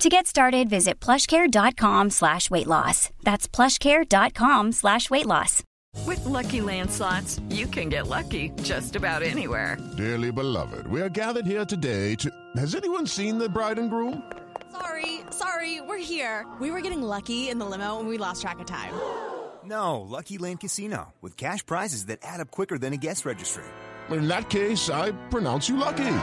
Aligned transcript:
To 0.00 0.08
get 0.08 0.26
started, 0.26 0.68
visit 0.68 0.98
plushcare.com 1.00 2.10
slash 2.10 2.50
weight 2.50 2.66
loss. 2.66 3.10
That's 3.22 3.46
plushcare.com 3.48 4.72
slash 4.72 5.08
weight 5.08 5.26
loss. 5.26 5.62
With 6.04 6.24
Lucky 6.24 6.60
Land 6.60 6.90
slots, 6.90 7.40
you 7.48 7.66
can 7.68 7.88
get 7.88 8.08
lucky 8.08 8.50
just 8.62 8.96
about 8.96 9.22
anywhere. 9.22 9.78
Dearly 9.96 10.32
beloved, 10.32 10.88
we 10.88 11.00
are 11.00 11.08
gathered 11.08 11.46
here 11.46 11.64
today 11.64 12.16
to... 12.16 12.30
Has 12.56 12.74
anyone 12.74 13.06
seen 13.06 13.38
the 13.38 13.48
bride 13.48 13.78
and 13.78 13.88
groom? 13.88 14.22
Sorry, 14.72 15.20
sorry, 15.30 15.80
we're 15.80 15.98
here. 15.98 16.44
We 16.60 16.72
were 16.72 16.80
getting 16.80 17.02
lucky 17.02 17.48
in 17.48 17.58
the 17.60 17.64
limo 17.64 18.00
and 18.00 18.08
we 18.08 18.18
lost 18.18 18.42
track 18.42 18.58
of 18.58 18.66
time. 18.66 18.92
No, 19.64 20.00
Lucky 20.00 20.36
Land 20.38 20.60
Casino, 20.60 21.14
with 21.22 21.36
cash 21.36 21.64
prizes 21.64 22.06
that 22.06 22.18
add 22.22 22.40
up 22.40 22.50
quicker 22.50 22.76
than 22.76 22.92
a 22.92 22.96
guest 22.98 23.24
registry. 23.24 23.64
In 24.10 24.28
that 24.28 24.50
case, 24.50 24.90
I 24.90 25.12
pronounce 25.30 25.68
you 25.68 25.76
lucky. 25.76 26.16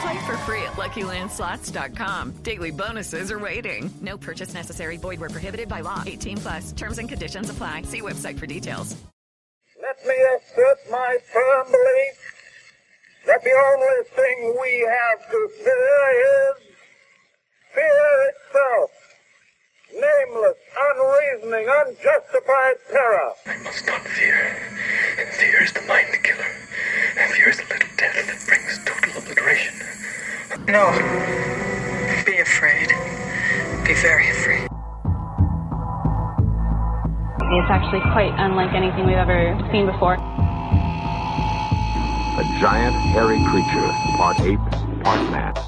Play 0.00 0.18
for 0.26 0.36
free 0.46 0.62
at 0.62 0.74
LuckyLandSlots.com. 0.74 2.42
Daily 2.42 2.70
bonuses 2.70 3.32
are 3.32 3.38
waiting. 3.38 3.90
No 4.00 4.16
purchase 4.16 4.54
necessary. 4.54 4.96
Void 4.96 5.20
where 5.20 5.30
prohibited 5.30 5.68
by 5.68 5.80
law. 5.80 6.02
18 6.06 6.36
plus. 6.38 6.72
Terms 6.72 6.98
and 6.98 7.08
conditions 7.08 7.50
apply. 7.50 7.82
See 7.82 8.00
website 8.00 8.38
for 8.38 8.46
details. 8.46 8.96
Let 9.82 10.06
me 10.06 10.14
assert 10.36 10.78
my 10.90 11.18
firm 11.32 11.66
belief 11.66 12.28
that 13.26 13.42
the 13.42 13.50
only 13.50 14.04
thing 14.14 14.56
we 14.60 14.88
have 14.88 15.30
to 15.30 15.48
fear 15.64 16.54
is 16.54 16.68
fear 17.74 18.30
itself. 18.30 18.97
Nameless, 19.90 20.58
unreasoning, 20.76 21.66
unjustified 21.66 22.76
terror. 22.90 23.32
I 23.46 23.56
must 23.64 23.86
not 23.86 24.02
fear. 24.02 24.54
Fear 25.32 25.62
is 25.62 25.72
the 25.72 25.80
mind 25.88 26.12
killer. 26.22 26.44
Fear 27.32 27.48
is 27.48 27.56
the 27.56 27.64
little 27.64 27.88
death 27.96 28.26
that 28.26 28.46
brings 28.46 28.78
total 28.84 29.22
obliteration. 29.22 29.74
No. 30.68 30.92
Be 32.26 32.38
afraid. 32.38 32.88
Be 33.86 33.94
very 33.94 34.28
afraid. 34.28 34.68
It's 37.40 37.70
actually 37.70 38.00
quite 38.12 38.34
unlike 38.36 38.74
anything 38.74 39.06
we've 39.06 39.16
ever 39.16 39.56
seen 39.72 39.86
before. 39.86 40.14
A 42.36 42.44
giant, 42.60 42.94
hairy 43.16 43.42
creature, 43.48 43.90
part 44.18 44.38
ape, 44.40 44.60
part 45.02 45.30
man. 45.30 45.67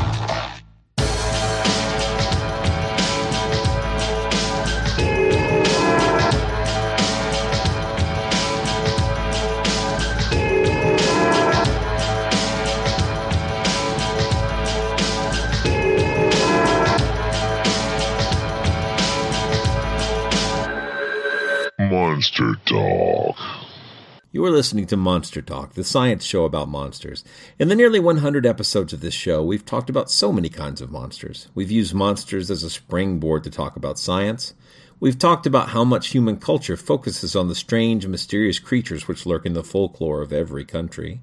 listening 24.51 24.85
to 24.87 24.97
Monster 24.97 25.41
Talk, 25.41 25.73
the 25.73 25.83
science 25.83 26.23
show 26.23 26.45
about 26.45 26.67
monsters. 26.67 27.23
In 27.57 27.69
the 27.69 27.75
nearly 27.75 27.99
100 27.99 28.45
episodes 28.45 28.93
of 28.93 28.99
this 28.99 29.13
show, 29.13 29.41
we've 29.41 29.65
talked 29.65 29.89
about 29.89 30.11
so 30.11 30.31
many 30.31 30.49
kinds 30.49 30.81
of 30.81 30.91
monsters. 30.91 31.47
We've 31.55 31.71
used 31.71 31.93
monsters 31.93 32.51
as 32.51 32.61
a 32.61 32.69
springboard 32.69 33.43
to 33.45 33.49
talk 33.49 33.75
about 33.75 33.97
science. 33.97 34.53
We've 34.99 35.17
talked 35.17 35.45
about 35.45 35.69
how 35.69 35.83
much 35.83 36.09
human 36.09 36.37
culture 36.37 36.77
focuses 36.77 37.35
on 37.35 37.47
the 37.47 37.55
strange 37.55 38.05
mysterious 38.05 38.59
creatures 38.59 39.07
which 39.07 39.25
lurk 39.25 39.45
in 39.45 39.53
the 39.53 39.63
folklore 39.63 40.21
of 40.21 40.31
every 40.31 40.65
country. 40.65 41.21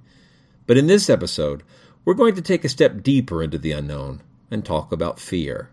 But 0.67 0.79
in 0.79 0.87
this 0.87 1.09
episode, 1.09 1.63
we're 2.05 2.15
going 2.15 2.35
to 2.35 2.43
take 2.43 2.65
a 2.65 2.69
step 2.69 3.03
deeper 3.03 3.43
into 3.43 3.59
the 3.59 3.73
unknown 3.73 4.23
and 4.51 4.65
talk 4.65 4.91
about 4.91 5.21
fear. 5.21 5.71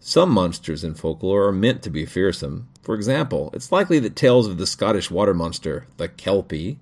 Some 0.00 0.30
monsters 0.30 0.84
in 0.84 0.94
folklore 0.94 1.46
are 1.46 1.52
meant 1.52 1.82
to 1.82 1.90
be 1.90 2.06
fearsome. 2.06 2.68
For 2.82 2.94
example, 2.94 3.50
it's 3.52 3.72
likely 3.72 3.98
that 4.00 4.14
tales 4.14 4.46
of 4.46 4.58
the 4.58 4.66
Scottish 4.66 5.10
water 5.10 5.34
monster, 5.34 5.86
the 5.96 6.08
Kelpie, 6.08 6.78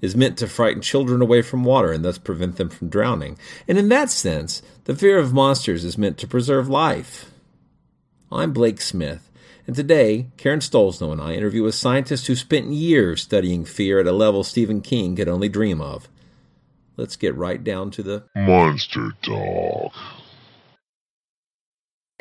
is 0.00 0.16
meant 0.16 0.36
to 0.38 0.48
frighten 0.48 0.82
children 0.82 1.22
away 1.22 1.40
from 1.40 1.64
water 1.64 1.92
and 1.92 2.04
thus 2.04 2.18
prevent 2.18 2.56
them 2.56 2.68
from 2.68 2.88
drowning. 2.88 3.38
And 3.68 3.78
in 3.78 3.88
that 3.90 4.10
sense, 4.10 4.60
the 4.84 4.94
fear 4.94 5.18
of 5.18 5.32
monsters 5.32 5.84
is 5.84 5.96
meant 5.96 6.18
to 6.18 6.26
preserve 6.26 6.68
life. 6.68 7.30
I'm 8.30 8.52
Blake 8.52 8.80
Smith, 8.80 9.30
and 9.66 9.74
today, 9.74 10.26
Karen 10.36 10.58
Stollznow 10.58 11.12
and 11.12 11.20
I 11.20 11.32
interview 11.32 11.64
a 11.66 11.72
scientist 11.72 12.26
who 12.26 12.34
spent 12.34 12.72
years 12.72 13.22
studying 13.22 13.64
fear 13.64 13.98
at 14.00 14.06
a 14.06 14.12
level 14.12 14.44
Stephen 14.44 14.80
King 14.80 15.16
could 15.16 15.28
only 15.28 15.48
dream 15.48 15.80
of. 15.80 16.08
Let's 16.96 17.16
get 17.16 17.34
right 17.34 17.62
down 17.62 17.90
to 17.92 18.02
the 18.02 18.24
Monster 18.34 19.12
Talk. 19.22 19.92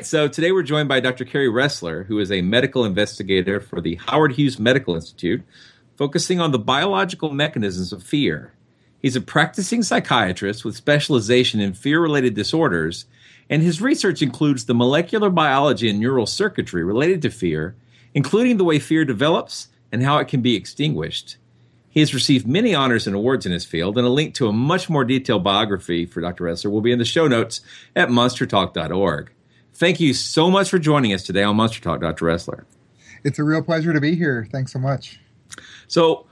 So 0.01 0.27
today 0.27 0.51
we're 0.51 0.63
joined 0.63 0.89
by 0.89 1.01
Dr. 1.01 1.23
Kerry 1.23 1.47
Ressler, 1.47 2.07
who 2.07 2.17
is 2.17 2.31
a 2.31 2.41
medical 2.41 2.83
investigator 2.83 3.59
for 3.59 3.79
the 3.79 3.93
Howard 4.07 4.31
Hughes 4.31 4.57
Medical 4.57 4.95
Institute, 4.95 5.43
focusing 5.95 6.39
on 6.39 6.51
the 6.51 6.57
biological 6.57 7.29
mechanisms 7.29 7.93
of 7.93 8.01
fear. 8.01 8.53
He's 9.03 9.15
a 9.15 9.21
practicing 9.21 9.83
psychiatrist 9.83 10.65
with 10.65 10.75
specialization 10.75 11.59
in 11.59 11.73
fear 11.73 12.01
related 12.01 12.33
disorders, 12.33 13.05
and 13.51 13.61
his 13.61 13.81
research 13.81 14.23
includes 14.23 14.65
the 14.65 14.73
molecular 14.73 15.29
biology 15.29 15.87
and 15.91 15.99
neural 15.99 16.25
circuitry 16.25 16.83
related 16.83 17.21
to 17.21 17.29
fear, 17.29 17.75
including 18.15 18.57
the 18.57 18.63
way 18.63 18.79
fear 18.79 19.05
develops 19.05 19.67
and 19.91 20.01
how 20.01 20.17
it 20.17 20.27
can 20.27 20.41
be 20.41 20.55
extinguished. 20.55 21.37
He 21.87 21.99
has 21.99 22.15
received 22.15 22.47
many 22.47 22.73
honors 22.73 23.05
and 23.05 23.15
awards 23.15 23.45
in 23.45 23.51
his 23.51 23.63
field, 23.63 23.99
and 23.99 24.07
a 24.07 24.09
link 24.09 24.33
to 24.35 24.47
a 24.47 24.53
much 24.53 24.89
more 24.89 25.05
detailed 25.05 25.43
biography 25.43 26.07
for 26.07 26.19
Dr. 26.19 26.45
Ressler 26.45 26.71
will 26.71 26.81
be 26.81 26.91
in 26.91 26.97
the 26.97 27.05
show 27.05 27.27
notes 27.27 27.61
at 27.95 28.09
monstertalk.org. 28.09 29.29
Thank 29.73 29.99
you 29.99 30.13
so 30.13 30.51
much 30.51 30.69
for 30.69 30.77
joining 30.77 31.13
us 31.13 31.23
today 31.23 31.43
on 31.43 31.55
Monster 31.55 31.81
Talk, 31.81 32.01
Dr. 32.01 32.25
Ressler. 32.25 32.65
It's 33.23 33.39
a 33.39 33.43
real 33.43 33.63
pleasure 33.63 33.93
to 33.93 33.99
be 33.99 34.15
here. 34.15 34.47
Thanks 34.51 34.71
so 34.71 34.79
much. 34.79 35.19
So, 35.87 36.27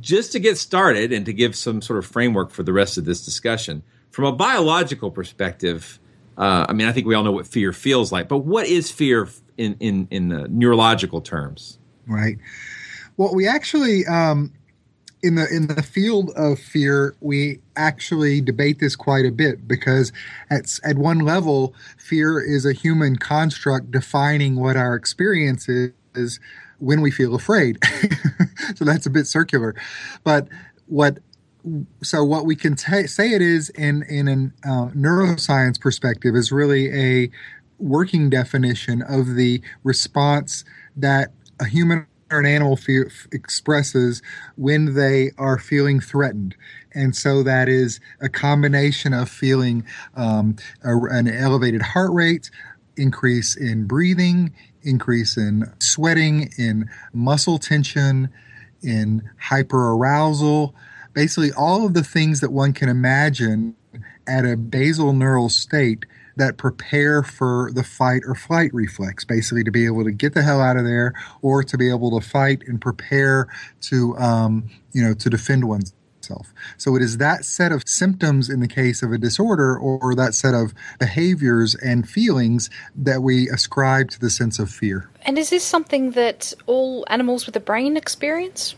just 0.00 0.32
to 0.32 0.38
get 0.38 0.56
started 0.56 1.12
and 1.12 1.26
to 1.26 1.32
give 1.32 1.56
some 1.56 1.82
sort 1.82 1.98
of 1.98 2.06
framework 2.06 2.50
for 2.50 2.62
the 2.62 2.72
rest 2.72 2.96
of 2.96 3.04
this 3.04 3.24
discussion, 3.24 3.82
from 4.10 4.24
a 4.24 4.32
biological 4.32 5.10
perspective, 5.10 5.98
uh, 6.38 6.66
I 6.68 6.72
mean, 6.72 6.86
I 6.86 6.92
think 6.92 7.06
we 7.06 7.14
all 7.14 7.24
know 7.24 7.32
what 7.32 7.46
fear 7.46 7.72
feels 7.72 8.12
like, 8.12 8.28
but 8.28 8.38
what 8.38 8.66
is 8.66 8.90
fear 8.90 9.28
in 9.56 9.76
in 9.80 10.08
in 10.10 10.28
the 10.28 10.48
neurological 10.48 11.20
terms? 11.20 11.78
Right. 12.06 12.38
Well, 13.16 13.34
we 13.34 13.46
actually 13.46 14.06
um, 14.06 14.52
in 15.22 15.34
the 15.34 15.46
in 15.54 15.66
the 15.66 15.82
field 15.82 16.30
of 16.36 16.58
fear, 16.58 17.14
we 17.20 17.60
actually 17.76 18.40
debate 18.40 18.78
this 18.78 18.96
quite 18.96 19.26
a 19.26 19.30
bit 19.30 19.66
because 19.68 20.12
at 20.50 20.78
at 20.84 20.96
one 20.96 21.20
level, 21.20 21.74
fear 21.98 22.40
is 22.40 22.64
a 22.64 22.72
human 22.72 23.16
construct 23.16 23.90
defining 23.90 24.56
what 24.56 24.76
our 24.76 24.94
experience 24.94 25.68
is 25.68 26.40
when 26.78 27.00
we 27.00 27.10
feel 27.10 27.34
afraid. 27.34 27.78
so 28.74 28.84
that's 28.84 29.06
a 29.06 29.10
bit 29.10 29.26
circular, 29.26 29.74
but 30.24 30.48
what 30.86 31.18
so 32.02 32.24
what 32.24 32.46
we 32.46 32.56
can 32.56 32.74
t- 32.74 33.06
say 33.06 33.32
it 33.32 33.42
is 33.42 33.68
in 33.70 34.02
in 34.04 34.28
a 34.28 34.68
uh, 34.68 34.88
neuroscience 34.90 35.78
perspective 35.78 36.34
is 36.34 36.50
really 36.50 36.90
a 36.92 37.30
working 37.78 38.30
definition 38.30 39.02
of 39.02 39.34
the 39.34 39.60
response 39.84 40.64
that 40.96 41.32
a 41.60 41.66
human 41.66 42.06
an 42.38 42.46
animal 42.46 42.76
fe- 42.76 43.10
expresses 43.32 44.22
when 44.56 44.94
they 44.94 45.30
are 45.38 45.58
feeling 45.58 46.00
threatened. 46.00 46.54
And 46.92 47.14
so 47.14 47.42
that 47.42 47.68
is 47.68 48.00
a 48.20 48.28
combination 48.28 49.12
of 49.12 49.28
feeling 49.28 49.84
um, 50.14 50.56
a, 50.84 50.96
an 50.96 51.28
elevated 51.28 51.82
heart 51.82 52.12
rate, 52.12 52.50
increase 52.96 53.56
in 53.56 53.86
breathing, 53.86 54.52
increase 54.82 55.36
in 55.36 55.72
sweating, 55.78 56.50
in 56.58 56.88
muscle 57.12 57.58
tension, 57.58 58.30
in 58.82 59.28
hyperarousal, 59.42 60.72
basically 61.12 61.52
all 61.52 61.86
of 61.86 61.94
the 61.94 62.04
things 62.04 62.40
that 62.40 62.50
one 62.52 62.72
can 62.72 62.88
imagine 62.88 63.74
at 64.26 64.44
a 64.44 64.56
basal 64.56 65.12
neural 65.12 65.48
state 65.48 66.06
that 66.36 66.56
prepare 66.56 67.22
for 67.22 67.70
the 67.72 67.82
fight 67.82 68.22
or 68.26 68.34
flight 68.34 68.72
reflex, 68.72 69.24
basically 69.24 69.64
to 69.64 69.70
be 69.70 69.86
able 69.86 70.04
to 70.04 70.12
get 70.12 70.34
the 70.34 70.42
hell 70.42 70.60
out 70.60 70.76
of 70.76 70.84
there 70.84 71.14
or 71.42 71.62
to 71.62 71.78
be 71.78 71.90
able 71.90 72.18
to 72.18 72.26
fight 72.26 72.62
and 72.66 72.80
prepare 72.80 73.48
to, 73.80 74.16
um, 74.18 74.70
you 74.92 75.02
know, 75.02 75.14
to 75.14 75.30
defend 75.30 75.64
oneself. 75.64 76.52
So 76.76 76.96
it 76.96 77.02
is 77.02 77.18
that 77.18 77.44
set 77.44 77.72
of 77.72 77.88
symptoms 77.88 78.48
in 78.48 78.60
the 78.60 78.68
case 78.68 79.02
of 79.02 79.12
a 79.12 79.18
disorder 79.18 79.76
or 79.76 80.14
that 80.14 80.34
set 80.34 80.54
of 80.54 80.72
behaviors 80.98 81.74
and 81.74 82.08
feelings 82.08 82.70
that 82.94 83.22
we 83.22 83.48
ascribe 83.48 84.10
to 84.10 84.20
the 84.20 84.30
sense 84.30 84.58
of 84.58 84.70
fear. 84.70 85.10
And 85.22 85.38
is 85.38 85.50
this 85.50 85.64
something 85.64 86.12
that 86.12 86.54
all 86.66 87.04
animals 87.08 87.46
with 87.46 87.56
a 87.56 87.60
brain 87.60 87.96
experience? 87.96 88.74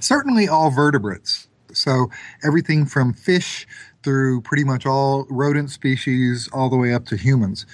Certainly 0.00 0.48
all 0.48 0.70
vertebrates. 0.70 1.48
So 1.72 2.10
everything 2.44 2.84
from 2.86 3.12
fish 3.12 3.66
through 4.02 4.40
pretty 4.42 4.64
much 4.64 4.86
all 4.86 5.26
rodent 5.30 5.70
species 5.70 6.48
all 6.52 6.68
the 6.68 6.76
way 6.76 6.92
up 6.92 7.06
to 7.06 7.16
humans. 7.16 7.66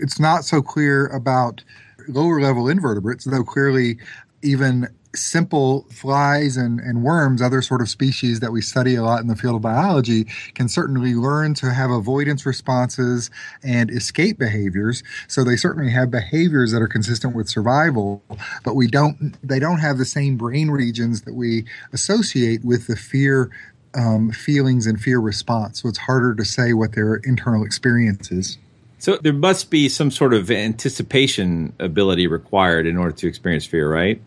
It's 0.00 0.20
not 0.20 0.44
so 0.44 0.62
clear 0.62 1.06
about 1.06 1.62
lower 2.08 2.40
level 2.40 2.68
invertebrates, 2.68 3.24
though 3.24 3.44
clearly 3.44 3.98
even 4.42 4.88
simple 5.16 5.86
flies 5.90 6.56
and, 6.56 6.78
and 6.80 7.02
worms, 7.02 7.40
other 7.40 7.62
sort 7.62 7.80
of 7.80 7.88
species 7.88 8.40
that 8.40 8.52
we 8.52 8.60
study 8.60 8.94
a 8.94 9.02
lot 9.02 9.20
in 9.20 9.28
the 9.28 9.36
field 9.36 9.56
of 9.56 9.62
biology, 9.62 10.24
can 10.54 10.68
certainly 10.68 11.14
learn 11.14 11.54
to 11.54 11.72
have 11.72 11.90
avoidance 11.90 12.46
responses 12.46 13.30
and 13.62 13.90
escape 13.90 14.38
behaviors. 14.38 15.02
So 15.28 15.44
they 15.44 15.56
certainly 15.56 15.90
have 15.90 16.10
behaviors 16.10 16.72
that 16.72 16.82
are 16.82 16.88
consistent 16.88 17.34
with 17.34 17.48
survival, 17.48 18.22
but 18.64 18.74
we 18.74 18.86
don't 18.86 19.36
they 19.42 19.58
don't 19.58 19.78
have 19.78 19.98
the 19.98 20.04
same 20.04 20.36
brain 20.36 20.70
regions 20.70 21.22
that 21.22 21.34
we 21.34 21.64
associate 21.92 22.64
with 22.64 22.86
the 22.86 22.96
fear 22.96 23.50
um, 23.96 24.30
feelings 24.30 24.86
and 24.86 25.00
fear 25.00 25.18
response. 25.18 25.82
So 25.82 25.88
it's 25.88 25.98
harder 25.98 26.34
to 26.34 26.44
say 26.44 26.72
what 26.72 26.94
their 26.94 27.16
internal 27.16 27.64
experience 27.64 28.30
is. 28.30 28.58
So 28.98 29.16
there 29.16 29.32
must 29.32 29.70
be 29.70 29.88
some 29.88 30.10
sort 30.10 30.32
of 30.34 30.50
anticipation 30.50 31.72
ability 31.78 32.26
required 32.26 32.86
in 32.86 32.96
order 32.96 33.14
to 33.16 33.26
experience 33.28 33.66
fear, 33.66 33.90
right? 33.92 34.20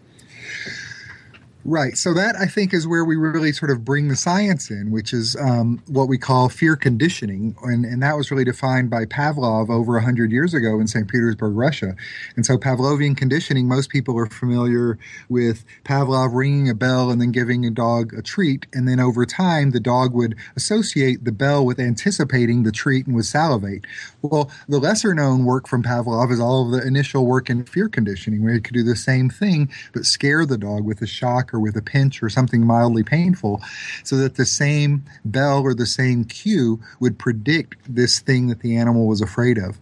Right. 1.69 1.95
So 1.99 2.15
that 2.15 2.35
I 2.35 2.47
think 2.47 2.73
is 2.73 2.87
where 2.87 3.05
we 3.05 3.15
really 3.15 3.51
sort 3.51 3.69
of 3.69 3.85
bring 3.85 4.07
the 4.07 4.15
science 4.15 4.71
in, 4.71 4.89
which 4.89 5.13
is 5.13 5.35
um, 5.35 5.83
what 5.85 6.07
we 6.07 6.17
call 6.17 6.49
fear 6.49 6.75
conditioning, 6.75 7.55
and, 7.61 7.85
and 7.85 8.01
that 8.01 8.17
was 8.17 8.31
really 8.31 8.43
defined 8.43 8.89
by 8.89 9.05
Pavlov 9.05 9.69
over 9.69 9.99
hundred 9.99 10.31
years 10.31 10.55
ago 10.55 10.79
in 10.79 10.87
St. 10.87 11.07
Petersburg, 11.07 11.55
Russia. 11.55 11.95
And 12.35 12.43
so 12.43 12.57
Pavlovian 12.57 13.15
conditioning, 13.15 13.67
most 13.67 13.91
people 13.91 14.17
are 14.17 14.25
familiar 14.25 14.97
with 15.29 15.63
Pavlov 15.83 16.33
ringing 16.33 16.71
a 16.71 16.73
bell 16.73 17.11
and 17.11 17.21
then 17.21 17.31
giving 17.31 17.63
a 17.67 17.69
dog 17.69 18.15
a 18.17 18.23
treat, 18.23 18.65
and 18.73 18.87
then 18.87 18.99
over 18.99 19.23
time 19.27 19.69
the 19.69 19.79
dog 19.79 20.11
would 20.15 20.35
associate 20.55 21.23
the 21.23 21.31
bell 21.31 21.63
with 21.63 21.79
anticipating 21.79 22.63
the 22.63 22.71
treat 22.71 23.05
and 23.05 23.15
would 23.15 23.25
salivate. 23.25 23.85
Well, 24.23 24.49
the 24.67 24.79
lesser 24.79 25.13
known 25.13 25.45
work 25.45 25.67
from 25.67 25.83
Pavlov 25.83 26.31
is 26.31 26.39
all 26.39 26.65
of 26.65 26.71
the 26.71 26.87
initial 26.87 27.27
work 27.27 27.47
in 27.47 27.63
fear 27.65 27.89
conditioning, 27.89 28.43
where 28.43 28.55
he 28.55 28.59
could 28.59 28.73
do 28.73 28.83
the 28.83 28.95
same 28.95 29.29
thing 29.29 29.69
but 29.93 30.07
scare 30.07 30.47
the 30.47 30.57
dog 30.57 30.83
with 30.83 31.03
a 31.03 31.07
shock 31.07 31.53
or 31.53 31.58
with 31.59 31.75
a 31.75 31.81
pinch 31.81 32.21
or 32.23 32.29
something 32.29 32.65
mildly 32.65 33.03
painful 33.03 33.61
so 34.03 34.15
that 34.17 34.35
the 34.35 34.45
same 34.45 35.03
bell 35.25 35.61
or 35.61 35.73
the 35.73 35.85
same 35.85 36.23
cue 36.23 36.79
would 36.99 37.17
predict 37.17 37.77
this 37.87 38.19
thing 38.19 38.47
that 38.47 38.61
the 38.61 38.75
animal 38.75 39.07
was 39.07 39.21
afraid 39.21 39.57
of. 39.57 39.77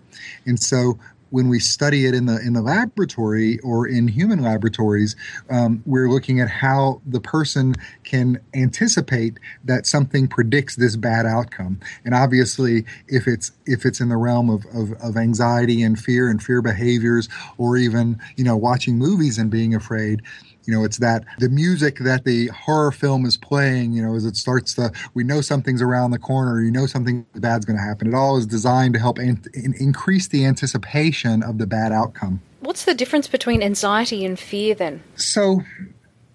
And 0.45 0.59
so 0.59 0.97
when 1.29 1.49
we 1.49 1.59
study 1.59 2.05
it 2.05 2.13
in 2.13 2.25
the 2.25 2.39
in 2.39 2.53
the 2.53 2.61
laboratory 2.61 3.59
or 3.59 3.87
in 3.87 4.07
human 4.07 4.41
laboratories, 4.41 5.15
um, 5.49 5.83
we're 5.85 6.09
looking 6.09 6.39
at 6.39 6.49
how 6.49 7.01
the 7.05 7.19
person 7.19 7.75
can 8.03 8.39
anticipate 8.53 9.39
that 9.65 9.85
something 9.85 10.27
predicts 10.27 10.75
this 10.75 10.95
bad 10.95 11.25
outcome. 11.25 11.79
And 12.05 12.13
obviously, 12.13 12.85
if 13.07 13.27
it's 13.27 13.51
if 13.65 13.85
it's 13.85 13.99
in 13.99 14.09
the 14.09 14.17
realm 14.17 14.49
of, 14.49 14.65
of, 14.73 14.93
of 15.01 15.17
anxiety 15.17 15.81
and 15.81 15.99
fear 15.99 16.29
and 16.29 16.41
fear 16.41 16.61
behaviors, 16.61 17.27
or 17.57 17.77
even 17.77 18.19
you 18.35 18.43
know 18.43 18.55
watching 18.55 18.97
movies 18.97 19.37
and 19.37 19.49
being 19.49 19.75
afraid, 19.75 20.21
you 20.67 20.73
know, 20.73 20.83
it's 20.83 20.97
that 20.97 21.23
the 21.39 21.49
music 21.49 21.99
that 21.99 22.25
the 22.25 22.47
horror 22.47 22.91
film 22.91 23.25
is 23.25 23.37
playing, 23.37 23.93
you 23.93 24.03
know, 24.03 24.15
as 24.15 24.25
it 24.25 24.35
starts 24.35 24.73
to, 24.73 24.91
we 25.13 25.23
know 25.23 25.39
something's 25.39 25.81
around 25.81 26.11
the 26.11 26.19
corner, 26.19 26.61
you 26.61 26.71
know 26.71 26.85
something 26.85 27.25
bad's 27.35 27.65
going 27.65 27.77
to 27.77 27.83
happen. 27.83 28.07
It 28.07 28.13
all 28.13 28.37
is 28.37 28.45
designed 28.45 28.93
to 28.95 28.99
help 28.99 29.17
in, 29.17 29.41
increase 29.53 30.27
the 30.27 30.45
anticipation 30.45 31.41
of 31.41 31.57
the 31.57 31.65
bad 31.65 31.93
outcome. 31.93 32.41
What's 32.59 32.83
the 32.83 32.93
difference 32.93 33.27
between 33.27 33.63
anxiety 33.63 34.25
and 34.25 34.37
fear 34.37 34.75
then? 34.75 35.01
So, 35.15 35.61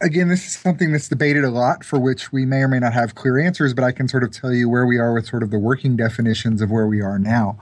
again, 0.01 0.29
this 0.29 0.47
is 0.47 0.57
something 0.57 0.93
that's 0.93 1.09
debated 1.09 1.45
a 1.45 1.51
lot, 1.51 1.85
for 1.85 1.99
which 1.99 2.33
we 2.33 2.47
may 2.47 2.63
or 2.63 2.69
may 2.69 2.79
not 2.79 2.95
have 2.95 3.15
clear 3.15 3.39
answers, 3.39 3.75
but 3.75 3.85
I 3.85 3.93
can 3.93 4.09
sort 4.09 4.25
of 4.25 4.31
tell 4.31 4.53
you 4.53 4.67
where 4.67 4.87
we 4.87 4.97
are 4.97 5.13
with 5.13 5.27
sort 5.27 5.43
of 5.43 5.51
the 5.51 5.59
working 5.59 5.95
definitions 5.95 6.63
of 6.63 6.71
where 6.71 6.87
we 6.87 7.03
are 7.03 7.19
now. 7.19 7.59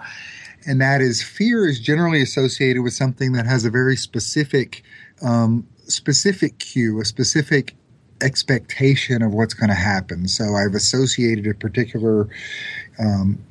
And 0.67 0.81
that 0.81 1.01
is 1.01 1.21
fear 1.21 1.67
is 1.67 1.81
generally 1.81 2.23
associated 2.23 2.83
with 2.83 2.93
something 2.93 3.33
that 3.33 3.47
has 3.47 3.65
a 3.65 3.71
very 3.71 3.97
specific 3.97 4.85
um, 5.21 5.67
specific 5.91 6.59
cue, 6.59 7.01
a 7.01 7.05
specific 7.05 7.75
expectation 8.23 9.23
of 9.23 9.33
what's 9.33 9.55
going 9.55 9.71
to 9.71 9.75
happen. 9.75 10.29
So 10.29 10.55
I've 10.55 10.75
associated 10.75 11.47
a 11.47 11.55
particular 11.55 12.29
um, 12.99 13.43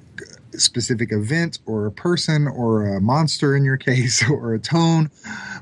specific 0.54 1.12
event 1.12 1.60
or 1.66 1.86
a 1.86 1.92
person 1.92 2.48
or 2.48 2.88
a 2.96 3.02
monster 3.02 3.56
in 3.56 3.64
your 3.64 3.78
case 3.78 4.28
or 4.30 4.54
a 4.54 4.60
tone 4.60 5.10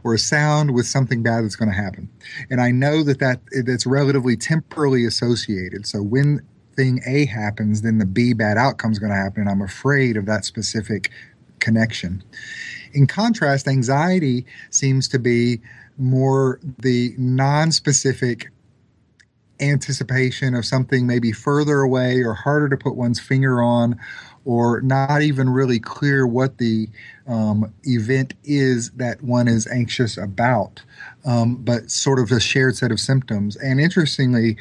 or 0.03 0.13
a 0.13 0.19
sound 0.19 0.73
with 0.73 0.85
something 0.85 1.23
bad 1.23 1.43
that's 1.43 1.55
going 1.55 1.69
to 1.69 1.75
happen. 1.75 2.09
And 2.49 2.61
I 2.61 2.71
know 2.71 3.03
that, 3.03 3.19
that 3.19 3.41
that's 3.65 3.85
relatively 3.85 4.35
temporally 4.35 5.05
associated. 5.05 5.85
So 5.87 6.01
when 6.01 6.41
thing 6.75 7.01
A 7.07 7.25
happens, 7.25 7.81
then 7.81 7.97
the 7.97 8.05
B 8.05 8.33
bad 8.33 8.57
outcome 8.57 8.91
is 8.91 8.99
going 8.99 9.11
to 9.11 9.17
happen. 9.17 9.41
And 9.41 9.49
I'm 9.49 9.61
afraid 9.61 10.15
of 10.15 10.25
that 10.27 10.45
specific 10.45 11.11
connection. 11.59 12.23
In 12.93 13.07
contrast, 13.07 13.67
anxiety 13.67 14.45
seems 14.69 15.07
to 15.09 15.19
be 15.19 15.59
more 15.97 16.59
the 16.79 17.13
non-specific 17.17 18.51
anticipation 19.59 20.53
of 20.53 20.65
something 20.65 21.07
maybe 21.07 21.31
further 21.31 21.81
away 21.81 22.21
or 22.21 22.33
harder 22.33 22.69
to 22.69 22.77
put 22.77 22.95
one's 22.95 23.19
finger 23.19 23.61
on 23.61 23.99
or 24.45 24.79
not 24.81 25.21
even 25.21 25.49
really 25.49 25.79
clear 25.79 26.25
what 26.25 26.57
the 26.57 26.87
um, 27.27 27.73
event 27.83 28.33
is 28.45 28.91
that 28.91 29.21
one 29.21 29.47
is 29.47 29.67
anxious 29.67 30.17
about, 30.17 30.81
um, 31.25 31.55
but 31.55 31.91
sort 31.91 32.17
of 32.17 32.31
a 32.31 32.39
shared 32.39 32.77
set 32.77 32.91
of 32.91 32.99
symptoms. 32.99 33.57
And 33.57 33.81
interestingly, 33.81 34.55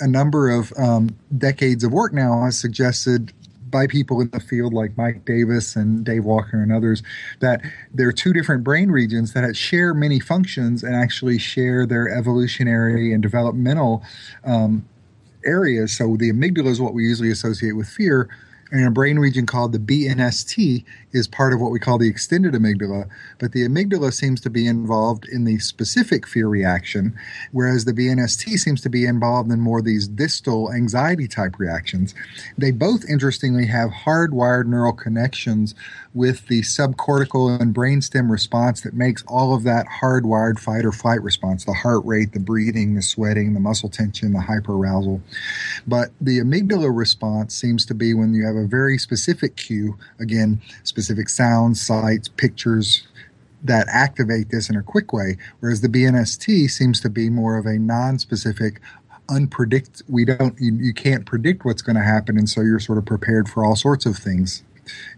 a 0.00 0.06
number 0.06 0.50
of 0.50 0.72
um, 0.76 1.16
decades 1.38 1.82
of 1.82 1.92
work 1.92 2.12
now 2.12 2.44
has 2.44 2.58
suggested 2.58 3.32
by 3.72 3.88
people 3.88 4.20
in 4.20 4.30
the 4.30 4.38
field 4.38 4.72
like 4.72 4.96
Mike 4.96 5.24
Davis 5.24 5.74
and 5.74 6.04
Dave 6.04 6.24
Walker 6.24 6.62
and 6.62 6.72
others 6.72 7.02
that 7.40 7.60
there 7.92 8.06
are 8.06 8.12
two 8.12 8.32
different 8.32 8.62
brain 8.62 8.92
regions 8.92 9.32
that 9.32 9.56
share 9.56 9.94
many 9.94 10.20
functions 10.20 10.84
and 10.84 10.94
actually 10.94 11.38
share 11.38 11.84
their 11.86 12.08
evolutionary 12.08 13.12
and 13.12 13.20
developmental 13.22 14.04
um, 14.44 14.86
areas. 15.44 15.92
So 15.92 16.16
the 16.16 16.30
amygdala 16.30 16.68
is 16.68 16.80
what 16.80 16.94
we 16.94 17.02
usually 17.02 17.32
associate 17.32 17.72
with 17.72 17.88
fear 17.88 18.28
and 18.72 18.86
a 18.86 18.90
brain 18.90 19.18
region 19.18 19.44
called 19.44 19.72
the 19.72 19.78
BNST 19.78 20.82
is 21.12 21.28
part 21.28 21.52
of 21.52 21.60
what 21.60 21.70
we 21.70 21.78
call 21.78 21.98
the 21.98 22.08
extended 22.08 22.54
amygdala. 22.54 23.06
But 23.38 23.52
the 23.52 23.68
amygdala 23.68 24.14
seems 24.14 24.40
to 24.40 24.50
be 24.50 24.66
involved 24.66 25.26
in 25.30 25.44
the 25.44 25.58
specific 25.58 26.26
fear 26.26 26.48
reaction, 26.48 27.14
whereas 27.52 27.84
the 27.84 27.92
BNST 27.92 28.58
seems 28.58 28.80
to 28.80 28.88
be 28.88 29.04
involved 29.04 29.52
in 29.52 29.60
more 29.60 29.82
these 29.82 30.08
distal 30.08 30.72
anxiety 30.72 31.28
type 31.28 31.58
reactions. 31.58 32.14
They 32.56 32.70
both, 32.70 33.04
interestingly, 33.08 33.66
have 33.66 33.90
hardwired 33.90 34.66
neural 34.66 34.94
connections 34.94 35.74
with 36.14 36.46
the 36.48 36.62
subcortical 36.62 37.60
and 37.60 37.74
brainstem 37.74 38.30
response 38.30 38.80
that 38.82 38.94
makes 38.94 39.22
all 39.28 39.54
of 39.54 39.64
that 39.64 39.86
hardwired 40.00 40.58
fight 40.58 40.86
or 40.86 40.92
flight 40.92 41.22
response 41.22 41.64
the 41.64 41.74
heart 41.74 42.04
rate, 42.06 42.32
the 42.32 42.40
breathing, 42.40 42.94
the 42.94 43.02
sweating, 43.02 43.52
the 43.52 43.60
muscle 43.60 43.90
tension, 43.90 44.32
the 44.32 44.38
hyperarousal. 44.38 45.20
But 45.86 46.10
the 46.20 46.38
amygdala 46.38 46.94
response 46.94 47.54
seems 47.54 47.84
to 47.86 47.94
be 47.94 48.14
when 48.14 48.32
you 48.32 48.46
have 48.46 48.56
a 48.56 48.61
very 48.62 48.98
specific 48.98 49.56
cue, 49.56 49.96
again, 50.18 50.60
specific 50.84 51.28
sounds, 51.28 51.80
sights, 51.80 52.28
pictures, 52.28 53.06
that 53.64 53.86
activate 53.88 54.50
this 54.50 54.68
in 54.68 54.76
a 54.76 54.82
quick 54.82 55.12
way, 55.12 55.36
whereas 55.60 55.80
the 55.80 55.88
BNST 55.88 56.68
seems 56.68 57.00
to 57.00 57.08
be 57.08 57.30
more 57.30 57.56
of 57.56 57.66
a 57.66 57.78
non-specific, 57.78 58.80
unpredict. 59.28 60.02
We 60.08 60.24
don't, 60.24 60.58
you, 60.58 60.74
you 60.74 60.92
can't 60.92 61.24
predict 61.24 61.64
what's 61.64 61.82
going 61.82 61.96
to 61.96 62.02
happen, 62.02 62.36
and 62.36 62.48
so 62.48 62.60
you're 62.60 62.80
sort 62.80 62.98
of 62.98 63.06
prepared 63.06 63.48
for 63.48 63.64
all 63.64 63.76
sorts 63.76 64.04
of 64.04 64.16
things 64.16 64.64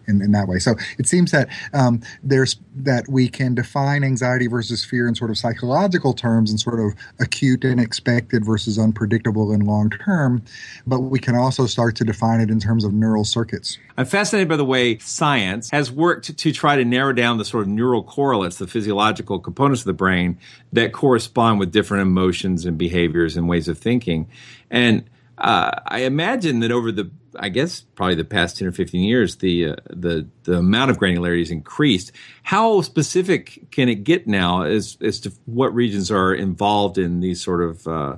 in, 0.07 0.23
in 0.23 0.33
that 0.33 0.49
way. 0.49 0.59
So 0.59 0.75
it 0.99 1.07
seems 1.07 1.31
that 1.31 1.49
um, 1.73 2.01
there's 2.23 2.57
that 2.77 3.05
we 3.09 3.29
can 3.29 3.55
define 3.55 4.05
anxiety 4.05 4.47
versus 4.47 4.85
fear 4.85 5.09
in 5.09 5.15
sort 5.15 5.31
of 5.31 5.39
psychological 5.39 6.13
terms 6.13 6.51
and 6.51 6.61
sort 6.61 6.81
of 6.81 6.95
acute 7.21 7.65
and 7.65 7.81
expected 7.81 8.45
versus 8.45 8.79
unpredictable 8.79 9.53
and 9.53 9.67
long 9.67 9.91
term, 9.91 10.43
but 10.87 11.01
we 11.01 11.19
can 11.19 11.35
also 11.35 11.67
start 11.67 11.97
to 11.97 12.05
define 12.05 12.41
it 12.41 12.51
in 12.51 12.61
terms 12.61 12.85
of 12.85 12.93
neural 12.93 13.25
circuits. 13.25 13.79
I'm 13.97 14.07
fascinated 14.07 14.49
by 14.49 14.57
the 14.57 14.65
way 14.65 14.99
science 14.99 15.71
has 15.71 15.91
worked 15.91 16.37
to, 16.37 16.53
try 16.53 16.77
to 16.77 16.85
narrow 16.85 17.13
down 17.13 17.39
the 17.39 17.45
sort 17.45 17.63
of 17.63 17.69
neural 17.69 18.03
correlates, 18.03 18.59
the 18.59 18.67
physiological 18.67 19.39
components 19.39 19.83
of 19.83 19.87
the 19.87 19.93
brain 19.93 20.39
that 20.73 20.93
correspond 20.93 21.61
with 21.61 21.73
different 21.73 22.03
emotions 22.03 22.65
and 22.65 22.77
behaviors 22.77 23.37
and 23.37 23.49
ways 23.49 23.69
of 23.69 23.79
thinking. 23.79 24.29
And 24.71 25.05
uh, 25.39 25.71
I 25.87 26.01
imagine 26.01 26.61
that 26.61 26.71
over 26.71 26.93
the 26.93 27.11
I 27.39 27.49
guess 27.49 27.81
probably 27.81 28.15
the 28.15 28.25
past 28.25 28.57
ten 28.59 28.69
or 28.69 28.73
fifteen 28.73 29.03
years, 29.03 29.37
the 29.37 29.71
uh, 29.71 29.77
the 29.91 30.27
the 30.45 30.59
amount 30.59 30.91
of 30.91 30.99
granularity 30.99 31.41
has 31.41 31.51
increased. 31.51 32.13
How 32.43 32.81
specific 32.83 33.71
can 33.71 33.89
it 33.89 34.05
get 34.05 34.27
now 34.27 34.63
as 34.63 34.97
as 35.01 35.21
to 35.21 35.33
what 35.47 35.75
regions 35.75 36.11
are 36.11 36.35
involved 36.35 36.99
in 36.99 37.21
these 37.21 37.43
sort 37.43 37.63
of 37.63 37.87
uh, 37.87 38.17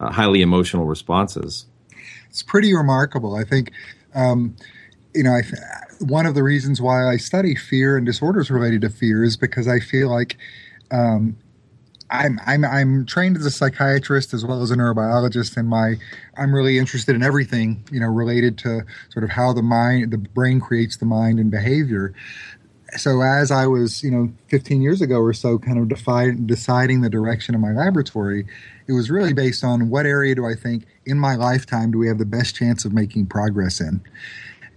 uh, 0.00 0.12
highly 0.12 0.42
emotional 0.42 0.86
responses? 0.86 1.66
It's 2.28 2.42
pretty 2.42 2.74
remarkable. 2.74 3.36
I 3.36 3.44
think, 3.44 3.72
um, 4.14 4.54
you 5.14 5.22
know, 5.22 5.30
I, 5.30 5.42
one 5.98 6.26
of 6.26 6.34
the 6.34 6.42
reasons 6.42 6.80
why 6.80 7.08
I 7.08 7.16
study 7.16 7.54
fear 7.54 7.96
and 7.96 8.04
disorders 8.04 8.50
related 8.50 8.82
to 8.82 8.90
fear 8.90 9.24
is 9.24 9.36
because 9.36 9.66
I 9.66 9.80
feel 9.80 10.10
like 10.10 10.36
um, 10.90 11.36
I'm 12.10 12.40
I'm 12.46 12.64
I'm 12.64 13.06
trained 13.06 13.36
as 13.36 13.44
a 13.44 13.50
psychiatrist 13.50 14.32
as 14.32 14.44
well 14.44 14.62
as 14.62 14.70
a 14.70 14.76
neurobiologist, 14.76 15.56
and 15.56 15.68
my 15.68 15.96
I'm 16.36 16.54
really 16.54 16.78
interested 16.78 17.14
in 17.14 17.22
everything 17.22 17.84
you 17.92 18.00
know 18.00 18.08
related 18.08 18.56
to 18.58 18.84
sort 19.10 19.24
of 19.24 19.30
how 19.30 19.52
the 19.52 19.62
mind, 19.62 20.10
the 20.10 20.18
brain 20.18 20.60
creates 20.60 20.96
the 20.96 21.06
mind 21.06 21.38
and 21.38 21.50
behavior. 21.50 22.14
So 22.96 23.20
as 23.20 23.50
I 23.50 23.66
was 23.66 24.02
you 24.02 24.10
know 24.10 24.32
15 24.48 24.80
years 24.80 25.02
ago 25.02 25.20
or 25.20 25.34
so, 25.34 25.58
kind 25.58 25.78
of 25.78 25.88
defi- 25.88 26.40
deciding 26.46 27.02
the 27.02 27.10
direction 27.10 27.54
of 27.54 27.60
my 27.60 27.72
laboratory, 27.72 28.46
it 28.86 28.92
was 28.92 29.10
really 29.10 29.34
based 29.34 29.62
on 29.62 29.90
what 29.90 30.06
area 30.06 30.34
do 30.34 30.46
I 30.46 30.54
think 30.54 30.86
in 31.04 31.18
my 31.18 31.36
lifetime 31.36 31.90
do 31.90 31.98
we 31.98 32.08
have 32.08 32.18
the 32.18 32.24
best 32.24 32.56
chance 32.56 32.84
of 32.86 32.92
making 32.92 33.26
progress 33.26 33.80
in. 33.80 34.00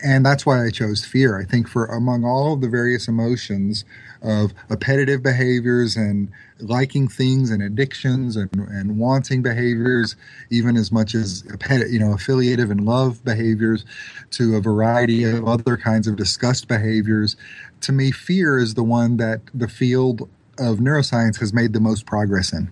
And 0.04 0.26
that's 0.26 0.46
why 0.46 0.66
I 0.66 0.72
chose 0.72 1.06
fear. 1.06 1.40
I 1.40 1.46
think 1.46 1.68
for 1.68 1.86
among 1.86 2.26
all 2.26 2.54
of 2.54 2.62
the 2.62 2.68
various 2.68 3.08
emotions 3.08 3.86
of 4.22 4.54
appetitive 4.70 5.24
behaviors 5.24 5.96
and 5.96 6.32
liking 6.60 7.08
things 7.08 7.50
and 7.50 7.62
addictions 7.62 8.36
and, 8.36 8.50
and 8.54 8.98
wanting 8.98 9.42
behaviors, 9.42 10.16
even 10.50 10.78
as 10.78 10.92
much 10.92 11.16
as 11.16 11.44
you 11.90 12.00
know 12.00 12.14
affiliative 12.14 12.70
and 12.70 12.86
love 12.86 13.24
behaviors, 13.24 13.86
to 14.32 14.56
a 14.56 14.62
variety 14.62 15.24
of 15.24 15.48
other 15.48 15.78
kinds 15.78 16.08
of 16.08 16.16
disgust 16.16 16.68
behaviors. 16.68 17.36
To 17.82 17.92
me, 17.92 18.12
fear 18.12 18.60
is 18.60 18.76
the 18.76 18.84
one 18.84 19.18
that 19.18 19.42
the 19.54 19.68
field 19.68 20.30
of 20.60 20.78
neuroscience 20.78 21.40
has 21.40 21.54
made 21.54 21.74
the 21.74 21.80
most 21.80 22.06
progress 22.06 22.54
in. 22.54 22.72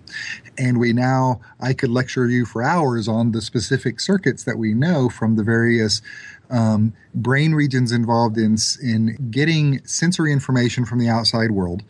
And 0.56 0.78
we 0.78 0.92
now, 0.92 1.40
I 1.60 1.72
could 1.72 1.90
lecture 1.90 2.28
you 2.28 2.44
for 2.44 2.62
hours 2.62 3.08
on 3.08 3.32
the 3.32 3.40
specific 3.40 4.00
circuits 4.00 4.44
that 4.44 4.58
we 4.58 4.74
know 4.74 5.08
from 5.08 5.36
the 5.36 5.42
various 5.42 6.00
um, 6.50 6.92
brain 7.14 7.54
regions 7.54 7.92
involved 7.92 8.36
in 8.36 8.56
in 8.82 9.30
getting 9.30 9.84
sensory 9.86 10.32
information 10.32 10.84
from 10.84 10.98
the 10.98 11.08
outside 11.08 11.52
world, 11.52 11.82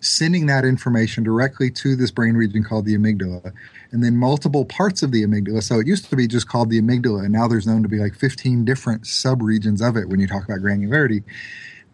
sending 0.00 0.46
that 0.46 0.64
information 0.64 1.24
directly 1.24 1.70
to 1.70 1.96
this 1.96 2.10
brain 2.10 2.34
region 2.34 2.64
called 2.64 2.84
the 2.84 2.96
amygdala, 2.96 3.52
and 3.92 4.02
then 4.02 4.16
multiple 4.16 4.64
parts 4.64 5.02
of 5.02 5.12
the 5.12 5.22
amygdala. 5.22 5.62
So 5.62 5.78
it 5.78 5.86
used 5.86 6.10
to 6.10 6.16
be 6.16 6.26
just 6.26 6.48
called 6.48 6.70
the 6.70 6.80
amygdala, 6.80 7.24
and 7.24 7.32
now 7.32 7.48
there's 7.48 7.66
known 7.66 7.82
to 7.82 7.88
be 7.88 7.98
like 7.98 8.14
15 8.14 8.64
different 8.64 9.02
subregions 9.02 9.86
of 9.86 9.96
it 9.96 10.08
when 10.08 10.20
you 10.20 10.26
talk 10.26 10.44
about 10.44 10.58
granularity, 10.58 11.22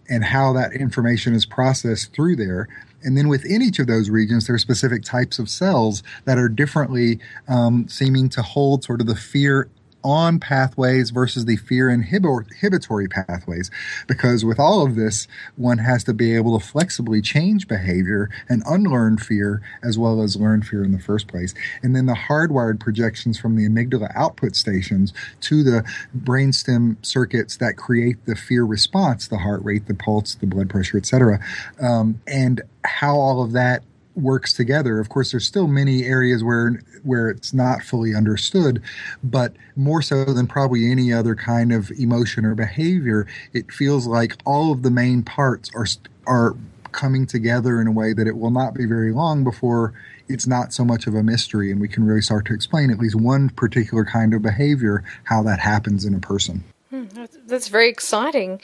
and 0.09 0.25
how 0.25 0.53
that 0.55 0.73
information 0.73 1.35
is 1.35 1.47
processed 1.47 2.13
through 2.13 2.37
there. 2.37 2.69
And 3.03 3.17
then 3.17 3.29
within 3.29 3.63
each 3.63 3.79
of 3.79 3.87
those 3.87 4.11
regions, 4.11 4.47
there 4.47 4.57
are 4.57 4.59
specific 4.59 5.05
types 5.05 5.39
of 5.39 5.49
cells 5.49 6.03
that 6.25 6.37
are 6.37 6.49
differently 6.49 7.19
um, 7.49 7.89
seeming 7.89 8.29
to 8.31 8.43
hold 8.43 8.85
sort 8.85 9.01
of 9.01 9.07
the 9.07 9.15
fear 9.15 9.71
on 10.03 10.41
pathways 10.41 11.11
versus 11.11 11.45
the 11.45 11.57
fear 11.57 11.91
inhibitory 11.91 13.09
pathways. 13.09 13.71
Because 14.07 14.45
with 14.45 14.59
all 14.59 14.85
of 14.85 14.97
this, 14.97 15.29
one 15.57 15.79
has 15.79 16.05
to 16.05 16.15
be 16.15 16.35
able 16.35 16.59
to 16.59 16.65
flexibly 16.65 17.21
change 17.21 17.69
behavior 17.69 18.31
and 18.49 18.63
unlearn 18.67 19.19
fear 19.19 19.63
as 19.83 19.99
well 19.99 20.23
as 20.23 20.37
learn 20.37 20.63
fear 20.63 20.85
in 20.85 20.93
the 20.93 20.99
first 20.99 21.29
place. 21.29 21.55
And 21.83 21.95
then 21.95 22.07
the 22.07 22.15
hardwired 22.15 22.81
projections 22.81 23.39
from 23.39 23.57
the 23.57 23.69
amygdala 23.69 24.11
output 24.15 24.57
stations 24.57 25.13
to 25.43 25.63
the 25.63 25.85
brainstem 26.17 26.97
circuits 27.05 27.57
that 27.59 27.77
create 27.77 28.25
the 28.27 28.37
fear 28.37 28.65
response, 28.65 29.29
the 29.29 29.39
heart 29.39 29.65
rate, 29.65 29.87
the 29.87 29.95
pulse, 29.95 30.35
the 30.35 30.47
blood 30.47 30.71
pressure, 30.71 30.97
etc. 30.97 31.41
Um, 31.81 32.21
and 32.27 32.63
how 32.85 33.17
all 33.17 33.43
of 33.43 33.53
that 33.53 33.83
works 34.15 34.53
together. 34.53 34.99
Of 34.99 35.09
course, 35.09 35.31
there's 35.31 35.47
still 35.47 35.67
many 35.67 36.05
areas 36.05 36.43
where 36.43 36.83
where 37.03 37.31
it's 37.31 37.53
not 37.55 37.83
fully 37.83 38.15
understood, 38.15 38.83
but 39.23 39.55
more 39.77 40.03
so 40.03 40.25
than 40.25 40.47
probably 40.47 40.91
any 40.91 41.13
other 41.13 41.35
kind 41.35 41.73
of 41.73 41.91
emotion 41.93 42.45
or 42.45 42.55
behavior, 42.55 43.27
it 43.53 43.73
feels 43.73 44.07
like 44.07 44.37
all 44.45 44.73
of 44.73 44.83
the 44.83 44.91
main 44.91 45.23
parts 45.23 45.71
are 45.75 45.87
are 46.27 46.57
coming 46.93 47.27
together 47.27 47.81
in 47.81 47.87
a 47.87 47.93
way 47.93 48.13
that 48.13 48.27
it 48.27 48.37
will 48.37 48.51
not 48.51 48.75
be 48.75 48.85
very 48.85 49.13
long 49.13 49.45
before 49.45 49.95
it's 50.29 50.47
not 50.47 50.73
so 50.73 50.85
much 50.85 51.07
of 51.07 51.15
a 51.15 51.23
mystery 51.23 51.71
and 51.71 51.81
we 51.81 51.89
can 51.89 52.05
really 52.05 52.21
start 52.21 52.45
to 52.47 52.55
explain 52.55 52.91
at 52.91 52.99
least 52.99 53.15
one 53.15 53.49
particular 53.51 54.05
kind 54.05 54.35
of 54.35 54.43
behavior 54.43 55.05
how 55.25 55.43
that 55.43 55.59
happens 55.61 56.05
in 56.05 56.15
a 56.15 56.19
person. 56.19 56.65
Hmm, 56.91 57.05
that's 57.47 57.69
very 57.69 57.89
exciting 57.89 58.61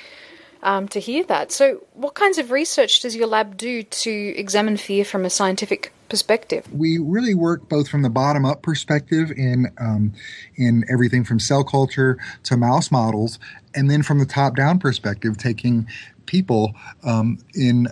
um, 0.62 0.88
to 0.88 1.00
hear 1.00 1.24
that. 1.24 1.52
So, 1.52 1.84
what 1.92 2.14
kinds 2.14 2.38
of 2.38 2.50
research 2.50 3.00
does 3.00 3.14
your 3.14 3.26
lab 3.26 3.56
do 3.56 3.82
to 3.82 4.10
examine 4.10 4.76
fear 4.76 5.04
from 5.04 5.24
a 5.24 5.30
scientific 5.30 5.92
perspective? 6.08 6.66
We 6.72 6.98
really 6.98 7.34
work 7.34 7.68
both 7.68 7.88
from 7.88 8.02
the 8.02 8.10
bottom 8.10 8.44
up 8.44 8.62
perspective 8.62 9.30
in 9.30 9.72
um, 9.78 10.12
in 10.56 10.84
everything 10.90 11.24
from 11.24 11.40
cell 11.40 11.64
culture 11.64 12.18
to 12.44 12.56
mouse 12.56 12.90
models, 12.90 13.38
and 13.74 13.90
then 13.90 14.02
from 14.02 14.18
the 14.18 14.26
top 14.26 14.56
down 14.56 14.78
perspective, 14.78 15.36
taking 15.36 15.86
people 16.26 16.74
um, 17.04 17.38
in 17.54 17.88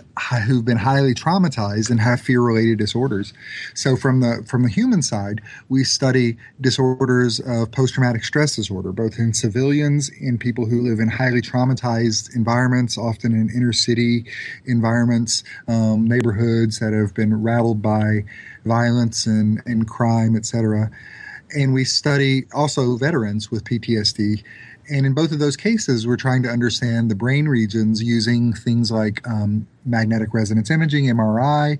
who've 0.47 0.65
been 0.65 0.77
highly 0.77 1.13
traumatized 1.13 1.89
and 1.89 1.99
have 1.99 2.21
fear 2.21 2.41
related 2.41 2.77
disorders. 2.77 3.33
So 3.73 3.95
from 3.95 4.19
the 4.21 4.45
from 4.47 4.63
the 4.63 4.69
human 4.69 5.01
side, 5.01 5.41
we 5.69 5.83
study 5.83 6.37
disorders 6.61 7.39
of 7.39 7.71
post 7.71 7.93
traumatic 7.93 8.23
stress 8.23 8.55
disorder, 8.55 8.91
both 8.91 9.17
in 9.17 9.33
civilians, 9.33 10.09
in 10.09 10.37
people 10.37 10.65
who 10.65 10.81
live 10.81 10.99
in 10.99 11.07
highly 11.09 11.41
traumatized 11.41 12.35
environments, 12.35 12.97
often 12.97 13.33
in 13.33 13.49
inner 13.49 13.73
city 13.73 14.25
environments, 14.65 15.43
um, 15.67 16.05
neighborhoods 16.05 16.79
that 16.79 16.93
have 16.93 17.13
been 17.13 17.41
rattled 17.41 17.81
by 17.81 18.25
violence 18.65 19.25
and, 19.25 19.61
and 19.65 19.87
crime, 19.87 20.35
etc. 20.35 20.89
And 21.55 21.73
we 21.73 21.85
study 21.85 22.45
also 22.53 22.97
veterans 22.97 23.51
with 23.51 23.63
PTSD 23.63 24.43
and 24.89 25.05
in 25.05 25.13
both 25.13 25.31
of 25.31 25.39
those 25.39 25.57
cases, 25.57 26.07
we're 26.07 26.15
trying 26.17 26.43
to 26.43 26.49
understand 26.49 27.09
the 27.09 27.15
brain 27.15 27.47
regions 27.47 28.03
using 28.03 28.53
things 28.53 28.91
like 28.91 29.27
um, 29.27 29.67
magnetic 29.85 30.33
resonance 30.33 30.69
imaging, 30.69 31.05
MRI, 31.05 31.79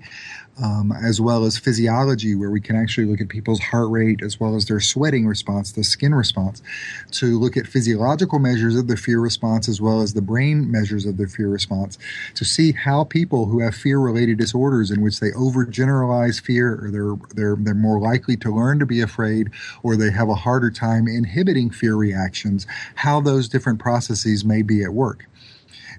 um, 0.62 0.92
as 0.92 1.20
well 1.20 1.44
as 1.44 1.58
physiology, 1.58 2.34
where 2.34 2.50
we 2.50 2.60
can 2.60 2.76
actually 2.76 3.06
look 3.06 3.20
at 3.20 3.28
people's 3.28 3.60
heart 3.60 3.90
rate 3.90 4.22
as 4.22 4.40
well 4.40 4.56
as 4.56 4.66
their 4.66 4.80
sweating 4.80 5.26
response, 5.26 5.72
the 5.72 5.84
skin 5.84 6.14
response, 6.14 6.62
to 7.10 7.38
look 7.38 7.56
at 7.56 7.66
physiological 7.66 8.38
measures 8.38 8.76
of 8.76 8.86
the 8.86 8.96
fear 8.96 9.20
response 9.20 9.68
as 9.68 9.80
well 9.80 10.00
as 10.00 10.14
the 10.14 10.22
brain 10.22 10.70
measures 10.70 11.04
of 11.04 11.18
the 11.18 11.26
fear 11.26 11.48
response 11.48 11.98
to 12.34 12.44
see 12.44 12.72
how 12.72 13.04
people 13.04 13.46
who 13.46 13.60
have 13.60 13.74
fear 13.74 13.98
related 13.98 14.38
disorders 14.38 14.90
in 14.90 15.02
which 15.02 15.20
they 15.20 15.30
overgeneralize 15.32 16.40
fear 16.40 16.78
or 16.82 16.90
they're, 16.90 17.16
they're, 17.34 17.56
they're 17.56 17.74
more 17.74 18.00
likely 18.00 18.36
to 18.36 18.50
learn 18.50 18.78
to 18.78 18.86
be 18.86 19.00
afraid 19.00 19.50
or 19.82 19.96
they 19.96 20.10
have 20.10 20.28
a 20.28 20.34
harder 20.34 20.70
time 20.70 21.06
inhibiting 21.06 21.70
fear 21.70 21.96
reactions, 21.96 22.66
how 22.94 23.20
those 23.20 23.48
different 23.48 23.78
processes 23.78 24.44
may 24.44 24.62
be 24.62 24.82
at 24.82 24.94
work. 24.94 25.26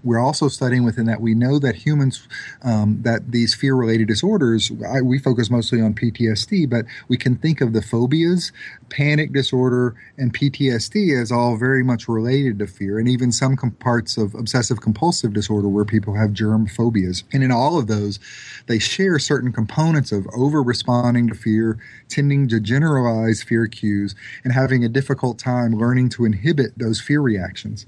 We're 0.04 0.20
also 0.20 0.48
studying 0.48 0.84
within 0.84 1.06
that 1.06 1.22
we 1.22 1.34
know 1.34 1.60
that 1.60 1.76
humans, 1.76 2.28
um, 2.64 3.02
that 3.04 3.32
these 3.32 3.54
fear 3.54 3.76
related 3.76 4.08
disorders, 4.08 4.72
I, 4.88 5.02
we 5.02 5.20
focus 5.20 5.50
mostly 5.50 5.82
on 5.82 5.94
PTSD, 5.94 6.70
but 6.70 6.86
we 7.08 7.18
can 7.18 7.36
think 7.36 7.62
of 7.62 7.74
the 7.74 7.82
phobias, 7.82 8.52
panic 8.90 9.34
disorder, 9.34 9.96
and 10.18 10.34
PTSD 10.34 11.20
as 11.20 11.32
all 11.32 11.58
very 11.58 11.84
much 11.84 12.08
related 12.08 12.60
to 12.60 12.68
fear, 12.68 13.00
and 13.00 13.08
even 13.08 13.32
some 13.32 13.56
com- 13.56 13.72
parts 13.72 14.18
of 14.18 14.36
obsessive 14.36 14.82
compulsive 14.82 15.34
disorder 15.34 15.68
where 15.68 15.86
people 15.86 16.14
have 16.16 16.34
germ 16.34 16.68
phobias. 16.68 17.24
And 17.34 17.44
in 17.44 17.52
all 17.52 17.78
of 17.78 17.88
those, 17.88 18.20
they 18.68 18.80
share 18.80 19.20
certain 19.20 19.52
components 19.52 20.12
of 20.12 20.28
over 20.36 20.62
responding 20.62 21.28
to 21.28 21.36
fear, 21.36 21.80
tending 22.10 22.48
to 22.50 22.60
generalize 22.60 23.44
fear 23.44 23.68
cues, 23.68 24.16
and 24.44 24.54
having 24.54 24.84
a 24.84 24.90
difficult 24.90 25.40
time 25.40 25.74
learning 25.74 26.10
to 26.10 26.26
inhibit 26.26 26.78
those 26.78 27.02
fear 27.02 27.22
reactions 27.22 27.86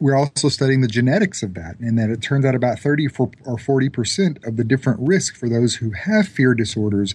we're 0.00 0.16
also 0.16 0.48
studying 0.48 0.80
the 0.80 0.88
genetics 0.88 1.42
of 1.42 1.54
that, 1.54 1.78
and 1.78 1.98
that 1.98 2.10
it 2.10 2.22
turns 2.22 2.44
out 2.44 2.54
about 2.54 2.78
30 2.78 3.08
or 3.44 3.58
40 3.58 3.88
percent 3.90 4.38
of 4.44 4.56
the 4.56 4.64
different 4.64 4.98
risk 5.00 5.36
for 5.36 5.48
those 5.48 5.76
who 5.76 5.90
have 5.90 6.26
fear 6.26 6.54
disorders 6.54 7.14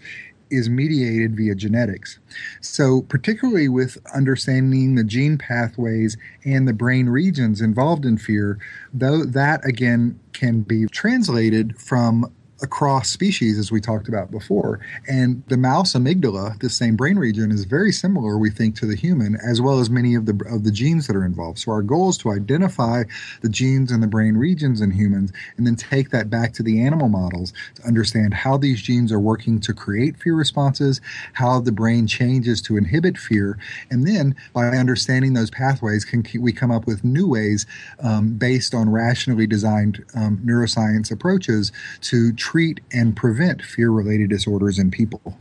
is 0.52 0.70
mediated 0.70 1.36
via 1.36 1.56
genetics. 1.56 2.20
So, 2.62 3.02
particularly 3.02 3.68
with 3.68 3.98
understanding 4.14 4.96
the 4.96 5.04
gene 5.04 5.38
pathways 5.38 6.18
and 6.46 6.68
the 6.68 6.74
brain 6.74 7.10
regions 7.10 7.62
involved 7.62 8.06
in 8.06 8.18
fear, 8.18 8.60
though 8.94 9.24
that 9.24 9.66
again 9.66 10.20
can 10.34 10.62
be 10.62 10.86
translated 10.86 11.80
from 11.80 12.32
across 12.66 13.10
species, 13.10 13.58
as 13.58 13.72
we 13.72 13.80
talked 13.80 14.10
about 14.10 14.32
before. 14.32 14.82
And 15.08 15.44
the 15.48 15.56
mouse 15.58 15.94
amygdala, 15.94 16.60
the 16.60 16.70
same 16.70 16.96
brain 16.96 17.18
region, 17.18 17.52
is 17.52 17.64
very 17.64 17.92
similar, 17.92 18.38
we 18.38 18.50
think, 18.50 18.76
to 18.80 18.88
the 18.88 18.96
human, 18.96 19.38
as 19.38 19.62
well 19.62 19.80
as 19.80 19.90
many 19.90 20.16
of 20.16 20.26
the 20.26 20.36
of 20.50 20.64
the 20.66 20.72
genes 20.72 21.08
that 21.08 21.16
are 21.16 21.24
involved. 21.24 21.60
So 21.60 21.72
our 21.72 21.84
goal 21.84 22.10
is 22.10 22.18
to 22.20 22.32
identify 22.32 23.04
the 23.42 23.50
genes 23.50 23.92
and 23.92 24.02
the 24.04 24.08
brain 24.08 24.36
regions 24.36 24.82
in 24.82 24.92
humans, 24.92 25.32
and 25.56 25.66
then 25.66 25.76
take 25.76 26.10
that 26.10 26.30
back 26.30 26.52
to 26.54 26.64
the 26.64 26.82
animal 26.82 27.08
models 27.08 27.54
to 27.76 27.84
understand 27.84 28.34
how 28.34 28.58
these 28.58 28.82
genes 28.82 29.12
are 29.12 29.20
working 29.20 29.60
to 29.62 29.74
create 29.74 30.18
fear 30.18 30.36
responses, 30.36 31.00
how 31.34 31.62
the 31.62 31.72
brain 31.72 32.08
changes 32.08 32.62
to 32.64 32.76
inhibit 32.76 33.18
fear, 33.18 33.58
and 33.92 34.08
then 34.08 34.36
by 34.54 34.66
understanding 34.68 35.34
those 35.34 35.52
pathways, 35.52 36.04
can 36.04 36.26
we 36.40 36.52
come 36.52 36.72
up 36.72 36.88
with 36.88 37.04
new 37.04 37.28
ways 37.30 37.68
um, 38.00 38.34
based 38.34 38.74
on 38.74 38.90
rationally 38.90 39.46
designed 39.46 40.04
um, 40.16 40.38
neuroscience 40.44 41.12
approaches 41.12 41.72
to 42.02 42.34
treat 42.56 42.80
and 42.90 43.18
prevent 43.18 43.62
fear 43.62 43.92
related 43.92 44.30
disorders 44.30 44.80
in 44.80 44.90
people. 44.90 45.38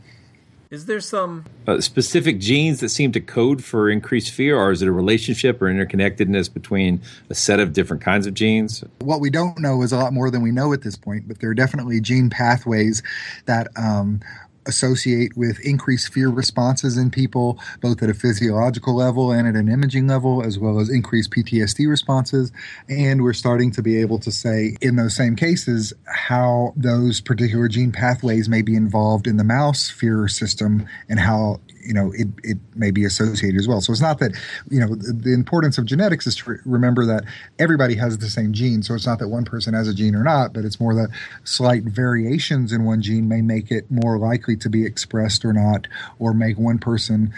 Is 0.69 0.85
there 0.85 0.99
some 0.99 1.45
uh, 1.65 1.79
specific 1.79 2.41
genes 2.41 2.81
that 2.81 2.89
seem 2.89 3.13
to 3.13 3.21
code 3.21 3.63
for 3.63 3.89
increased 3.89 4.31
fear, 4.31 4.57
or 4.57 4.73
is 4.73 4.81
it 4.81 4.89
a 4.89 4.91
relationship 4.91 5.61
or 5.61 5.67
interconnectedness 5.67 6.53
between 6.53 6.99
a 7.29 7.33
set 7.33 7.61
of 7.61 7.71
different 7.71 8.03
kinds 8.03 8.27
of 8.27 8.33
genes? 8.33 8.83
What 8.99 9.21
we 9.21 9.29
don't 9.29 9.57
know 9.59 9.81
is 9.81 9.93
a 9.93 9.97
lot 9.97 10.11
more 10.11 10.29
than 10.29 10.41
we 10.41 10.51
know 10.51 10.73
at 10.73 10.81
this 10.81 10.97
point, 10.97 11.25
but 11.25 11.39
there 11.39 11.49
are 11.49 11.53
definitely 11.53 12.01
gene 12.01 12.29
pathways 12.29 13.01
that 13.45 13.69
um, 13.77 14.19
associate 14.65 15.35
with 15.35 15.59
increased 15.59 16.13
fear 16.13 16.29
responses 16.29 16.97
in 16.97 17.09
people, 17.09 17.59
both 17.81 18.01
at 18.01 18.09
a 18.09 18.13
physiological 18.13 18.95
level 18.95 19.31
and 19.31 19.47
at 19.47 19.55
an 19.55 19.69
imaging 19.69 20.07
level, 20.07 20.43
as 20.43 20.57
well 20.59 20.79
as 20.79 20.89
increased 20.89 21.31
PTSD 21.31 21.87
responses. 21.87 22.51
And 22.89 23.23
we're 23.23 23.33
starting 23.33 23.71
to 23.71 23.81
be 23.81 23.99
able 24.01 24.19
to 24.19 24.31
say 24.31 24.77
in 24.81 24.95
those 24.95 25.15
same 25.15 25.35
cases 25.35 25.93
how 26.05 26.73
those 26.75 27.21
particular 27.21 27.67
gene 27.67 27.91
pathways 27.91 28.49
may 28.49 28.61
be 28.61 28.75
involved 28.75 29.27
in 29.27 29.37
the 29.37 29.43
mouse 29.43 29.89
fear 29.89 30.27
system 30.27 30.87
and 31.09 31.19
how 31.19 31.59
you 31.85 31.93
know 31.93 32.11
it, 32.15 32.27
it 32.43 32.57
may 32.75 32.91
be 32.91 33.05
associated 33.05 33.59
as 33.59 33.67
well. 33.67 33.81
So 33.81 33.91
it's 33.91 34.01
not 34.01 34.19
that 34.19 34.31
you 34.69 34.79
know 34.79 34.95
the, 34.95 35.13
the 35.13 35.33
importance 35.33 35.77
of 35.77 35.85
genetics 35.85 36.25
is 36.25 36.35
to 36.37 36.57
remember 36.65 37.05
that 37.05 37.23
everybody 37.59 37.95
has 37.95 38.17
the 38.17 38.29
same 38.29 38.53
gene. 38.53 38.81
So 38.83 38.95
it's 38.95 39.05
not 39.05 39.19
that 39.19 39.27
one 39.27 39.45
person 39.45 39.73
has 39.73 39.87
a 39.87 39.93
gene 39.93 40.15
or 40.15 40.23
not 40.23 40.53
but 40.53 40.65
it's 40.65 40.79
more 40.79 40.95
that 40.95 41.09
slight 41.43 41.83
variations 41.83 42.71
in 42.71 42.83
one 42.83 43.01
gene 43.01 43.27
may 43.27 43.41
make 43.41 43.71
it 43.71 43.89
more 43.91 44.17
likely 44.17 44.55
to 44.57 44.69
be 44.69 44.85
expressed 44.85 45.45
or 45.45 45.53
not 45.53 45.87
or 46.17 46.33
make 46.33 46.57
one 46.57 46.79
person 46.79 47.33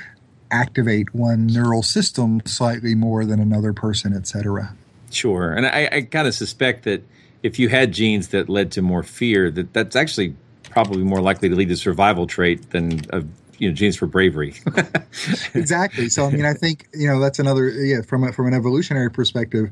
activate 0.50 1.13
one 1.13 1.48
neural 1.48 1.84
system 1.84 2.42
slightly 2.46 2.96
more 2.96 3.25
than 3.25 3.39
another 3.39 3.74
person 3.74 4.16
etc 4.16 4.74
sure. 5.12 5.54
And 5.54 5.66
i, 5.66 5.89
I 5.92 6.01
kind 6.04 6.27
of 6.27 6.34
suspect 6.34 6.84
that 6.84 7.04
if 7.44 7.60
you 7.60 7.70
had 7.70 7.92
genes 7.92 8.30
that 8.30 8.48
led 8.48 8.72
to 8.72 8.82
more 8.82 9.04
fear 9.04 9.51
that 9.51 9.74
that's 9.74 9.96
actually 9.96 10.36
probably 10.70 11.04
more 11.04 11.22
likely 11.22 11.50
to 11.50 11.56
lead 11.56 11.70
to 11.70 11.75
survival 11.75 12.27
trait 12.27 12.70
than 12.70 13.01
a 13.10 13.24
you 13.58 13.70
know 13.70 13.76
genes 13.76 13.96
for 13.96 14.06
bravery. 14.06 14.56
exactly. 15.54 16.10
So 16.10 16.26
I 16.26 16.32
mean, 16.32 16.46
I 16.46 16.54
think 16.54 16.88
you 16.94 17.08
know 17.08 17.20
that's 17.20 17.40
another 17.40 17.70
yeah 17.70 18.02
from 18.02 18.24
a, 18.24 18.34
from 18.34 18.48
an 18.48 18.54
evolutionary 18.54 19.12
perspective, 19.12 19.70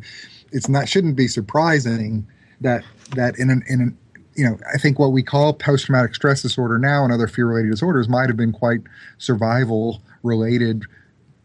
it's 0.51 0.70
not 0.70 0.88
shouldn't 0.89 1.15
be 1.15 1.27
surprising 1.27 2.27
that 2.62 2.84
that 3.15 3.38
in 3.38 3.50
an 3.50 3.63
in 3.68 3.82
an 3.82 3.98
you 4.36 4.46
know, 4.46 4.58
I 4.74 4.77
think 4.77 5.00
what 5.00 5.12
we 5.12 5.24
call 5.24 5.54
post 5.54 5.86
traumatic 5.86 6.13
stress 6.13 6.42
disorder 6.42 6.77
now 6.77 7.04
and 7.04 7.13
other 7.13 7.27
fear 7.27 7.48
related 7.48 7.72
disorders 7.72 8.10
might 8.10 8.27
have 8.27 8.38
been 8.38 8.51
quite 8.51 8.82
survival 9.18 10.01
related 10.24 10.84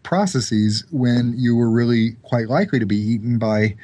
processes 0.03 0.85
when 0.91 1.35
you 1.37 1.57
were 1.57 1.71
really 1.71 2.13
quite 2.23 2.49
likely 2.49 2.79
to 2.79 2.87
be 2.87 2.97
eaten 2.97 3.39
by 3.39 3.77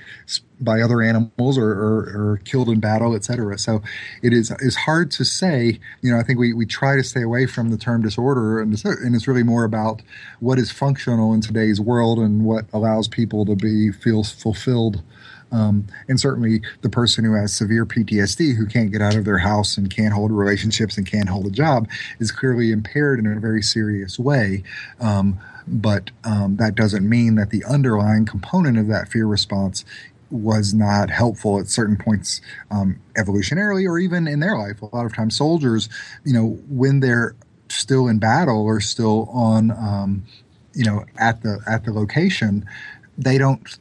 by 0.59 0.81
other 0.81 1.03
animals 1.03 1.59
or, 1.59 1.71
or, 1.71 1.99
or 2.33 2.41
killed 2.45 2.69
in 2.69 2.81
battle, 2.81 3.15
etc. 3.15 3.59
So 3.59 3.83
it 4.23 4.33
is 4.33 4.51
is 4.61 4.77
hard 4.77 5.11
to 5.13 5.25
say. 5.25 5.79
You 6.01 6.13
know, 6.13 6.19
I 6.19 6.23
think 6.23 6.39
we, 6.39 6.53
we 6.53 6.67
try 6.67 6.97
to 6.97 7.05
stay 7.05 7.23
away 7.23 7.47
from 7.47 7.71
the 7.71 7.77
term 7.77 8.03
disorder, 8.03 8.61
and, 8.61 8.83
and 8.85 9.15
it's 9.15 9.29
really 9.29 9.43
more 9.43 9.65
about 9.65 10.03
what 10.41 10.59
is 10.59 10.71
functional 10.71 11.35
in 11.35 11.41
today's 11.41 11.81
world 11.81 12.19
and 12.19 12.45
what 12.45 12.67
allows 12.73 13.09
people 13.09 13.45
to 13.47 13.55
be 13.55 13.93
feel 13.93 14.25
fulfilled. 14.25 15.03
Um, 15.53 15.87
and 16.09 16.19
certainly 16.19 16.61
the 16.83 16.89
person 16.89 17.25
who 17.25 17.35
has 17.35 17.53
severe 17.53 17.87
PTSD, 17.87 18.57
who 18.57 18.67
can't 18.67 18.91
get 18.91 19.01
out 19.01 19.15
of 19.15 19.25
their 19.25 19.39
house 19.39 19.77
and 19.77 19.95
can't 19.95 20.13
hold 20.13 20.33
relationships 20.33 20.97
and 20.97 21.07
can't 21.07 21.29
hold 21.29 21.47
a 21.47 21.51
job, 21.51 21.89
is 22.19 22.33
clearly 22.33 22.73
impaired 22.73 23.19
in 23.19 23.27
a 23.27 23.39
very 23.41 23.63
serious 23.63 24.19
way. 24.19 24.65
Um, 25.01 25.39
but 25.67 26.11
um, 26.25 26.57
that 26.57 26.75
doesn't 26.75 27.09
mean 27.09 27.35
that 27.37 27.51
the 27.51 27.65
underlying 27.65 28.25
component 28.25 28.79
of 28.79 28.89
that 28.89 29.09
fear 29.09 29.27
response 29.27 29.85
was 30.31 30.75
not 30.75 31.11
helpful 31.11 31.61
at 31.61 31.69
certain 31.69 31.97
points 31.97 32.41
um, 32.71 33.01
evolutionarily 33.17 33.89
or 33.89 33.99
even 33.99 34.27
in 34.27 34.41
their 34.41 34.59
life. 34.59 34.83
A 34.83 34.87
lot 34.87 35.07
of 35.07 35.15
times, 35.15 35.37
soldiers, 35.37 35.89
you 36.25 36.33
know, 36.33 36.59
when 36.69 37.01
they're 37.01 37.37
still 37.69 38.09
in 38.09 38.19
battle 38.19 38.63
or 38.63 38.81
still 38.81 39.29
on, 39.33 39.71
um, 39.71 40.25
you 40.75 40.85
know, 40.85 41.05
at 41.19 41.43
the 41.43 41.61
at 41.67 41.85
the 41.85 41.93
location, 41.93 42.67
they 43.17 43.39
don't 43.39 43.79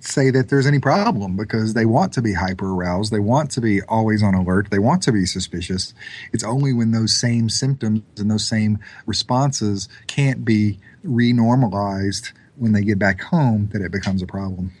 say 0.00 0.30
that 0.30 0.48
there's 0.48 0.66
any 0.66 0.78
problem 0.78 1.36
because 1.36 1.74
they 1.74 1.84
want 1.84 2.12
to 2.14 2.22
be 2.22 2.32
hyper 2.32 2.72
aroused. 2.72 3.12
They 3.12 3.18
want 3.18 3.50
to 3.52 3.60
be 3.60 3.82
always 3.82 4.22
on 4.22 4.34
alert. 4.34 4.70
They 4.70 4.78
want 4.78 5.02
to 5.02 5.12
be 5.12 5.26
suspicious. 5.26 5.92
It's 6.32 6.44
only 6.44 6.72
when 6.72 6.92
those 6.92 7.14
same 7.14 7.48
symptoms 7.48 8.02
and 8.18 8.30
those 8.30 8.46
same 8.46 8.78
responses 9.06 9.88
can't 10.06 10.44
be 10.44 10.78
renormalized 11.04 12.32
when 12.56 12.72
they 12.72 12.82
get 12.82 12.98
back 12.98 13.20
home 13.20 13.68
that 13.72 13.82
it 13.82 13.92
becomes 13.92 14.22
a 14.22 14.26
problem. 14.26 14.72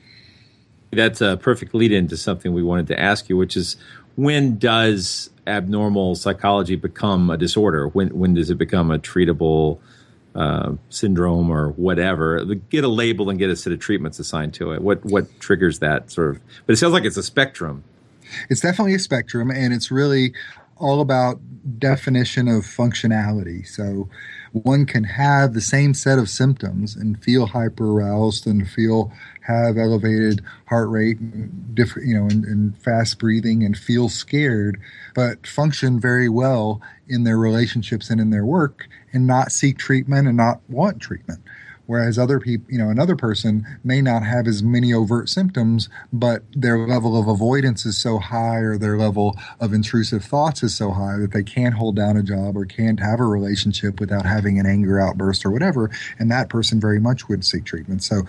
That's 0.92 1.20
a 1.20 1.36
perfect 1.36 1.74
lead 1.74 1.92
into 1.92 2.16
something 2.16 2.54
we 2.54 2.62
wanted 2.62 2.86
to 2.88 3.00
ask 3.00 3.28
you, 3.28 3.36
which 3.36 3.56
is 3.56 3.76
when 4.14 4.58
does 4.58 5.30
abnormal 5.46 6.14
psychology 6.14 6.76
become 6.76 7.30
a 7.30 7.36
disorder? 7.36 7.88
When 7.88 8.16
when 8.16 8.34
does 8.34 8.48
it 8.50 8.58
become 8.58 8.90
a 8.90 8.98
treatable 8.98 9.80
uh, 10.34 10.72
syndrome 10.88 11.50
or 11.50 11.70
whatever? 11.70 12.44
Get 12.44 12.84
a 12.84 12.88
label 12.88 13.30
and 13.30 13.38
get 13.38 13.50
a 13.50 13.56
set 13.56 13.72
of 13.72 13.80
treatments 13.80 14.18
assigned 14.18 14.54
to 14.54 14.72
it. 14.72 14.82
What 14.82 15.04
what 15.04 15.40
triggers 15.40 15.78
that 15.80 16.10
sort 16.10 16.36
of? 16.36 16.42
But 16.66 16.74
it 16.74 16.76
sounds 16.76 16.92
like 16.92 17.04
it's 17.04 17.16
a 17.16 17.22
spectrum. 17.22 17.84
It's 18.48 18.60
definitely 18.60 18.94
a 18.94 18.98
spectrum, 18.98 19.50
and 19.50 19.72
it's 19.72 19.90
really 19.90 20.34
all 20.76 21.00
about 21.00 21.38
definition 21.78 22.48
of 22.48 22.64
functionality. 22.64 23.66
So 23.66 24.08
one 24.52 24.86
can 24.86 25.04
have 25.04 25.52
the 25.52 25.60
same 25.60 25.94
set 25.94 26.18
of 26.18 26.28
symptoms 26.28 26.94
and 26.94 27.22
feel 27.22 27.46
hyper 27.46 27.90
aroused 27.90 28.46
and 28.46 28.68
feel 28.68 29.12
have 29.40 29.76
elevated 29.76 30.40
heart 30.66 30.88
rate 30.88 31.18
and 31.18 31.74
different 31.74 32.08
you 32.08 32.14
know 32.16 32.26
and, 32.26 32.44
and, 32.44 32.78
fast 32.78 33.18
breathing 33.18 33.64
and 33.64 33.76
feel 33.76 34.08
scared 34.08 34.80
but 35.14 35.46
function 35.46 36.00
very 36.00 36.28
well 36.28 36.80
in 37.08 37.24
their 37.24 37.36
relationships 37.36 38.10
and 38.10 38.20
in 38.20 38.30
their 38.30 38.44
work 38.44 38.88
and 39.14 39.26
not 39.26 39.52
seek 39.52 39.78
treatment 39.78 40.28
and 40.28 40.36
not 40.36 40.60
want 40.68 41.00
treatment. 41.00 41.40
Whereas 41.86 42.18
other 42.18 42.40
people 42.40 42.66
you 42.70 42.78
know 42.78 42.88
another 42.88 43.16
person 43.16 43.66
may 43.84 44.00
not 44.00 44.22
have 44.22 44.46
as 44.46 44.62
many 44.62 44.92
overt 44.92 45.28
symptoms 45.28 45.88
but 46.12 46.42
their 46.52 46.78
level 46.78 47.18
of 47.18 47.28
avoidance 47.28 47.84
is 47.84 48.00
so 48.00 48.18
high 48.18 48.58
or 48.58 48.78
their 48.78 48.96
level 48.96 49.36
of 49.60 49.72
intrusive 49.72 50.24
thoughts 50.24 50.62
is 50.62 50.74
so 50.74 50.92
high 50.92 51.18
that 51.18 51.32
they 51.32 51.42
can't 51.42 51.74
hold 51.74 51.96
down 51.96 52.16
a 52.16 52.22
job 52.22 52.56
or 52.56 52.64
can't 52.64 53.00
have 53.00 53.20
a 53.20 53.24
relationship 53.24 54.00
without 54.00 54.24
having 54.24 54.58
an 54.58 54.66
anger 54.66 54.98
outburst 54.98 55.44
or 55.44 55.50
whatever 55.50 55.90
and 56.18 56.30
that 56.30 56.48
person 56.48 56.80
very 56.80 57.00
much 57.00 57.28
would 57.28 57.44
seek 57.44 57.64
treatment. 57.64 58.02
So 58.02 58.22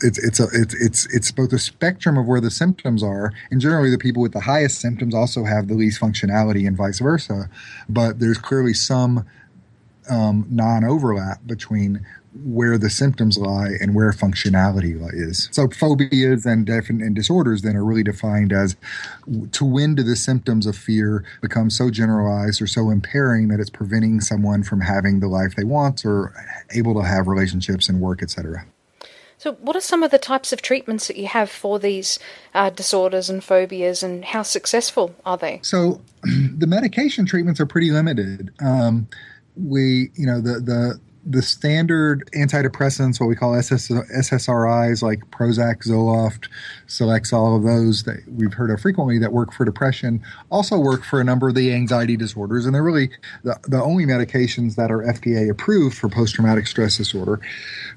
it's 0.00 0.18
it's 0.18 0.40
a 0.40 0.48
it's 0.52 0.74
it's 0.74 1.14
it's 1.14 1.30
both 1.30 1.52
a 1.52 1.58
spectrum 1.58 2.18
of 2.18 2.26
where 2.26 2.40
the 2.40 2.50
symptoms 2.50 3.02
are 3.02 3.32
and 3.50 3.60
generally 3.60 3.90
the 3.90 3.98
people 3.98 4.22
with 4.22 4.32
the 4.32 4.40
highest 4.40 4.80
symptoms 4.80 5.14
also 5.14 5.44
have 5.44 5.68
the 5.68 5.74
least 5.74 6.00
functionality 6.00 6.66
and 6.66 6.76
vice 6.76 6.98
versa 6.98 7.48
but 7.88 8.18
there's 8.18 8.38
clearly 8.38 8.74
some 8.74 9.24
um, 10.10 10.46
non 10.50 10.84
overlap 10.84 11.46
between 11.46 12.04
where 12.44 12.76
the 12.76 12.90
symptoms 12.90 13.38
lie 13.38 13.70
and 13.80 13.94
where 13.94 14.12
functionality 14.12 15.00
is. 15.14 15.48
So 15.52 15.68
phobias 15.68 16.44
and 16.44 16.68
and 16.68 17.14
disorders 17.14 17.62
then 17.62 17.76
are 17.76 17.84
really 17.84 18.02
defined 18.02 18.52
as 18.52 18.76
to 19.52 19.64
when 19.64 19.94
do 19.94 20.02
the 20.02 20.16
symptoms 20.16 20.66
of 20.66 20.76
fear 20.76 21.24
become 21.40 21.70
so 21.70 21.90
generalized 21.90 22.60
or 22.60 22.66
so 22.66 22.90
impairing 22.90 23.48
that 23.48 23.60
it's 23.60 23.70
preventing 23.70 24.20
someone 24.20 24.62
from 24.62 24.80
having 24.80 25.20
the 25.20 25.28
life 25.28 25.54
they 25.56 25.64
want 25.64 26.04
or 26.04 26.34
able 26.74 26.94
to 26.94 27.02
have 27.02 27.26
relationships 27.26 27.88
and 27.88 28.00
work, 28.00 28.22
etc. 28.22 28.66
So, 29.38 29.52
what 29.54 29.76
are 29.76 29.80
some 29.80 30.02
of 30.02 30.10
the 30.10 30.18
types 30.18 30.52
of 30.52 30.62
treatments 30.62 31.08
that 31.08 31.16
you 31.16 31.26
have 31.26 31.50
for 31.50 31.78
these 31.78 32.18
uh, 32.54 32.70
disorders 32.70 33.28
and 33.28 33.44
phobias, 33.44 34.02
and 34.02 34.24
how 34.24 34.42
successful 34.42 35.14
are 35.26 35.36
they? 35.36 35.60
So, 35.62 36.00
the 36.22 36.66
medication 36.66 37.26
treatments 37.26 37.60
are 37.60 37.66
pretty 37.66 37.90
limited. 37.90 38.50
Um, 38.60 39.08
we, 39.56 40.10
you 40.14 40.26
know, 40.26 40.40
the 40.40 40.60
the 40.60 41.00
the 41.28 41.42
standard 41.42 42.28
antidepressants, 42.34 43.20
what 43.20 43.26
we 43.26 43.34
call 43.34 43.56
SS, 43.56 43.88
SSRIs 43.88 45.02
like 45.02 45.28
Prozac, 45.32 45.84
Zoloft, 45.84 46.48
Celexa, 46.86 47.32
all 47.32 47.56
of 47.56 47.64
those 47.64 48.04
that 48.04 48.18
we've 48.28 48.52
heard 48.52 48.70
of 48.70 48.80
frequently 48.80 49.18
that 49.18 49.32
work 49.32 49.52
for 49.52 49.64
depression, 49.64 50.22
also 50.50 50.78
work 50.78 51.02
for 51.02 51.20
a 51.20 51.24
number 51.24 51.48
of 51.48 51.56
the 51.56 51.72
anxiety 51.72 52.16
disorders. 52.16 52.64
And 52.64 52.74
they're 52.74 52.82
really 52.82 53.10
the, 53.42 53.58
the 53.66 53.82
only 53.82 54.06
medications 54.06 54.76
that 54.76 54.92
are 54.92 55.02
FDA 55.02 55.50
approved 55.50 55.98
for 55.98 56.08
post 56.08 56.36
traumatic 56.36 56.68
stress 56.68 56.96
disorder. 56.96 57.40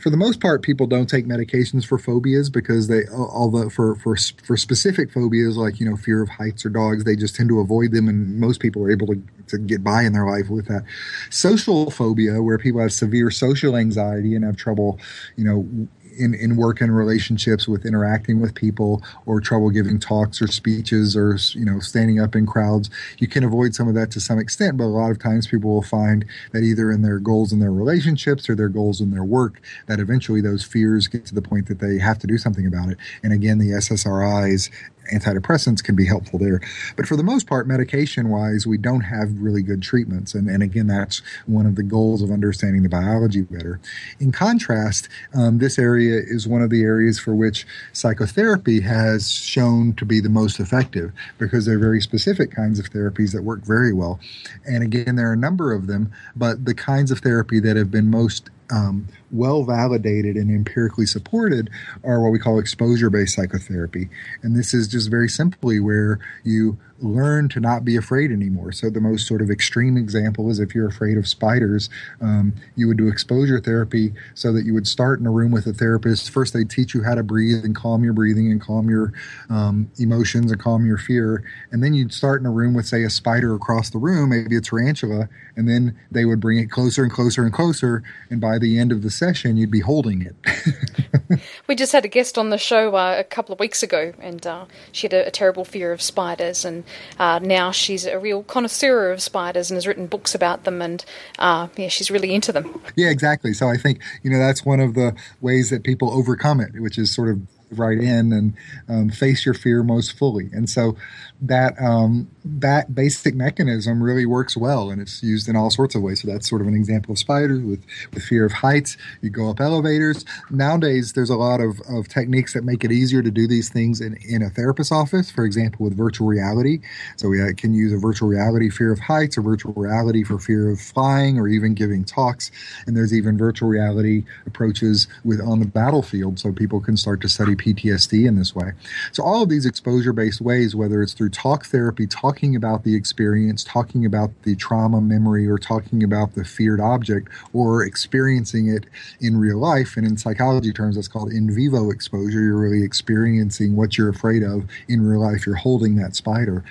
For 0.02 0.10
the 0.10 0.18
most 0.18 0.40
part, 0.40 0.64
people 0.64 0.88
don't 0.88 1.08
take 1.08 1.28
medications 1.28 1.86
for 1.86 2.00
phobias 2.00 2.50
because 2.50 2.88
they, 2.88 3.04
although 3.10 3.70
for, 3.70 3.96
for, 3.96 4.18
for 4.44 4.58
specific 4.58 5.12
phobias 5.12 5.56
like, 5.56 5.80
you 5.80 5.88
know, 5.88 5.98
fear 5.98 6.24
of 6.24 6.30
heights 6.30 6.66
or 6.66 6.70
dogs, 6.70 7.04
they 7.04 7.16
just 7.16 7.36
tend 7.36 7.50
to 7.50 7.60
avoid 7.60 7.92
them. 7.92 8.08
And 8.08 8.40
most 8.40 8.60
people 8.60 8.84
are 8.84 8.92
able 8.92 9.06
to, 9.08 9.22
to 9.50 9.60
get 9.60 9.84
by 9.84 10.02
in 10.02 10.14
their 10.14 10.26
life 10.26 10.50
with 10.50 10.68
that. 10.68 10.84
Social 11.30 11.92
phobia, 11.92 12.42
where 12.42 12.58
people 12.58 12.82
have 12.82 12.92
severe 12.92 13.19
severe 13.20 13.32
social 13.32 13.76
anxiety 13.76 14.36
and 14.36 14.46
have 14.46 14.56
trouble, 14.56 15.00
you 15.36 15.44
know, 15.44 15.88
in, 16.18 16.34
in 16.34 16.58
work 16.58 16.82
and 16.82 16.96
relationships 16.96 17.68
with 17.68 17.86
interacting 17.86 18.42
with 18.42 18.54
people 18.54 19.02
or 19.26 19.40
trouble 19.40 19.70
giving 19.70 20.00
talks 20.00 20.42
or 20.42 20.48
speeches 20.48 21.16
or 21.16 21.38
you 21.58 21.64
know 21.64 21.80
standing 21.80 22.20
up 22.20 22.36
in 22.36 22.46
crowds 22.46 22.90
you 23.20 23.28
can 23.28 23.42
avoid 23.42 23.74
some 23.74 23.88
of 23.88 23.96
that 23.96 24.12
to 24.12 24.20
some 24.20 24.38
extent. 24.38 24.76
But 24.76 24.86
a 24.86 24.96
lot 25.02 25.12
of 25.12 25.20
times 25.20 25.48
people 25.48 25.70
will 25.70 25.82
find 25.82 26.26
that 26.52 26.64
either 26.64 26.92
in 26.92 27.04
their 27.04 27.20
goals 27.20 27.54
in 27.54 27.60
their 27.60 27.72
relationships 27.72 28.50
or 28.50 28.56
their 28.56 28.68
goals 28.68 29.00
in 29.00 29.12
their 29.12 29.24
work 29.24 29.62
that 29.88 30.00
eventually 30.00 30.42
those 30.42 30.64
fears 30.64 31.08
get 31.08 31.26
to 31.28 31.36
the 31.36 31.42
point 31.42 31.68
that 31.68 31.80
they 31.80 32.00
have 32.00 32.20
to 32.20 32.28
do 32.28 32.38
something 32.38 32.66
about 32.66 32.90
it. 32.90 32.98
And 33.24 33.32
again 33.32 33.58
the 33.58 33.70
ssris 33.70 34.70
antidepressants 35.12 35.84
can 35.84 35.96
be 35.96 36.06
helpful 36.06 36.40
there. 36.40 36.62
But 36.96 37.08
for 37.08 37.16
the 37.16 37.24
most 37.24 37.48
part, 37.48 37.68
medication 37.68 38.30
wise, 38.30 38.66
we 38.66 38.78
don't 38.78 39.02
have 39.02 39.40
really 39.40 39.62
good 39.62 39.82
treatments. 39.82 40.34
And, 40.34 40.50
and 40.50 40.64
again, 40.64 40.88
that's 40.88 41.22
one 41.46 41.66
of 41.66 41.76
the 41.76 41.84
goals 41.84 42.22
of 42.22 42.32
understanding 42.32 42.84
the 42.84 42.90
biology 42.90 43.42
better. 43.42 43.80
In 44.20 44.32
contrast, 44.32 45.10
um, 45.34 45.60
this 45.60 45.78
area 45.80 46.20
is 46.20 46.48
one 46.48 46.62
of 46.62 46.70
the 46.70 46.84
areas 46.84 47.20
for 47.20 47.36
which 47.36 47.66
psychotherapy 47.94 48.82
has 48.82 49.32
shown 49.32 49.94
to 49.94 50.06
be 50.06 50.20
the 50.20 50.30
most 50.30 50.60
effective 50.60 51.12
because 51.38 51.66
they're 51.66 51.80
very 51.80 52.02
specific 52.02 52.52
kinds 52.52 52.80
of 52.80 52.90
therapies 52.90 53.34
that 53.34 53.44
work 53.44 53.64
very 53.66 53.94
well. 53.94 54.20
And 54.66 54.84
again, 54.84 55.16
there 55.16 55.30
are 55.30 55.34
a 55.34 55.38
number 55.38 55.74
of 55.74 55.88
them, 55.88 56.12
but 56.36 56.66
the 56.66 56.74
kinds 56.74 57.12
of 57.12 57.20
therapy 57.20 57.60
that 57.60 57.76
have 57.76 57.92
been 57.92 58.10
most 58.10 58.50
um, 58.72 59.08
well 59.32 59.64
validated 59.64 60.36
and 60.36 60.50
empirically 60.52 61.06
supported 61.06 61.70
are 62.04 62.22
what 62.22 62.32
we 62.32 62.40
call 62.40 62.60
exposure 62.60 63.10
based 63.10 63.36
psychotherapy. 63.36 64.10
And 64.44 64.56
this 64.56 64.74
is 64.74 64.88
just 64.88 65.10
very 65.10 65.30
simply 65.30 65.80
where 65.80 66.20
you 66.44 66.78
learn 67.02 67.50
to 67.50 67.60
not 67.60 67.86
be 67.86 67.96
afraid 67.96 68.32
anymore. 68.32 68.72
So, 68.72 68.90
the 68.90 69.02
most 69.02 69.28
sort 69.28 69.42
of 69.42 69.50
extreme 69.50 69.98
example 69.98 70.50
is 70.50 70.60
if 70.60 70.76
you're 70.76 70.88
afraid 70.88 71.18
of 71.18 71.28
spiders, 71.28 71.90
um, 72.22 72.54
you 72.76 72.88
would 72.88 72.98
do 72.98 73.08
exposure 73.08 73.60
therapy 73.60 74.14
so 74.34 74.52
that 74.54 74.66
you 74.66 74.74
would 74.74 74.88
start 74.88 75.20
in 75.20 75.26
a 75.26 75.32
room 75.32 75.52
with 75.52 75.68
a 75.68 75.74
therapist. 75.74 76.30
First, 76.30 76.54
they 76.54 76.64
teach 76.64 76.94
you 76.94 77.04
how 77.04 77.16
to 77.16 77.24
breathe 77.24 77.64
and 77.64 77.76
calm 77.76 78.04
your 78.04 78.14
breathing 78.14 78.52
and 78.52 78.62
calm 78.62 78.90
your 78.90 79.14
um, 79.50 79.90
emotions 80.00 80.52
and 80.52 80.60
calm 80.60 80.86
your 80.86 80.98
fear. 80.98 81.44
And 81.72 81.84
then 81.84 81.94
you'd 81.94 82.14
start 82.14 82.42
in 82.42 82.46
a 82.46 82.52
room 82.52 82.74
with, 82.74 82.86
say, 82.86 83.04
a 83.04 83.10
spider 83.10 83.56
across 83.56 83.90
the 83.90 83.98
room, 83.98 84.30
maybe 84.30 84.56
a 84.56 84.62
tarantula, 84.62 85.30
and 85.56 85.68
then 85.68 85.98
they 86.12 86.26
would 86.26 86.40
bring 86.40 86.60
it 86.60 86.72
closer 86.72 87.04
and 87.04 87.12
closer 87.12 87.44
and 87.44 87.54
closer. 87.54 88.04
And 88.30 88.40
by 88.40 88.58
the 88.58 88.80
end 88.80 88.92
of 88.92 89.02
the 89.02 89.10
session, 89.10 89.58
you'd 89.58 89.72
be 89.72 89.80
holding 89.80 90.22
it. 90.22 91.40
we 91.68 91.76
just 91.76 91.92
had 91.92 92.06
a 92.06 92.08
guest 92.08 92.38
on 92.38 92.50
the 92.50 92.58
show 92.58 92.96
uh, 92.96 93.16
a 93.18 93.24
couple 93.24 93.54
of 93.54 93.60
weeks 93.60 93.84
ago, 93.84 94.14
and 94.20 94.46
uh, 94.46 94.66
she 94.92 95.06
had 95.06 95.14
a, 95.14 95.28
a, 95.28 95.32
terrible 95.32 95.66
fear 95.66 95.92
of 95.92 96.02
spiders. 96.02 96.66
And 96.66 96.84
uh, 97.18 97.40
now 97.40 97.72
she's 97.72 98.06
a 98.06 98.20
real 98.20 98.44
connoisseur 98.44 99.12
of 99.12 99.22
spiders 99.22 99.70
and 99.70 99.76
has 99.76 99.88
written 99.88 100.08
books 100.08 100.34
about 100.36 100.64
them. 100.64 100.82
And 100.82 101.04
uh, 101.38 101.68
yeah, 101.78 101.90
she's 101.90 102.12
really 102.12 102.34
into 102.34 102.52
them. 102.52 102.82
Yeah, 102.96 103.10
exactly. 103.10 103.54
So 103.54 103.68
I 103.68 103.78
think, 103.78 104.02
you 104.24 104.32
know, 104.32 104.40
that's 104.40 104.66
one 104.66 104.80
of 104.80 104.94
the 104.94 105.16
ways 105.42 105.70
that 105.70 105.84
people 105.84 106.12
overcome 106.12 106.60
it, 106.60 106.80
which 106.80 106.98
is 106.98 107.14
sort 107.14 107.30
of 107.30 107.42
right 107.72 107.98
in 107.98 108.34
and 108.34 108.54
um, 108.88 109.10
face 109.10 109.46
your 109.46 109.54
fear 109.54 109.84
most 109.84 110.18
fully. 110.18 110.50
And 110.54 110.70
so 110.70 110.96
that 111.42 111.74
um, 111.82 112.30
that 112.44 112.94
basic 112.94 113.34
mechanism 113.34 114.04
really 114.04 114.26
works 114.26 114.58
well, 114.58 114.90
and 114.90 115.02
it's 115.02 115.24
used 115.24 115.48
in 115.48 115.56
all 115.56 115.70
sorts 115.70 115.96
of 115.96 116.02
ways. 116.02 116.22
So 116.22 116.28
that's 116.28 116.50
sort 116.50 116.62
of 116.62 116.68
an 116.68 116.76
example 116.76 117.14
of 117.14 117.18
spiders 117.18 117.62
with 117.62 117.84
with 118.14 118.24
fear 118.24 118.46
of 118.46 118.52
heights. 118.52 118.98
You 119.22 119.30
go 119.30 119.50
up 119.50 119.62
elevators. 119.62 120.26
Nowadays, 120.50 121.14
there's 121.14 121.30
a 121.30 121.38
lot 121.38 121.62
of, 121.62 121.80
of 121.90 122.08
techniques 122.10 122.54
that 122.54 122.64
make 122.64 122.84
it 122.84 122.92
easier 122.92 123.22
to 123.22 123.32
do 123.32 123.48
these 123.48 123.70
things 123.70 124.02
in, 124.02 124.18
in 124.28 124.42
a 124.42 124.50
therapist's 124.50 124.92
office. 124.92 125.32
For 125.32 125.46
example, 125.46 125.86
with 125.86 125.96
virtual 125.96 126.28
reality. 126.28 126.80
So 127.16 127.30
we 127.30 127.42
uh, 127.42 127.54
can 127.56 127.74
use 127.74 127.94
a 127.94 127.98
virtual 127.98 128.28
reality 128.28 128.70
fear 128.70 128.92
of 128.92 129.00
heights, 129.00 129.38
or 129.38 129.42
virtual 129.42 129.74
reality 129.74 130.24
for 130.24 130.40
fear 130.40 130.70
of 130.70 130.82
flying, 130.82 131.40
or 131.40 131.48
even 131.48 131.74
giving 131.74 132.04
talks. 132.04 132.52
And 132.86 132.98
there's 132.98 133.14
even 133.14 133.38
virtual 133.38 133.70
reality 133.70 134.26
approaches 134.46 135.08
with 135.24 135.40
on 135.40 135.60
the 135.60 135.66
battlefield, 135.66 136.40
so 136.40 136.52
people 136.52 136.82
can 136.82 136.98
start 136.98 137.22
to 137.22 137.30
study 137.30 137.56
PTSD 137.60 138.28
in 138.28 138.36
this 138.36 138.56
way. 138.56 138.72
So 139.12 139.24
all 139.24 139.44
of 139.44 139.50
these 139.50 139.66
exposure 139.66 140.14
based 140.14 140.42
ways, 140.42 140.76
whether 140.76 141.02
it's 141.02 141.14
through 141.14 141.30
talk 141.30 141.66
therapy, 141.66 142.08
talking 142.08 142.56
about 142.56 142.84
the 142.84 142.96
experience, 142.96 143.64
talking 143.64 144.06
about 144.06 144.32
the 144.44 144.56
trauma 144.56 145.02
memory, 145.02 145.48
or 145.48 145.58
talking 145.58 146.04
about 146.04 146.36
the 146.36 146.44
feared 146.44 146.80
object, 146.80 147.30
or 147.54 147.84
experiencing 147.84 148.70
it 148.70 148.86
in 149.20 149.38
real 149.38 149.58
life. 149.58 149.98
And 149.98 150.08
in 150.08 150.18
psychology 150.18 150.72
terms, 150.72 150.96
that's 150.96 151.08
called 151.08 151.32
in 151.32 151.54
vivo 151.54 151.92
exposure. 151.92 152.42
You're 152.42 152.58
really 152.58 152.84
experiencing 152.84 153.76
what 153.76 153.98
you're 153.98 154.10
afraid 154.10 154.44
of 154.44 154.66
in 154.88 155.06
real 155.06 155.22
life. 155.22 155.46
You're 155.46 155.56
holding 155.56 155.96
that 155.96 156.16
spider. 156.16 156.64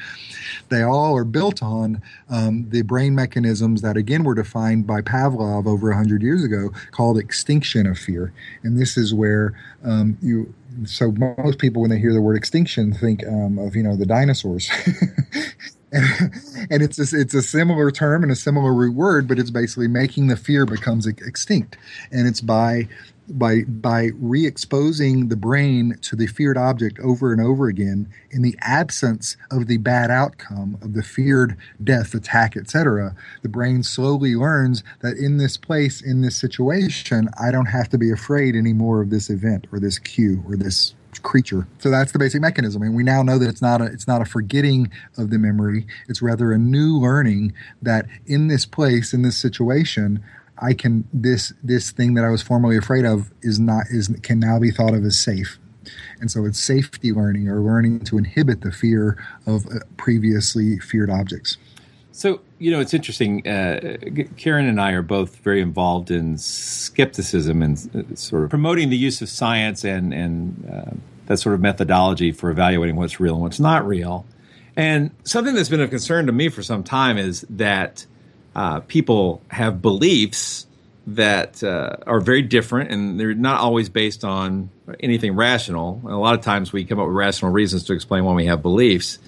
They 0.68 0.82
all 0.82 1.16
are 1.16 1.24
built 1.24 1.62
on 1.62 2.02
um, 2.30 2.68
the 2.70 2.82
brain 2.82 3.14
mechanisms 3.14 3.82
that, 3.82 3.96
again, 3.96 4.24
were 4.24 4.34
defined 4.34 4.86
by 4.86 5.02
Pavlov 5.02 5.66
over 5.66 5.88
100 5.88 6.22
years 6.22 6.44
ago 6.44 6.70
called 6.90 7.18
extinction 7.18 7.86
of 7.86 7.98
fear. 7.98 8.32
And 8.62 8.78
this 8.78 8.96
is 8.96 9.14
where 9.14 9.54
um, 9.84 10.18
you 10.20 10.54
so 10.84 11.12
most 11.12 11.58
people 11.58 11.82
when 11.82 11.90
they 11.90 11.98
hear 11.98 12.12
the 12.12 12.20
word 12.20 12.36
extinction 12.36 12.92
think 12.92 13.26
um, 13.26 13.58
of 13.58 13.74
you 13.74 13.82
know 13.82 13.96
the 13.96 14.06
dinosaurs. 14.06 14.70
And, 15.90 16.82
it's 16.82 16.98
a, 16.98 17.18
it's 17.18 17.32
a 17.32 17.40
similar 17.40 17.90
term 17.90 18.22
and 18.22 18.30
a 18.30 18.36
similar 18.36 18.74
root 18.74 18.94
word 18.94 19.26
but 19.26 19.38
it's 19.38 19.48
basically 19.48 19.88
making 19.88 20.26
the 20.26 20.36
fear 20.36 20.66
becomes 20.66 21.06
extinct. 21.06 21.78
And 22.12 22.28
it's 22.28 22.42
by 22.42 22.88
by 23.30 23.62
by 23.64 24.10
re-exposing 24.16 25.28
the 25.28 25.36
brain 25.36 25.96
to 26.02 26.16
the 26.16 26.26
feared 26.26 26.56
object 26.56 26.98
over 27.00 27.32
and 27.32 27.40
over 27.40 27.68
again 27.68 28.08
in 28.30 28.42
the 28.42 28.56
absence 28.60 29.36
of 29.50 29.66
the 29.66 29.76
bad 29.78 30.10
outcome 30.10 30.78
of 30.82 30.94
the 30.94 31.02
feared 31.02 31.56
death 31.82 32.14
attack 32.14 32.56
etc 32.56 33.14
the 33.42 33.48
brain 33.48 33.82
slowly 33.82 34.34
learns 34.34 34.82
that 35.00 35.16
in 35.16 35.36
this 35.36 35.56
place 35.56 36.00
in 36.00 36.22
this 36.22 36.36
situation 36.36 37.28
i 37.40 37.50
don't 37.50 37.66
have 37.66 37.88
to 37.88 37.98
be 37.98 38.10
afraid 38.10 38.56
anymore 38.56 39.00
of 39.00 39.10
this 39.10 39.30
event 39.30 39.66
or 39.72 39.78
this 39.78 39.98
cue 39.98 40.42
or 40.46 40.56
this 40.56 40.94
creature. 41.22 41.66
So 41.78 41.90
that's 41.90 42.12
the 42.12 42.18
basic 42.18 42.40
mechanism. 42.40 42.82
And 42.82 42.94
we 42.94 43.02
now 43.02 43.22
know 43.22 43.38
that 43.38 43.48
it's 43.48 43.62
not 43.62 43.80
a 43.80 43.84
it's 43.84 44.06
not 44.06 44.22
a 44.22 44.24
forgetting 44.24 44.90
of 45.16 45.30
the 45.30 45.38
memory. 45.38 45.86
It's 46.08 46.22
rather 46.22 46.52
a 46.52 46.58
new 46.58 46.98
learning 46.98 47.54
that 47.82 48.06
in 48.26 48.48
this 48.48 48.66
place, 48.66 49.12
in 49.12 49.22
this 49.22 49.36
situation, 49.36 50.22
I 50.60 50.74
can 50.74 51.08
this 51.12 51.52
this 51.62 51.90
thing 51.90 52.14
that 52.14 52.24
I 52.24 52.30
was 52.30 52.42
formerly 52.42 52.76
afraid 52.76 53.04
of 53.04 53.30
is 53.42 53.58
not 53.58 53.86
is 53.90 54.08
can 54.22 54.40
now 54.40 54.58
be 54.58 54.70
thought 54.70 54.94
of 54.94 55.04
as 55.04 55.18
safe. 55.18 55.58
And 56.20 56.30
so 56.30 56.44
it's 56.44 56.60
safety 56.60 57.12
learning 57.12 57.48
or 57.48 57.60
learning 57.60 58.00
to 58.00 58.18
inhibit 58.18 58.60
the 58.60 58.72
fear 58.72 59.16
of 59.46 59.66
uh, 59.66 59.80
previously 59.96 60.78
feared 60.80 61.10
objects. 61.10 61.56
So, 62.12 62.40
you 62.58 62.72
know, 62.72 62.80
it's 62.80 62.92
interesting. 62.92 63.46
Uh, 63.46 63.96
Karen 64.36 64.66
and 64.66 64.80
I 64.80 64.90
are 64.90 65.02
both 65.02 65.36
very 65.36 65.60
involved 65.60 66.10
in 66.10 66.36
skepticism 66.36 67.62
and 67.62 67.78
uh, 67.94 68.16
sort 68.16 68.42
of 68.44 68.50
promoting 68.50 68.90
the 68.90 68.96
use 68.96 69.22
of 69.22 69.28
science 69.28 69.84
and, 69.84 70.12
and 70.12 70.68
uh, 70.70 70.96
that 71.26 71.36
sort 71.38 71.54
of 71.54 71.60
methodology 71.60 72.32
for 72.32 72.50
evaluating 72.50 72.96
what's 72.96 73.20
real 73.20 73.34
and 73.34 73.42
what's 73.42 73.60
not 73.60 73.86
real. 73.86 74.26
And 74.76 75.12
something 75.22 75.54
that's 75.54 75.68
been 75.68 75.80
of 75.80 75.90
concern 75.90 76.26
to 76.26 76.32
me 76.32 76.48
for 76.48 76.62
some 76.62 76.82
time 76.82 77.18
is 77.18 77.46
that 77.50 78.04
uh, 78.54 78.80
people 78.80 79.42
have 79.48 79.80
beliefs 79.82 80.66
that 81.06 81.62
uh, 81.64 81.96
are 82.06 82.20
very 82.20 82.42
different 82.42 82.90
and 82.90 83.18
they're 83.18 83.34
not 83.34 83.60
always 83.60 83.88
based 83.88 84.24
on 84.24 84.68
anything 85.00 85.34
rational. 85.34 86.02
a 86.04 86.16
lot 86.16 86.34
of 86.34 86.42
times 86.42 86.72
we 86.72 86.84
come 86.84 87.00
up 87.00 87.06
with 87.06 87.16
rational 87.16 87.50
reasons 87.50 87.84
to 87.84 87.94
explain 87.94 88.24
why 88.24 88.34
we 88.34 88.46
have 88.46 88.60
beliefs. 88.60 89.18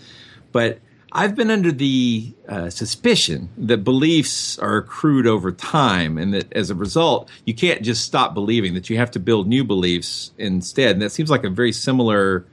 But 0.52 0.80
I've 1.12 1.35
been 1.35 1.50
under 1.50 1.72
the 1.72 2.35
uh, 2.48 2.70
suspicion 2.70 3.48
that 3.56 3.78
beliefs 3.78 4.59
are 4.59 4.76
accrued 4.76 5.26
over 5.26 5.50
time 5.50 6.18
and 6.18 6.35
that 6.35 6.52
as 6.52 6.70
a 6.70 6.74
result, 6.74 7.30
you 7.46 7.54
can't 7.54 7.83
just 7.83 8.04
stop 8.04 8.35
believing, 8.35 8.74
that 8.74 8.90
you 8.90 8.96
have 8.98 9.11
to 9.12 9.18
build 9.18 9.48
new 9.48 9.64
beliefs 9.64 10.33
instead. 10.38 10.92
And 10.92 11.02
that 11.02 11.11
seems 11.11 11.30
like 11.30 11.44
a 11.44 11.50
very 11.50 11.72
similar 11.72 12.46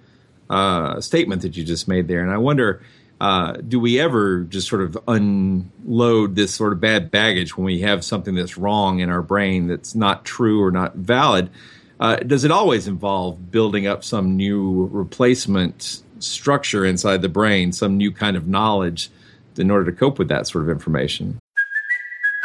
uh, 0.49 1.01
statement 1.01 1.41
that 1.43 1.55
you 1.57 1.63
just 1.63 1.87
made 1.87 2.07
there. 2.07 2.21
And 2.21 2.31
I 2.31 2.37
wonder 2.37 2.81
uh, 3.19 3.53
do 3.53 3.79
we 3.79 3.99
ever 3.99 4.41
just 4.41 4.67
sort 4.67 4.81
of 4.81 4.97
unload 5.07 6.35
this 6.35 6.53
sort 6.53 6.73
of 6.73 6.79
bad 6.79 7.09
baggage 7.09 7.57
when 7.57 7.65
we 7.65 7.81
have 7.81 8.03
something 8.03 8.35
that's 8.35 8.57
wrong 8.57 8.99
in 8.99 9.09
our 9.09 9.21
brain 9.21 9.67
that's 9.67 9.95
not 9.95 10.23
true 10.23 10.61
or 10.63 10.71
not 10.71 10.95
valid? 10.95 11.49
Uh, 11.99 12.17
does 12.17 12.43
it 12.43 12.51
always 12.51 12.87
involve 12.87 13.51
building 13.51 13.87
up 13.87 14.03
some 14.03 14.37
new 14.37 14.87
replacement 14.91 16.03
structure 16.19 16.85
inside 16.85 17.21
the 17.21 17.29
brain, 17.29 17.71
some 17.71 17.97
new 17.97 18.11
kind 18.11 18.37
of 18.37 18.47
knowledge 18.47 19.09
in 19.57 19.71
order 19.71 19.89
to 19.89 19.97
cope 19.97 20.19
with 20.19 20.27
that 20.27 20.47
sort 20.47 20.63
of 20.63 20.69
information? 20.69 21.39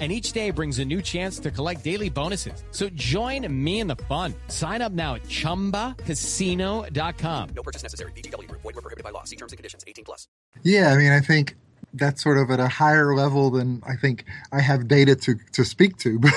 And 0.00 0.10
each 0.10 0.32
day 0.32 0.50
brings 0.50 0.78
a 0.78 0.84
new 0.86 1.02
chance 1.02 1.38
to 1.40 1.50
collect 1.50 1.84
daily 1.84 2.08
bonuses. 2.08 2.64
So 2.70 2.88
join 2.90 3.46
me 3.52 3.80
in 3.80 3.86
the 3.86 3.96
fun. 4.08 4.32
Sign 4.48 4.80
up 4.80 4.92
now 4.92 5.16
at 5.16 5.24
chumbacasino.com. 5.24 7.48
No 7.54 7.62
purchase 7.62 7.82
necessary. 7.82 8.12
VGW 8.12 8.48
Group. 8.48 8.62
Void 8.62 8.76
were 8.76 8.80
prohibited 8.80 9.04
by 9.04 9.10
law. 9.10 9.24
See 9.24 9.36
terms 9.36 9.52
and 9.52 9.58
conditions. 9.58 9.84
18 9.86 10.06
plus. 10.06 10.26
Yeah, 10.62 10.94
I 10.94 10.96
mean, 10.96 11.12
I 11.12 11.20
think 11.20 11.54
that's 11.94 12.22
sort 12.22 12.38
of 12.38 12.50
at 12.50 12.60
a 12.60 12.68
higher 12.68 13.14
level 13.14 13.50
than 13.50 13.82
I 13.86 13.96
think 13.96 14.24
I 14.52 14.60
have 14.60 14.88
data 14.88 15.16
to, 15.16 15.34
to 15.52 15.64
speak 15.64 15.96
to. 15.98 16.20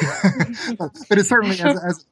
But, 0.78 0.92
but 1.10 1.20
it's 1.20 1.30
certainly 1.30 1.60
as 1.60 1.80
as 1.84 2.06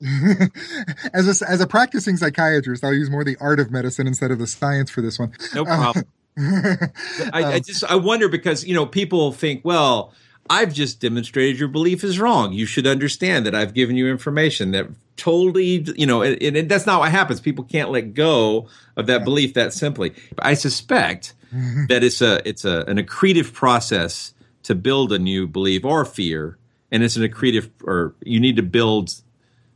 as 1.14 1.42
a, 1.42 1.50
as 1.50 1.62
a 1.62 1.68
practicing 1.68 2.18
psychiatrist, 2.18 2.84
I'll 2.84 2.94
use 2.94 3.10
more 3.10 3.24
the 3.24 3.38
art 3.40 3.60
of 3.60 3.72
medicine 3.72 4.08
instead 4.08 4.32
of 4.32 4.40
the 4.40 4.48
science 4.48 4.90
for 4.90 5.02
this 5.02 5.18
one. 5.18 5.32
No 5.56 5.66
problem. 5.66 6.06
I, 6.38 6.90
I 7.34 7.44
um, 7.56 7.62
just 7.62 7.84
I 7.86 7.96
wonder 7.96 8.30
because 8.30 8.66
you 8.66 8.76
know 8.76 8.86
people 8.86 9.32
think 9.32 9.62
well. 9.64 10.14
I've 10.50 10.74
just 10.74 11.00
demonstrated 11.00 11.60
your 11.60 11.70
belief 11.70 12.04
is 12.04 12.20
wrong. 12.20 12.54
You 12.54 12.66
should 12.66 12.88
understand 12.88 13.46
that 13.46 13.56
I've 13.56 13.74
given 13.74 13.96
you 13.96 14.10
information 14.10 14.72
that 14.72 14.88
totally, 15.16 15.86
you 15.96 16.06
know, 16.06 16.22
and, 16.22 16.58
and 16.58 16.70
that's 16.70 16.86
not 16.86 17.00
what 17.00 17.12
happens. 17.12 17.40
People 17.40 17.64
can't 17.64 17.92
let 17.92 18.14
go 18.14 18.68
of 18.98 19.08
that 19.08 19.24
belief 19.24 19.54
that 19.54 19.74
simply. 19.74 20.14
I 20.40 20.56
suspect 20.56 21.34
that 21.88 22.04
it's 22.04 22.22
a 22.22 22.48
it's 22.48 22.66
a 22.66 22.84
an 22.86 22.98
accretive 22.98 23.54
process 23.54 24.34
to 24.64 24.76
build 24.76 25.12
a 25.12 25.20
new 25.20 25.48
belief 25.48 25.86
or 25.86 26.06
fear, 26.06 26.58
and 26.92 27.04
it's 27.04 27.16
an 27.16 27.24
accretive 27.24 27.70
or 27.84 28.16
you 28.24 28.40
need 28.40 28.56
to 28.56 28.64
build 28.64 29.14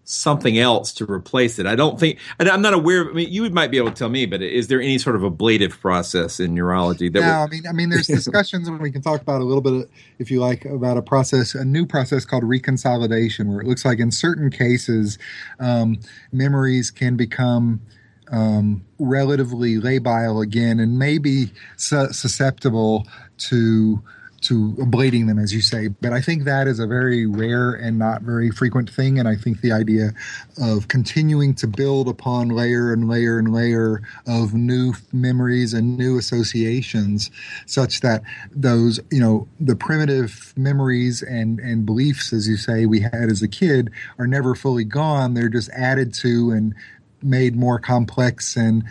something 0.05 0.57
else 0.57 0.93
to 0.93 1.11
replace 1.11 1.59
it. 1.59 1.65
I 1.65 1.75
don't 1.75 1.99
think, 1.99 2.19
and 2.39 2.47
I'm 2.47 2.61
not 2.61 2.73
aware. 2.73 3.01
Of, 3.01 3.09
I 3.09 3.11
mean, 3.11 3.29
you 3.29 3.49
might 3.49 3.71
be 3.71 3.77
able 3.77 3.89
to 3.89 3.95
tell 3.95 4.09
me, 4.09 4.25
but 4.25 4.41
is 4.41 4.67
there 4.67 4.79
any 4.79 4.97
sort 4.97 5.15
of 5.15 5.23
ablative 5.23 5.79
process 5.79 6.39
in 6.39 6.53
neurology 6.53 7.09
that? 7.09 7.19
No, 7.19 7.25
I 7.25 7.47
mean, 7.47 7.67
I 7.67 7.71
mean, 7.71 7.89
there's 7.89 8.07
discussions, 8.07 8.67
and 8.67 8.79
we 8.79 8.91
can 8.91 9.01
talk 9.01 9.21
about 9.21 9.41
a 9.41 9.43
little 9.43 9.61
bit, 9.61 9.89
if 10.19 10.31
you 10.31 10.39
like, 10.39 10.63
about 10.65 10.97
a 10.97 11.01
process, 11.01 11.55
a 11.55 11.65
new 11.65 11.85
process 11.85 12.23
called 12.23 12.43
reconsolidation, 12.43 13.47
where 13.47 13.61
it 13.61 13.67
looks 13.67 13.83
like 13.83 13.99
in 13.99 14.11
certain 14.11 14.51
cases, 14.51 15.17
um, 15.59 15.97
memories 16.31 16.91
can 16.91 17.17
become 17.17 17.81
um, 18.31 18.85
relatively 18.99 19.75
labile 19.75 20.41
again, 20.43 20.79
and 20.79 20.99
maybe 20.99 21.51
su- 21.77 22.13
susceptible 22.13 23.07
to 23.37 24.01
to 24.47 24.73
ablating 24.77 25.27
them, 25.27 25.39
as 25.39 25.53
you 25.53 25.61
say. 25.61 25.87
But 25.87 26.13
I 26.13 26.21
think 26.21 26.43
that 26.43 26.67
is 26.67 26.79
a 26.79 26.87
very 26.87 27.25
rare 27.25 27.71
and 27.71 27.97
not 27.97 28.21
very 28.21 28.51
frequent 28.51 28.89
thing. 28.89 29.17
And 29.19 29.27
I 29.27 29.35
think 29.35 29.61
the 29.61 29.71
idea 29.71 30.11
of 30.61 30.87
continuing 30.87 31.55
to 31.55 31.67
build 31.67 32.07
upon 32.07 32.49
layer 32.49 32.93
and 32.93 33.07
layer 33.07 33.39
and 33.39 33.53
layer 33.53 34.01
of 34.27 34.53
new 34.53 34.93
memories 35.11 35.73
and 35.73 35.97
new 35.97 36.17
associations, 36.17 37.31
such 37.65 38.01
that 38.01 38.21
those, 38.51 38.99
you 39.11 39.19
know, 39.19 39.47
the 39.59 39.75
primitive 39.75 40.53
memories 40.55 41.21
and, 41.21 41.59
and 41.59 41.85
beliefs, 41.85 42.31
as 42.33 42.47
you 42.47 42.57
say, 42.57 42.85
we 42.85 42.99
had 42.99 43.29
as 43.31 43.41
a 43.41 43.47
kid 43.47 43.89
are 44.19 44.27
never 44.27 44.55
fully 44.55 44.83
gone. 44.83 45.33
They're 45.33 45.49
just 45.49 45.69
added 45.71 46.13
to 46.15 46.51
and 46.51 46.75
made 47.23 47.55
more 47.55 47.79
complex 47.79 48.55
and 48.55 48.83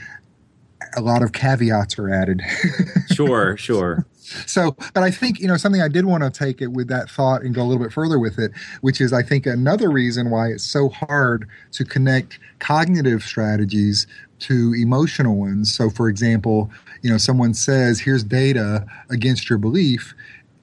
a 0.97 1.01
lot 1.01 1.23
of 1.23 1.33
caveats 1.33 1.99
are 1.99 2.11
added. 2.11 2.43
sure, 3.15 3.57
sure. 3.57 4.07
So, 4.47 4.77
but 4.95 5.03
I 5.03 5.11
think, 5.11 5.39
you 5.39 5.47
know, 5.47 5.57
something 5.57 5.83
I 5.83 5.89
did 5.89 6.07
want 6.07 6.25
to 6.25 6.31
take 6.31 6.63
it 6.63 6.69
with 6.69 6.89
that 6.89 7.11
thought 7.11 7.43
and 7.43 7.55
go 7.55 7.63
a 7.63 7.65
little 7.65 7.83
bit 7.83 7.93
further 7.93 8.19
with 8.19 8.39
it, 8.39 8.53
which 8.81 9.01
is 9.01 9.13
I 9.13 9.23
think 9.23 9.47
another 9.47 9.91
reason 9.91 10.31
why 10.31 10.49
it's 10.49 10.65
so 10.65 10.89
hard 10.89 11.47
to 11.73 11.85
connect 11.85 12.39
cognitive 12.59 13.23
strategies 13.23 14.07
to 14.41 14.75
emotional 14.75 15.37
ones. 15.37 15.75
So, 15.75 15.91
for 15.91 16.09
example, 16.09 16.71
you 17.03 17.11
know, 17.11 17.19
someone 17.19 17.55
says, 17.55 18.01
here's 18.01 18.25
data 18.25 18.87
against 19.11 19.51
your 19.51 19.59
belief. 19.59 20.15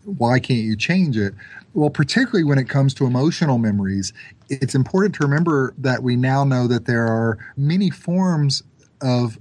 Why 0.06 0.39
can't 0.39 0.62
you 0.62 0.76
change 0.76 1.15
it? 1.17 1.34
Well, 1.74 1.89
particularly 1.89 2.43
when 2.43 2.58
it 2.58 2.67
comes 2.67 2.93
to 2.95 3.06
emotional 3.06 3.58
memories, 3.58 4.12
it's 4.50 4.76
important 4.76 5.15
to 5.15 5.24
remember 5.24 5.74
that 5.78 6.04
we 6.04 6.15
now 6.15 6.43
know 6.43 6.67
that 6.67 6.86
there 6.86 7.08
are 7.08 7.38
many 7.56 7.89
forms 7.89 8.63
of 9.02 9.38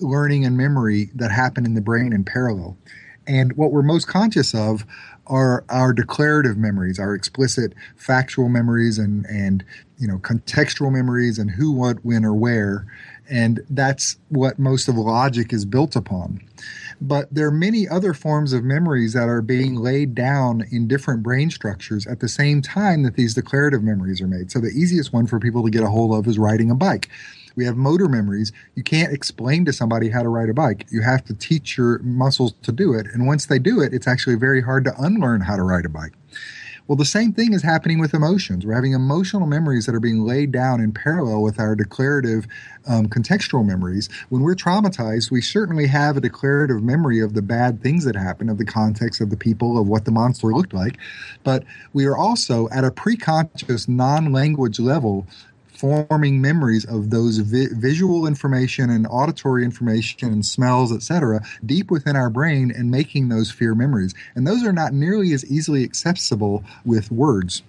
learning 0.00 0.44
and 0.44 0.56
memory 0.56 1.10
that 1.14 1.30
happen 1.30 1.64
in 1.64 1.74
the 1.74 1.80
brain 1.80 2.12
in 2.12 2.24
parallel. 2.24 2.76
And 3.30 3.56
what 3.56 3.70
we're 3.70 3.82
most 3.82 4.08
conscious 4.08 4.54
of 4.56 4.84
are 5.28 5.64
our 5.68 5.92
declarative 5.92 6.56
memories, 6.56 6.98
our 6.98 7.14
explicit 7.14 7.74
factual 7.94 8.48
memories 8.48 8.98
and 8.98 9.24
and 9.26 9.64
you 9.98 10.08
know 10.08 10.18
contextual 10.18 10.90
memories 10.90 11.38
and 11.38 11.48
who, 11.48 11.70
what, 11.70 12.04
when, 12.04 12.24
or 12.24 12.34
where. 12.34 12.86
And 13.30 13.60
that's 13.70 14.16
what 14.30 14.58
most 14.58 14.88
of 14.88 14.96
logic 14.96 15.52
is 15.52 15.64
built 15.64 15.94
upon. 15.94 16.40
But 17.00 17.32
there 17.32 17.46
are 17.46 17.52
many 17.52 17.88
other 17.88 18.12
forms 18.12 18.52
of 18.52 18.64
memories 18.64 19.12
that 19.12 19.28
are 19.28 19.42
being 19.42 19.76
laid 19.76 20.16
down 20.16 20.64
in 20.72 20.88
different 20.88 21.22
brain 21.22 21.50
structures 21.50 22.08
at 22.08 22.18
the 22.18 22.28
same 22.28 22.60
time 22.60 23.04
that 23.04 23.14
these 23.14 23.34
declarative 23.34 23.84
memories 23.84 24.20
are 24.20 24.26
made. 24.26 24.50
So 24.50 24.58
the 24.58 24.70
easiest 24.70 25.12
one 25.12 25.28
for 25.28 25.38
people 25.38 25.62
to 25.62 25.70
get 25.70 25.84
a 25.84 25.88
hold 25.88 26.12
of 26.12 26.26
is 26.26 26.40
riding 26.40 26.72
a 26.72 26.74
bike. 26.74 27.08
We 27.60 27.66
have 27.66 27.76
motor 27.76 28.08
memories. 28.08 28.52
You 28.74 28.82
can't 28.82 29.12
explain 29.12 29.66
to 29.66 29.72
somebody 29.74 30.08
how 30.08 30.22
to 30.22 30.30
ride 30.30 30.48
a 30.48 30.54
bike. 30.54 30.86
You 30.90 31.02
have 31.02 31.22
to 31.26 31.34
teach 31.34 31.76
your 31.76 31.98
muscles 31.98 32.54
to 32.62 32.72
do 32.72 32.94
it. 32.94 33.06
And 33.12 33.26
once 33.26 33.44
they 33.44 33.58
do 33.58 33.82
it, 33.82 33.92
it's 33.92 34.08
actually 34.08 34.36
very 34.36 34.62
hard 34.62 34.82
to 34.84 34.94
unlearn 34.98 35.42
how 35.42 35.56
to 35.56 35.62
ride 35.62 35.84
a 35.84 35.90
bike. 35.90 36.14
Well, 36.88 36.96
the 36.96 37.04
same 37.04 37.34
thing 37.34 37.52
is 37.52 37.62
happening 37.62 38.00
with 38.00 38.14
emotions. 38.14 38.64
We're 38.64 38.74
having 38.74 38.94
emotional 38.94 39.46
memories 39.46 39.84
that 39.84 39.94
are 39.94 40.00
being 40.00 40.24
laid 40.24 40.52
down 40.52 40.80
in 40.80 40.90
parallel 40.90 41.42
with 41.42 41.60
our 41.60 41.76
declarative 41.76 42.46
um, 42.88 43.08
contextual 43.08 43.64
memories. 43.64 44.08
When 44.30 44.40
we're 44.40 44.56
traumatized, 44.56 45.30
we 45.30 45.42
certainly 45.42 45.86
have 45.86 46.16
a 46.16 46.20
declarative 46.20 46.82
memory 46.82 47.20
of 47.20 47.34
the 47.34 47.42
bad 47.42 47.82
things 47.82 48.04
that 48.06 48.16
happened, 48.16 48.48
of 48.48 48.56
the 48.56 48.64
context 48.64 49.20
of 49.20 49.28
the 49.28 49.36
people, 49.36 49.78
of 49.78 49.86
what 49.86 50.06
the 50.06 50.10
monster 50.10 50.48
looked 50.48 50.72
like. 50.72 50.96
But 51.44 51.62
we 51.92 52.06
are 52.06 52.16
also 52.16 52.70
at 52.70 52.84
a 52.84 52.90
preconscious, 52.90 53.86
non 53.86 54.32
language 54.32 54.80
level 54.80 55.26
forming 55.80 56.42
memories 56.42 56.84
of 56.84 57.08
those 57.08 57.38
vi- 57.38 57.68
visual 57.72 58.26
information 58.26 58.90
and 58.90 59.06
auditory 59.08 59.64
information 59.64 60.30
and 60.30 60.44
smells, 60.44 60.92
etc., 60.92 61.40
deep 61.64 61.90
within 61.90 62.16
our 62.16 62.28
brain 62.28 62.70
and 62.70 62.90
making 62.90 63.30
those 63.30 63.50
fear 63.50 63.74
memories. 63.74 64.14
And 64.34 64.46
those 64.46 64.62
are 64.62 64.74
not 64.74 64.92
nearly 64.92 65.32
as 65.32 65.44
easily 65.46 65.82
accessible 65.82 66.62
with 66.84 67.10
words. 67.10 67.62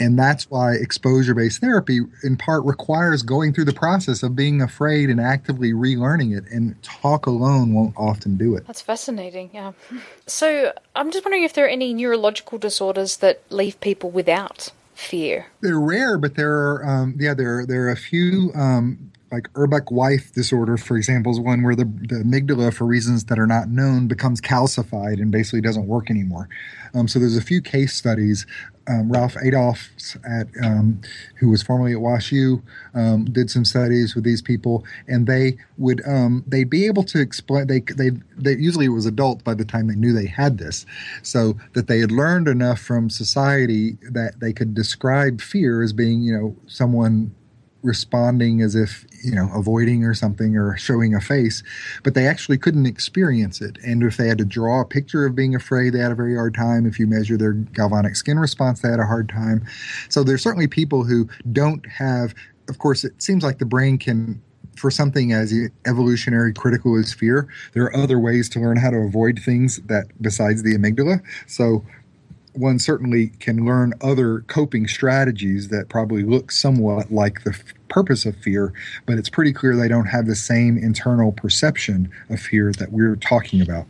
And 0.00 0.18
that's 0.18 0.48
why 0.48 0.72
exposure 0.72 1.34
based 1.34 1.60
therapy, 1.60 2.00
in 2.24 2.38
part, 2.38 2.64
requires 2.64 3.22
going 3.22 3.52
through 3.52 3.66
the 3.66 3.74
process 3.74 4.22
of 4.22 4.34
being 4.34 4.62
afraid 4.62 5.10
and 5.10 5.20
actively 5.20 5.72
relearning 5.74 6.34
it. 6.34 6.50
And 6.50 6.82
talk 6.82 7.26
alone 7.26 7.74
won't 7.74 7.94
often 7.98 8.38
do 8.38 8.56
it. 8.56 8.66
That's 8.66 8.80
fascinating. 8.80 9.50
Yeah. 9.52 9.72
So 10.26 10.72
I'm 10.94 11.10
just 11.10 11.24
wondering 11.24 11.42
if 11.42 11.54
there 11.54 11.64
are 11.64 11.68
any 11.68 11.92
neurological 11.92 12.56
disorders 12.56 13.16
that 13.16 13.42
leave 13.50 13.80
people 13.80 14.10
without 14.10 14.70
fear. 15.00 15.46
They're 15.60 15.80
rare, 15.80 16.18
but 16.18 16.34
there 16.34 16.52
are 16.52 16.86
um, 16.86 17.16
yeah 17.18 17.34
there 17.34 17.66
there 17.66 17.84
are 17.86 17.90
a 17.90 17.96
few 17.96 18.52
um, 18.54 19.12
like 19.32 19.52
Urbach-Wiethe 19.52 20.32
disorder, 20.32 20.76
for 20.76 20.96
example, 20.96 21.30
is 21.30 21.38
one 21.38 21.62
where 21.62 21.76
the, 21.76 21.84
the 21.84 22.22
amygdala, 22.24 22.74
for 22.74 22.84
reasons 22.84 23.24
that 23.26 23.38
are 23.38 23.46
not 23.46 23.68
known, 23.68 24.08
becomes 24.08 24.40
calcified 24.40 25.20
and 25.20 25.30
basically 25.30 25.60
doesn't 25.60 25.86
work 25.86 26.10
anymore. 26.10 26.48
Um, 26.94 27.06
so 27.06 27.18
there's 27.18 27.36
a 27.36 27.42
few 27.42 27.62
case 27.62 27.94
studies. 27.94 28.46
Um, 28.88 29.12
Ralph 29.12 29.36
Adolphs, 29.36 30.16
at 30.28 30.48
um, 30.64 31.00
who 31.36 31.48
was 31.48 31.62
formerly 31.62 31.92
at 31.92 31.98
WashU, 31.98 32.60
um, 32.94 33.24
did 33.26 33.48
some 33.50 33.64
studies 33.64 34.16
with 34.16 34.24
these 34.24 34.42
people, 34.42 34.84
and 35.06 35.28
they 35.28 35.58
would 35.78 36.04
um, 36.08 36.42
they'd 36.48 36.70
be 36.70 36.86
able 36.86 37.04
to 37.04 37.20
explain. 37.20 37.68
They 37.68 37.80
they 37.80 38.10
they 38.36 38.56
usually 38.56 38.86
it 38.86 38.88
was 38.88 39.06
adult 39.06 39.44
by 39.44 39.54
the 39.54 39.64
time 39.64 39.86
they 39.86 39.94
knew 39.94 40.12
they 40.12 40.26
had 40.26 40.58
this, 40.58 40.86
so 41.22 41.56
that 41.74 41.86
they 41.86 42.00
had 42.00 42.10
learned 42.10 42.48
enough 42.48 42.80
from 42.80 43.10
society 43.10 43.96
that 44.10 44.40
they 44.40 44.52
could 44.52 44.74
describe 44.74 45.40
fear 45.40 45.82
as 45.82 45.92
being 45.92 46.22
you 46.22 46.36
know 46.36 46.56
someone 46.66 47.32
responding 47.82 48.60
as 48.60 48.74
if 48.74 49.06
you 49.22 49.34
know 49.34 49.50
avoiding 49.54 50.04
or 50.04 50.14
something 50.14 50.56
or 50.56 50.76
showing 50.76 51.14
a 51.14 51.20
face 51.20 51.62
but 52.02 52.14
they 52.14 52.26
actually 52.26 52.58
couldn't 52.58 52.86
experience 52.86 53.60
it. 53.60 53.78
And 53.84 54.02
if 54.02 54.16
they 54.16 54.28
had 54.28 54.38
to 54.38 54.44
draw 54.44 54.80
a 54.80 54.84
picture 54.84 55.24
of 55.26 55.34
being 55.34 55.54
afraid 55.54 55.92
they 55.92 55.98
had 55.98 56.12
a 56.12 56.14
very 56.14 56.34
hard 56.34 56.54
time. 56.54 56.86
If 56.86 56.98
you 56.98 57.06
measure 57.06 57.36
their 57.36 57.52
galvanic 57.52 58.16
skin 58.16 58.38
response 58.38 58.80
they 58.80 58.90
had 58.90 59.00
a 59.00 59.06
hard 59.06 59.28
time. 59.28 59.64
So 60.08 60.22
there's 60.22 60.42
certainly 60.42 60.66
people 60.66 61.04
who 61.04 61.28
don't 61.52 61.86
have 61.86 62.34
of 62.68 62.78
course 62.78 63.04
it 63.04 63.20
seems 63.22 63.42
like 63.42 63.58
the 63.58 63.66
brain 63.66 63.98
can 63.98 64.42
for 64.76 64.90
something 64.90 65.32
as 65.32 65.52
evolutionary 65.86 66.54
critical 66.54 66.98
as 66.98 67.12
fear 67.12 67.48
there 67.72 67.84
are 67.84 67.96
other 67.96 68.18
ways 68.18 68.48
to 68.48 68.60
learn 68.60 68.76
how 68.76 68.90
to 68.90 68.96
avoid 68.96 69.38
things 69.38 69.78
that 69.86 70.06
besides 70.20 70.62
the 70.62 70.74
amygdala. 70.76 71.20
So 71.46 71.84
one 72.54 72.78
certainly 72.78 73.28
can 73.40 73.64
learn 73.64 73.94
other 74.00 74.40
coping 74.48 74.86
strategies 74.86 75.68
that 75.68 75.88
probably 75.88 76.22
look 76.22 76.50
somewhat 76.50 77.12
like 77.12 77.44
the 77.44 77.50
f- 77.50 77.74
purpose 77.88 78.26
of 78.26 78.36
fear, 78.36 78.72
but 79.06 79.18
it's 79.18 79.28
pretty 79.28 79.52
clear 79.52 79.76
they 79.76 79.88
don't 79.88 80.06
have 80.06 80.26
the 80.26 80.34
same 80.34 80.76
internal 80.76 81.32
perception 81.32 82.10
of 82.28 82.40
fear 82.40 82.72
that 82.72 82.92
we're 82.92 83.16
talking 83.16 83.60
about. 83.60 83.86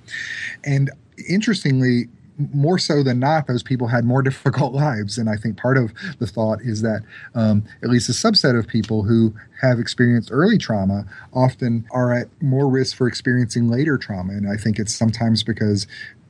And 0.64 0.90
interestingly, 1.28 2.08
more 2.54 2.78
so 2.78 3.02
than 3.02 3.18
not, 3.18 3.46
those 3.46 3.62
people 3.62 3.86
had 3.88 4.04
more 4.04 4.22
difficult 4.30 4.72
lives. 4.72 5.18
And 5.18 5.28
I 5.28 5.36
think 5.36 5.56
part 5.56 5.76
of 5.76 5.92
the 6.18 6.26
thought 6.26 6.60
is 6.62 6.82
that 6.82 7.02
um, 7.34 7.64
at 7.82 7.90
least 7.90 8.08
a 8.08 8.12
subset 8.12 8.58
of 8.58 8.66
people 8.66 9.02
who 9.02 9.34
have 9.60 9.78
experienced 9.78 10.30
early 10.32 10.58
trauma 10.58 11.04
often 11.32 11.86
are 11.92 12.12
at 12.12 12.28
more 12.42 12.68
risk 12.68 12.96
for 12.96 13.06
experiencing 13.06 13.68
later 13.68 13.98
trauma. 13.98 14.32
And 14.32 14.50
I 14.50 14.56
think 14.56 14.78
it's 14.78 14.94
sometimes 14.94 15.42
because 15.42 15.86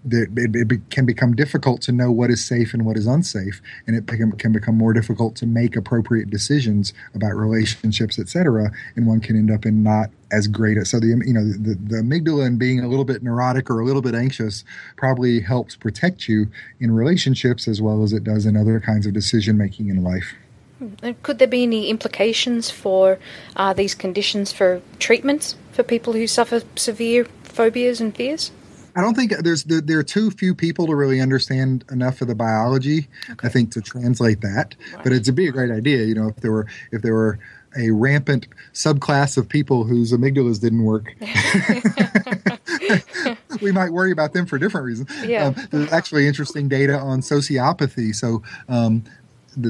it, 0.09 0.29
it, 0.55 0.91
can 0.91 1.05
become 1.05 1.35
difficult 1.35 1.83
to 1.83 1.93
know 1.93 2.11
what 2.11 2.31
is 2.31 2.45
safe 2.45 2.73
and 2.73 2.87
what 2.87 2.97
is 2.97 3.07
unsafe, 3.07 3.61
and 3.87 3.97
it 3.97 4.07
can, 4.07 4.53
become 4.53 4.77
more 4.77 4.93
difficult 4.93 5.37
to 5.37 5.47
make 5.47 5.77
appropriate 5.77 6.31
decisions 6.31 6.95
about 7.15 7.33
relationships, 7.33 8.19
etc. 8.19 8.71
And 8.97 9.07
one 9.07 9.21
can 9.21 9.37
end 9.37 9.51
up 9.51 9.67
in 9.67 9.83
not 9.83 10.11
as 10.33 10.47
great 10.47 10.77
a 10.77 10.85
so 10.85 11.01
the 11.01 11.09
you 11.09 11.33
know 11.33 11.45
the, 11.45 11.75
the 11.75 11.97
amygdala 11.97 12.47
and 12.47 12.57
being 12.57 12.79
a 12.79 12.87
little 12.87 13.05
bit 13.05 13.21
neurotic 13.21 13.69
or 13.69 13.81
a 13.81 13.85
little 13.85 14.01
bit 14.01 14.15
anxious 14.15 14.65
probably 14.97 15.41
helps 15.41 15.75
protect 15.75 16.29
you 16.29 16.47
in 16.79 16.93
relationships 16.93 17.67
as 17.67 17.83
well 17.83 18.05
as 18.05 18.13
it 18.13 18.23
does 18.23 18.47
in 18.47 18.57
other 18.57 18.79
kinds 18.79 19.07
of 19.07 19.13
decision 19.13 19.59
making 19.59 19.89
in 19.89 20.05
life. 20.05 20.35
Hmm. 20.79 21.11
Could 21.23 21.41
there 21.41 21.49
be 21.49 21.65
any 21.65 21.91
implications 21.91 22.71
for 22.71 23.19
uh, 23.57 23.73
these 23.73 23.95
conditions 23.95 24.53
for 24.53 24.81
treatments 24.99 25.57
for 25.73 25.83
people 25.83 26.13
who 26.13 26.27
suffer 26.27 26.63
severe 26.77 27.27
phobias 27.43 28.01
and 28.01 28.15
fears? 28.15 28.53
I 28.97 29.01
don't 29.01 29.15
think 29.15 29.33
there's 29.39 29.65
there, 29.65 29.81
there, 29.81 29.99
are 29.99 30.05
too 30.05 30.31
few 30.31 30.55
people 30.55 30.87
to 30.87 30.95
really 30.95 31.21
understand 31.21 31.85
enough 31.91 32.21
of 32.21 32.29
the 32.29 32.35
biology. 32.35 33.09
Okay. 33.31 33.47
I 33.47 33.51
think 33.51 33.73
to 33.73 33.81
translate 33.81 34.41
that, 34.41 34.75
right. 34.95 35.05
but 35.05 35.13
it'd 35.13 35.35
be 35.35 35.49
a 35.49 35.53
great 35.53 35.71
idea. 35.71 36.05
You 36.05 36.15
know, 36.15 36.29
if 36.29 36.37
there 36.37 36.53
were 36.53 36.67
if 36.93 37.03
there 37.03 37.15
were 37.15 37.39
a 37.77 37.91
rampant 37.91 38.49
subclass 38.73 39.37
of 39.37 39.49
people 39.49 39.85
whose 39.85 40.13
amygdalas 40.13 40.61
didn't 40.61 40.85
work. 40.85 41.15
we 43.63 43.73
might 43.73 43.91
worry 43.91 44.13
about 44.13 44.33
them 44.33 44.47
for 44.47 44.59
different 44.59 44.87
reasons. 44.87 45.11
Yeah. 45.25 45.47
Um, 45.47 45.57
there's 45.71 45.93
actually 45.93 46.27
interesting 46.27 46.69
data 46.69 46.99
on 46.99 47.21
sociopathy. 47.21 48.15
So, 48.15 48.43
um, 48.69 49.05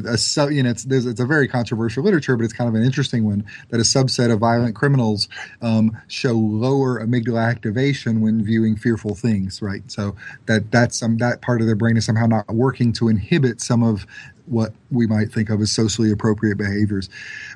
a 0.07 0.19
sub, 0.19 0.51
you 0.51 0.63
know, 0.63 0.71
it's, 0.71 0.85
it's 0.85 1.21
a 1.21 1.27
very 1.27 1.49
controversial 1.49 2.03
literature, 2.03 2.37
but 2.37 2.45
it's 2.45 2.53
kind 2.53 2.69
of 2.69 2.75
an 2.75 2.83
interesting 2.83 3.25
one 3.25 3.45
that 3.71 3.79
a 3.79 3.85
subset 3.85 4.33
of 4.33 4.39
violent 4.39 4.75
criminals 4.75 5.29
um, 5.63 5.97
show 6.09 6.33
lower 6.33 7.05
amygdala 7.05 7.49
activation 7.49 8.21
when 8.21 8.45
viewing 8.45 8.77
fearful 8.77 9.15
things, 9.15 9.63
right? 9.63 9.83
So 9.91 10.15
that 10.47 10.71
that's 10.71 10.99
some 10.99 11.19
that 11.19 11.43
part 11.43 11.61
of 11.61 11.67
their 11.67 11.77
brain 11.77 11.97
is 11.97 12.05
somehow 12.05 12.27
not 12.27 12.49
working 12.49 12.93
to 12.95 13.09
inhibit 13.09 13.61
some 13.61 13.83
of 13.83 14.07
what 14.47 14.73
we 14.91 15.07
might 15.07 15.33
think 15.33 15.49
of 15.49 15.61
as 15.61 15.71
socially 15.71 16.11
appropriate 16.11 16.59
behaviors. 16.59 17.09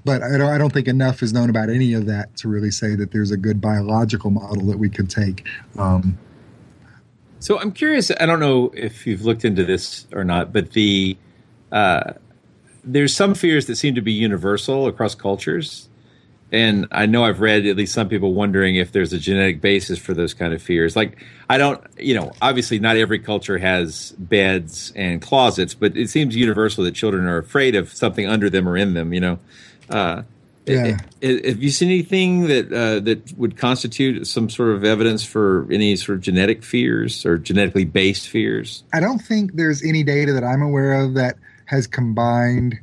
But 0.04 0.22
I 0.22 0.38
don't, 0.38 0.48
I 0.48 0.58
don't 0.58 0.72
think 0.72 0.88
enough 0.88 1.22
is 1.22 1.32
known 1.32 1.50
about 1.50 1.68
any 1.68 1.92
of 1.92 2.06
that 2.06 2.37
to 2.37 2.48
really 2.48 2.70
say 2.70 2.94
that 2.94 3.10
there's 3.10 3.32
a 3.32 3.37
good 3.37 3.60
biological 3.60 4.30
model 4.30 4.66
that 4.66 4.78
we 4.78 4.88
could 4.88 5.10
take. 5.10 5.46
Um, 5.76 6.16
so 7.40 7.60
I'm 7.60 7.72
curious. 7.72 8.10
I 8.18 8.26
don't 8.26 8.40
know 8.40 8.72
if 8.74 9.06
you've 9.06 9.24
looked 9.24 9.44
into 9.44 9.64
this 9.64 10.06
or 10.12 10.24
not, 10.24 10.52
but 10.52 10.70
the 10.70 11.16
uh, 11.74 12.12
there's 12.84 13.14
some 13.14 13.34
fears 13.34 13.66
that 13.66 13.76
seem 13.76 13.96
to 13.96 14.00
be 14.00 14.12
universal 14.12 14.87
across 14.87 15.14
cultures. 15.14 15.88
And 16.52 16.87
I 16.92 17.06
know 17.06 17.24
I've 17.24 17.40
read 17.40 17.66
at 17.66 17.76
least 17.76 17.92
some 17.92 18.08
people 18.08 18.32
wondering 18.32 18.76
if 18.76 18.92
there's 18.92 19.12
a 19.12 19.18
genetic 19.18 19.60
basis 19.60 19.98
for 19.98 20.14
those 20.14 20.34
kind 20.34 20.54
of 20.54 20.62
fears. 20.62 20.94
Like, 20.94 21.18
I 21.50 21.58
don't, 21.58 21.82
you 21.98 22.14
know, 22.14 22.32
obviously 22.40 22.78
not 22.78 22.96
every 22.96 23.18
culture 23.18 23.58
has 23.58 24.12
beds 24.18 24.92
and 24.94 25.20
closets, 25.20 25.74
but 25.74 25.96
it 25.96 26.10
seems 26.10 26.37
universal 26.37 26.84
that 26.84 26.94
children 26.94 27.26
are 27.26 27.38
afraid 27.38 27.74
of 27.74 27.92
something 27.92 28.28
under 28.28 28.48
them 28.48 28.68
or 28.68 28.76
in 28.76 28.94
them, 28.94 29.12
you 29.12 29.20
know. 29.20 29.38
Uh, 29.90 30.22
yeah. 30.66 30.98
Have 31.22 31.62
you 31.62 31.70
seen 31.70 31.88
anything 31.88 32.46
that 32.46 32.72
uh, 32.72 33.00
that 33.00 33.37
would 33.37 33.56
constitute 33.56 34.26
some 34.26 34.48
sort 34.48 34.70
of 34.70 34.84
evidence 34.84 35.24
for 35.24 35.66
any 35.70 35.96
sort 35.96 36.16
of 36.16 36.22
genetic 36.22 36.62
fears 36.62 37.26
or 37.26 37.37
genetically 37.37 37.84
based 37.84 38.28
fears? 38.28 38.84
I 38.92 39.00
don't 39.00 39.18
think 39.18 39.54
there's 39.54 39.82
any 39.82 40.02
data 40.02 40.32
that 40.32 40.44
I'm 40.44 40.62
aware 40.62 40.94
of 40.94 41.14
that 41.14 41.37
has 41.66 41.87
combined 41.87 42.79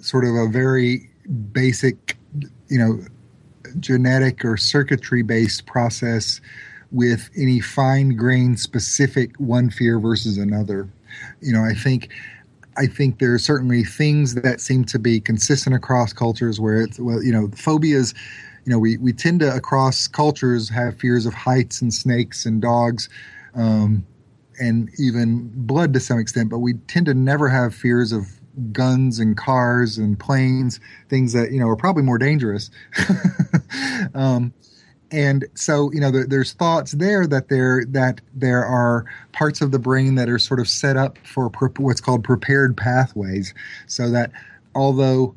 sort 0.00 0.24
of 0.24 0.34
a 0.34 0.48
very 0.48 1.10
basic, 1.52 2.16
you 2.68 2.78
know, 2.78 3.00
genetic 3.80 4.44
or 4.44 4.56
circuitry 4.56 5.22
based 5.22 5.66
process 5.66 6.40
with 6.92 7.28
any 7.36 7.60
fine 7.60 8.16
grained 8.16 8.60
specific 8.60 9.34
one 9.36 9.70
fear 9.70 9.98
versus 9.98 10.38
another. 10.38 10.88
You 11.40 11.52
know, 11.52 11.64
I 11.64 11.74
think 11.74 12.10
I 12.76 12.86
think 12.86 13.18
there 13.18 13.32
are 13.34 13.38
certainly 13.38 13.84
things 13.84 14.34
that 14.34 14.60
seem 14.60 14.84
to 14.86 14.98
be 14.98 15.20
consistent 15.20 15.76
across 15.76 16.12
cultures 16.12 16.60
where 16.60 16.82
it's 16.82 16.98
well, 16.98 17.22
you 17.22 17.32
know, 17.32 17.48
phobias, 17.54 18.14
you 18.64 18.72
know, 18.72 18.78
we, 18.78 18.96
we 18.96 19.12
tend 19.12 19.40
to 19.40 19.54
across 19.54 20.06
cultures 20.06 20.68
have 20.68 20.98
fears 20.98 21.26
of 21.26 21.34
heights 21.34 21.80
and 21.82 21.92
snakes 21.92 22.46
and 22.46 22.60
dogs. 22.60 23.08
Um, 23.54 24.04
and 24.58 24.90
even 24.98 25.50
blood 25.54 25.92
to 25.94 26.00
some 26.00 26.18
extent, 26.18 26.50
but 26.50 26.58
we 26.58 26.74
tend 26.88 27.06
to 27.06 27.14
never 27.14 27.48
have 27.48 27.74
fears 27.74 28.12
of 28.12 28.26
guns 28.72 29.18
and 29.18 29.36
cars 29.36 29.98
and 29.98 30.18
planes, 30.18 30.80
things 31.08 31.32
that 31.32 31.52
you 31.52 31.60
know 31.60 31.68
are 31.68 31.76
probably 31.76 32.02
more 32.02 32.18
dangerous. 32.18 32.70
um, 34.14 34.52
and 35.10 35.44
so 35.54 35.92
you 35.92 36.00
know 36.00 36.10
there, 36.10 36.26
there's 36.26 36.52
thoughts 36.52 36.92
there 36.92 37.26
that 37.26 37.48
there 37.48 37.84
that 37.88 38.20
there 38.34 38.64
are 38.64 39.04
parts 39.32 39.60
of 39.60 39.70
the 39.70 39.78
brain 39.78 40.14
that 40.14 40.28
are 40.28 40.38
sort 40.38 40.60
of 40.60 40.68
set 40.68 40.96
up 40.96 41.18
for 41.26 41.50
pre- 41.50 41.68
what's 41.78 42.00
called 42.00 42.24
prepared 42.24 42.76
pathways, 42.76 43.54
so 43.86 44.10
that 44.10 44.30
although 44.74 45.34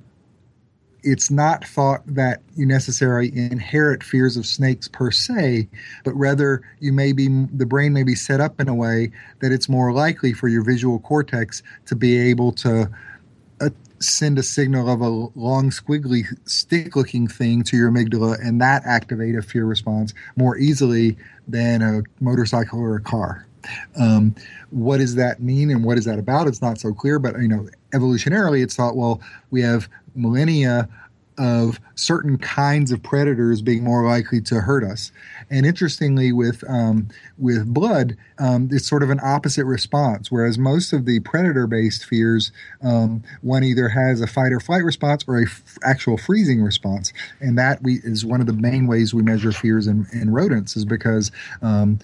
it's 1.08 1.32
not 1.32 1.64
thought 1.64 2.02
that 2.06 2.42
you 2.58 2.66
necessarily 2.66 3.32
inherit 3.34 4.04
fears 4.04 4.36
of 4.36 4.46
snakes 4.46 4.90
per 4.90 5.10
se, 5.10 5.70
but 6.04 6.14
rather 6.16 6.62
you 6.82 6.92
may 6.92 7.14
be 7.14 7.30
the 7.54 7.66
brain 7.66 7.94
may 7.94 8.04
be 8.04 8.14
set 8.14 8.42
up 8.42 8.60
in 8.60 8.68
a 8.68 8.76
way 8.76 9.10
that 9.40 9.54
it's 9.54 9.70
more 9.70 9.94
likely 9.94 10.34
for 10.34 10.50
your 10.50 10.66
visual 10.66 11.00
cortex 11.00 11.64
to 11.86 11.96
be 11.96 12.18
able 12.18 12.52
to 12.52 12.90
uh, 13.62 13.70
send 14.00 14.38
a 14.38 14.44
signal 14.44 14.90
of 14.90 15.00
a 15.00 15.08
long 15.08 15.70
squiggly 15.70 16.26
stick 16.44 16.98
looking 16.98 17.26
thing 17.26 17.64
to 17.64 17.78
your 17.78 17.90
amygdala 17.90 18.38
and 18.46 18.60
that 18.60 18.84
activate 18.86 19.36
a 19.36 19.42
fear 19.42 19.66
response 19.66 20.14
more 20.36 20.58
easily 20.58 21.16
than 21.48 21.82
a 21.82 22.02
motorcycle 22.20 22.82
or 22.82 22.98
a 22.98 23.02
car. 23.02 23.47
Um, 24.00 24.36
what 24.70 24.98
does 24.98 25.16
that 25.16 25.42
mean 25.42 25.70
and 25.70 25.84
what 25.84 25.98
is 25.98 26.06
that 26.06 26.20
about? 26.20 26.48
It's 26.48 26.62
not 26.62 26.78
so 26.78 26.94
clear, 26.94 27.20
but 27.20 27.40
you 27.42 27.48
know, 27.48 27.68
evolutionarily, 27.94 28.64
it's 28.64 28.76
thought 28.76 28.96
well, 28.96 29.22
we 29.52 29.62
have 29.62 29.88
millennia 30.16 30.90
of 31.38 31.80
certain 31.96 32.38
kinds 32.38 32.92
of 32.92 33.02
predators 33.04 33.62
being 33.62 33.84
more 33.84 34.08
likely 34.08 34.42
to 34.42 34.60
hurt 34.60 34.84
us. 34.84 35.12
And 35.50 35.66
interestingly, 35.66 36.32
with 36.32 36.64
um, 36.68 37.10
with 37.38 37.72
blood, 37.74 38.18
um, 38.40 38.70
it's 38.72 38.88
sort 38.88 39.04
of 39.04 39.10
an 39.10 39.20
opposite 39.24 39.66
response. 39.66 40.32
Whereas 40.32 40.58
most 40.58 40.94
of 40.94 41.06
the 41.06 41.20
predator-based 41.22 42.06
fears, 42.06 42.52
um, 42.82 43.24
one 43.42 43.64
either 43.64 43.88
has 43.90 44.20
a 44.22 44.28
fight 44.28 44.52
or 44.52 44.60
flight 44.60 44.84
response 44.84 45.26
or 45.28 45.40
a 45.40 45.46
f- 45.46 45.78
actual 45.84 46.18
freezing 46.18 46.62
response, 46.62 47.14
and 47.40 47.58
that 47.58 47.84
we 47.84 48.00
is 48.04 48.26
one 48.26 48.42
of 48.42 48.48
the 48.48 48.54
main 48.54 48.88
ways 48.88 49.14
we 49.14 49.22
measure 49.22 49.52
fears 49.52 49.88
in, 49.88 50.08
in 50.12 50.32
rodents 50.32 50.76
is 50.76 50.86
because 50.86 51.32
um, 51.62 52.00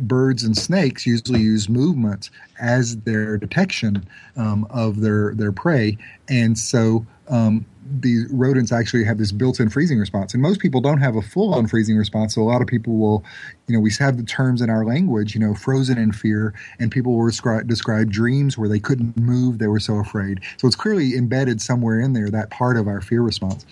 birds 0.00 0.44
and 0.44 0.56
snakes 0.56 1.06
usually 1.06 1.40
use 1.40 1.68
movement 1.68 2.30
as 2.60 2.96
their 2.98 3.36
detection 3.36 4.06
um, 4.36 4.66
of 4.70 5.00
their 5.00 5.34
their 5.34 5.52
prey, 5.52 5.98
and 6.28 6.58
so 6.58 7.06
um, 7.28 7.66
the 8.00 8.26
rodents 8.30 8.70
actually 8.70 9.04
have 9.04 9.18
this 9.18 9.32
built-in 9.32 9.70
freezing 9.70 9.98
response. 9.98 10.34
And 10.34 10.42
most 10.42 10.60
people 10.60 10.80
don't 10.80 10.98
have 10.98 11.16
a 11.16 11.22
full-on 11.22 11.66
freezing 11.68 11.96
response. 11.96 12.34
So 12.34 12.42
a 12.42 12.44
lot 12.44 12.60
of 12.60 12.68
people 12.68 12.96
will 12.96 13.24
you 13.66 13.74
know 13.74 13.80
we 13.80 13.92
have 13.98 14.16
the 14.16 14.24
terms 14.24 14.60
in 14.60 14.70
our 14.70 14.84
language 14.84 15.34
you 15.34 15.40
know 15.40 15.54
frozen 15.54 15.98
in 15.98 16.12
fear. 16.12 16.54
And 16.78 16.90
people 16.90 17.16
will 17.16 17.26
describe, 17.26 17.66
describe 17.66 18.10
dreams 18.10 18.58
where 18.58 18.68
they 18.68 18.78
couldn't 18.78 19.16
move. 19.16 19.58
They 19.58 19.68
were 19.68 19.80
so 19.80 19.96
afraid. 19.96 20.40
So 20.58 20.66
it's 20.66 20.76
clearly 20.76 21.16
embedded 21.16 21.60
somewhere 21.60 22.00
in 22.00 22.12
there 22.12 22.30
that 22.30 22.50
part 22.50 22.76
of 22.76 22.86
our 22.86 23.00
fear 23.00 23.22
response. 23.22 23.64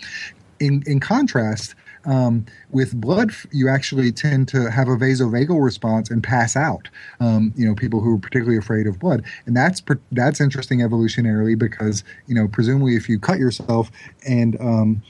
In 0.60 0.82
in 0.86 1.00
contrast 1.00 1.74
um, 2.06 2.46
with 2.70 2.98
blood, 2.98 3.32
you 3.52 3.68
actually 3.68 4.12
tend 4.12 4.48
to 4.48 4.70
have 4.70 4.88
a 4.88 4.96
vasovagal 4.96 5.62
response 5.62 6.10
and 6.10 6.22
pass 6.22 6.56
out. 6.56 6.88
Um, 7.20 7.52
you 7.56 7.66
know, 7.66 7.74
people 7.74 8.00
who 8.00 8.14
are 8.14 8.18
particularly 8.18 8.56
afraid 8.56 8.86
of 8.86 8.98
blood, 8.98 9.24
and 9.44 9.56
that's 9.56 9.82
that's 10.12 10.40
interesting 10.40 10.80
evolutionarily 10.80 11.58
because 11.58 12.04
you 12.26 12.34
know, 12.34 12.48
presumably, 12.48 12.96
if 12.96 13.08
you 13.08 13.18
cut 13.18 13.38
yourself 13.38 13.90
and 14.26 14.58
um, 14.60 15.02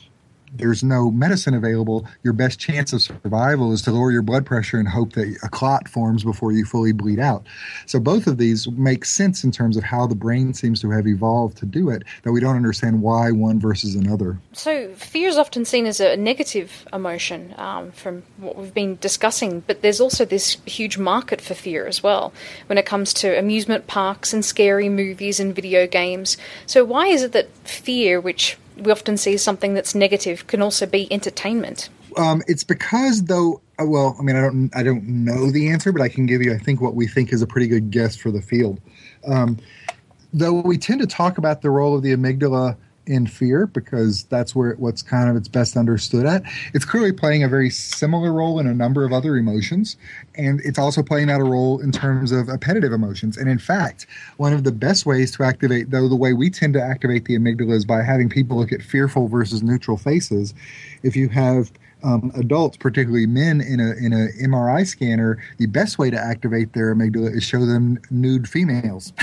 there's 0.58 0.82
no 0.82 1.10
medicine 1.10 1.54
available, 1.54 2.06
your 2.22 2.32
best 2.32 2.58
chance 2.58 2.92
of 2.92 3.02
survival 3.02 3.72
is 3.72 3.82
to 3.82 3.92
lower 3.92 4.10
your 4.10 4.22
blood 4.22 4.46
pressure 4.46 4.78
and 4.78 4.88
hope 4.88 5.12
that 5.12 5.36
a 5.42 5.48
clot 5.48 5.88
forms 5.88 6.24
before 6.24 6.52
you 6.52 6.64
fully 6.64 6.92
bleed 6.92 7.18
out. 7.18 7.46
So 7.86 8.00
both 8.00 8.26
of 8.26 8.38
these 8.38 8.68
make 8.68 9.04
sense 9.04 9.44
in 9.44 9.50
terms 9.50 9.76
of 9.76 9.84
how 9.84 10.06
the 10.06 10.14
brain 10.14 10.54
seems 10.54 10.80
to 10.80 10.90
have 10.90 11.06
evolved 11.06 11.58
to 11.58 11.66
do 11.66 11.90
it, 11.90 12.02
that 12.22 12.32
we 12.32 12.40
don't 12.40 12.56
understand 12.56 13.02
why 13.02 13.30
one 13.30 13.60
versus 13.60 13.94
another. 13.94 14.38
So, 14.52 14.92
fear 14.94 15.28
is 15.28 15.36
often 15.36 15.64
seen 15.64 15.86
as 15.86 16.00
a 16.00 16.16
negative 16.16 16.86
emotion 16.92 17.54
um, 17.56 17.92
from 17.92 18.22
what 18.38 18.56
we've 18.56 18.74
been 18.74 18.96
discussing, 19.00 19.60
but 19.60 19.82
there's 19.82 20.00
also 20.00 20.24
this 20.24 20.56
huge 20.66 20.98
market 20.98 21.40
for 21.40 21.54
fear 21.54 21.86
as 21.86 22.02
well 22.02 22.32
when 22.66 22.78
it 22.78 22.86
comes 22.86 23.12
to 23.14 23.38
amusement 23.38 23.86
parks 23.86 24.32
and 24.32 24.44
scary 24.44 24.88
movies 24.88 25.40
and 25.40 25.54
video 25.54 25.86
games. 25.86 26.36
So, 26.66 26.84
why 26.84 27.06
is 27.06 27.22
it 27.22 27.32
that 27.32 27.50
fear, 27.66 28.20
which 28.20 28.56
we 28.76 28.92
often 28.92 29.16
see 29.16 29.36
something 29.36 29.74
that's 29.74 29.94
negative, 29.94 30.46
can 30.46 30.62
also 30.62 30.86
be 30.86 31.12
entertainment? 31.12 31.88
Um, 32.16 32.42
it's 32.46 32.64
because 32.64 33.24
though 33.24 33.60
uh, 33.78 33.84
well 33.84 34.16
i 34.18 34.22
mean 34.22 34.36
i 34.36 34.40
don't 34.40 34.70
i 34.74 34.82
don't 34.82 35.04
know 35.04 35.50
the 35.50 35.68
answer 35.68 35.92
but 35.92 36.00
i 36.00 36.08
can 36.08 36.24
give 36.24 36.40
you 36.40 36.54
i 36.54 36.56
think 36.56 36.80
what 36.80 36.94
we 36.94 37.06
think 37.06 37.30
is 37.30 37.42
a 37.42 37.46
pretty 37.46 37.66
good 37.66 37.90
guess 37.90 38.16
for 38.16 38.30
the 38.30 38.40
field 38.40 38.80
um, 39.26 39.58
though 40.32 40.60
we 40.62 40.78
tend 40.78 41.00
to 41.00 41.06
talk 41.06 41.36
about 41.36 41.60
the 41.60 41.68
role 41.68 41.94
of 41.94 42.02
the 42.02 42.14
amygdala 42.14 42.76
in 43.06 43.26
fear 43.26 43.66
because 43.66 44.24
that's 44.24 44.54
where 44.54 44.70
it, 44.70 44.78
what's 44.78 45.02
kind 45.02 45.30
of 45.30 45.36
it's 45.36 45.48
best 45.48 45.76
understood 45.76 46.26
at. 46.26 46.42
It's 46.74 46.84
clearly 46.84 47.12
playing 47.12 47.42
a 47.42 47.48
very 47.48 47.70
similar 47.70 48.32
role 48.32 48.58
in 48.58 48.66
a 48.66 48.74
number 48.74 49.04
of 49.04 49.12
other 49.12 49.36
emotions, 49.36 49.96
and 50.34 50.60
it's 50.64 50.78
also 50.78 51.02
playing 51.02 51.30
out 51.30 51.40
a 51.40 51.44
role 51.44 51.80
in 51.80 51.92
terms 51.92 52.32
of 52.32 52.48
appetitive 52.48 52.92
emotions. 52.92 53.36
And 53.36 53.48
in 53.48 53.58
fact, 53.58 54.06
one 54.36 54.52
of 54.52 54.64
the 54.64 54.72
best 54.72 55.06
ways 55.06 55.30
to 55.36 55.44
activate, 55.44 55.90
though 55.90 56.08
the 56.08 56.16
way 56.16 56.32
we 56.32 56.50
tend 56.50 56.74
to 56.74 56.82
activate 56.82 57.24
the 57.26 57.36
amygdala 57.36 57.72
is 57.72 57.84
by 57.84 58.02
having 58.02 58.28
people 58.28 58.56
look 58.56 58.72
at 58.72 58.82
fearful 58.82 59.28
versus 59.28 59.62
neutral 59.62 59.96
faces. 59.96 60.54
If 61.02 61.16
you 61.16 61.28
have 61.28 61.70
um, 62.02 62.30
adults, 62.36 62.76
particularly 62.76 63.26
men, 63.26 63.60
in 63.60 63.80
a 63.80 63.92
in 63.94 64.12
a 64.12 64.28
MRI 64.44 64.86
scanner, 64.86 65.42
the 65.58 65.66
best 65.66 65.98
way 65.98 66.10
to 66.10 66.18
activate 66.18 66.72
their 66.72 66.94
amygdala 66.94 67.34
is 67.34 67.42
show 67.42 67.64
them 67.64 67.98
nude 68.10 68.48
females. 68.48 69.12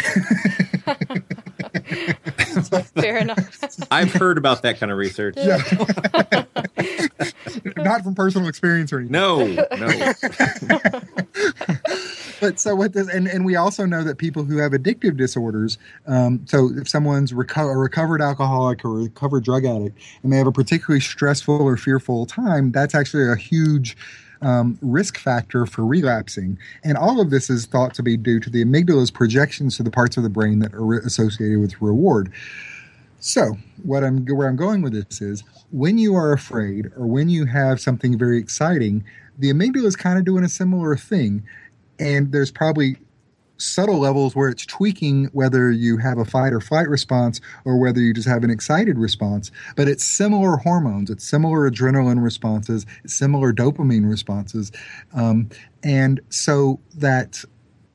Fair 2.96 3.18
enough. 3.18 3.68
I've 3.90 4.14
heard 4.14 4.38
about 4.38 4.62
that 4.62 4.80
kind 4.80 4.92
of 4.92 4.98
research. 4.98 5.36
Yeah. 5.38 5.58
Not 7.78 8.04
from 8.04 8.16
personal 8.16 8.48
experience 8.48 8.94
or 8.94 9.00
anything. 9.00 9.14
No, 9.14 9.46
no. 9.46 9.68
but 12.42 12.60
so 12.60 12.76
what 12.76 12.94
this, 12.94 13.08
and, 13.08 13.28
and 13.28 13.46
we 13.46 13.56
also 13.56 13.86
know 13.86 14.04
that 14.04 14.18
people 14.18 14.44
who 14.44 14.58
have 14.58 14.74
addictive 14.74 15.18
disorders, 15.18 15.78
um, 16.08 16.46
so 16.46 16.70
if 16.76 16.88
someone's 16.88 17.32
reco- 17.32 17.74
a 17.74 17.78
recovered 17.78 18.22
alcoholic 18.22 18.86
or 18.86 18.90
a 18.90 19.04
recovered 19.04 19.44
drug 19.44 19.66
addict, 19.66 19.98
and 20.22 20.32
they 20.32 20.38
have 20.38 20.48
a 20.48 20.52
particularly 20.52 21.02
stressful 21.02 21.62
or 21.62 21.78
fearful 21.78 22.26
time, 22.26 22.72
that's 22.72 22.94
actually 22.94 23.28
a 23.28 23.36
huge 23.36 23.98
um, 24.44 24.78
risk 24.82 25.18
factor 25.18 25.66
for 25.66 25.86
relapsing. 25.86 26.58
And 26.84 26.98
all 26.98 27.22
of 27.22 27.30
this 27.30 27.50
is 27.50 27.66
thought 27.66 27.94
to 27.96 28.04
be 28.04 28.18
due 28.18 28.40
to 28.40 28.50
the 28.50 28.64
amygdala's 28.64 29.12
projections 29.12 29.78
to 29.78 29.84
the 29.84 29.92
parts 29.92 30.18
of 30.18 30.24
the 30.24 30.30
brain 30.30 30.60
that 30.60 30.74
are 30.74 30.94
associated 31.00 31.60
with 31.60 31.82
reward. 31.82 32.32
So, 33.20 33.58
what 33.84 34.04
I'm 34.04 34.26
where 34.26 34.50
I'm 34.50 34.58
going 34.58 34.82
with 34.82 34.94
this 34.94 35.22
is 35.22 35.44
when 35.72 35.98
you 35.98 36.14
are 36.16 36.34
afraid 36.34 36.88
or 36.98 37.08
when 37.08 37.30
you 37.30 37.46
have 37.46 37.80
something 37.80 38.18
very 38.18 38.38
exciting, 38.38 39.06
the 39.40 39.50
amygdala 39.50 39.86
is 39.86 39.96
kind 39.96 40.20
of 40.20 40.26
doing 40.26 40.44
a 40.44 40.50
similar 40.50 40.98
thing, 40.98 41.44
and 42.00 42.34
there's 42.34 42.52
probably 42.52 42.98
subtle 43.58 44.00
levels 44.00 44.36
where 44.36 44.50
it's 44.50 44.66
tweaking 44.66 45.26
whether 45.34 45.72
you 45.72 45.98
have 45.98 46.18
a 46.18 46.26
fight 46.26 46.54
or 46.54 46.60
flight 46.60 46.90
response 46.90 47.40
or 47.66 47.78
whether 47.78 48.00
you 48.00 48.14
just 48.14 48.28
have 48.28 48.44
an 48.44 48.50
excited 48.50 48.98
response. 48.98 49.52
But 49.76 49.88
it's 49.88 50.04
similar 50.04 50.58
hormones, 50.58 51.10
it's 51.10 51.24
similar 51.24 51.70
adrenaline 51.70 52.22
responses, 52.24 52.86
it's 53.04 53.14
similar 53.14 53.54
dopamine 53.54 54.10
responses, 54.10 54.72
um, 55.14 55.50
and 55.84 56.20
so 56.30 56.80
that 56.96 57.44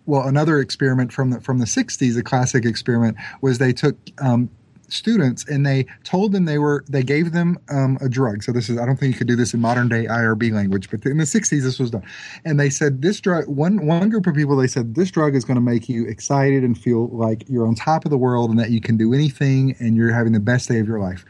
well, 0.06 0.26
another 0.26 0.58
experiment 0.58 1.12
from 1.12 1.30
the 1.30 1.40
from 1.40 1.58
the 1.58 1.66
60s, 1.66 2.18
a 2.18 2.22
classic 2.22 2.64
experiment, 2.64 3.18
was 3.42 3.58
they 3.58 3.74
took 3.74 3.94
um, 4.18 4.48
students 4.88 5.44
and 5.48 5.66
they 5.66 5.86
told 6.04 6.32
them 6.32 6.44
they 6.44 6.58
were 6.58 6.84
they 6.88 7.02
gave 7.02 7.32
them 7.32 7.58
um, 7.70 7.98
a 8.00 8.08
drug. 8.08 8.42
So 8.42 8.52
this 8.52 8.68
is 8.68 8.78
i 8.78 8.86
don't 8.86 8.98
think 8.98 9.12
you 9.12 9.18
could 9.18 9.28
do 9.28 9.36
this 9.36 9.54
in 9.54 9.60
modern 9.60 9.88
day 9.88 10.06
irb 10.06 10.52
language 10.52 10.90
but 10.90 11.04
in 11.04 11.18
the 11.18 11.24
60s 11.24 11.62
this 11.62 11.78
was 11.78 11.90
done. 11.90 12.02
And 12.44 12.58
they 12.58 12.70
said 12.70 13.02
this 13.02 13.20
drug 13.20 13.46
one 13.46 13.86
one 13.86 14.08
group 14.08 14.26
of 14.26 14.34
people 14.34 14.56
they 14.56 14.66
said 14.66 14.94
this 14.94 15.10
drug 15.10 15.34
is 15.34 15.44
going 15.44 15.56
to 15.56 15.60
make 15.60 15.88
you 15.88 16.06
excited 16.06 16.64
and 16.64 16.76
feel 16.78 17.08
like 17.08 17.44
you're 17.48 17.66
on 17.66 17.74
top 17.74 18.04
of 18.04 18.10
the 18.10 18.18
world 18.18 18.50
and 18.50 18.58
that 18.58 18.70
you 18.70 18.80
can 18.80 18.96
do 18.96 19.12
anything 19.12 19.76
and 19.78 19.96
you're 19.96 20.12
having 20.12 20.32
the 20.32 20.40
best 20.40 20.68
day 20.68 20.78
of 20.78 20.86
your 20.86 21.00
life. 21.00 21.24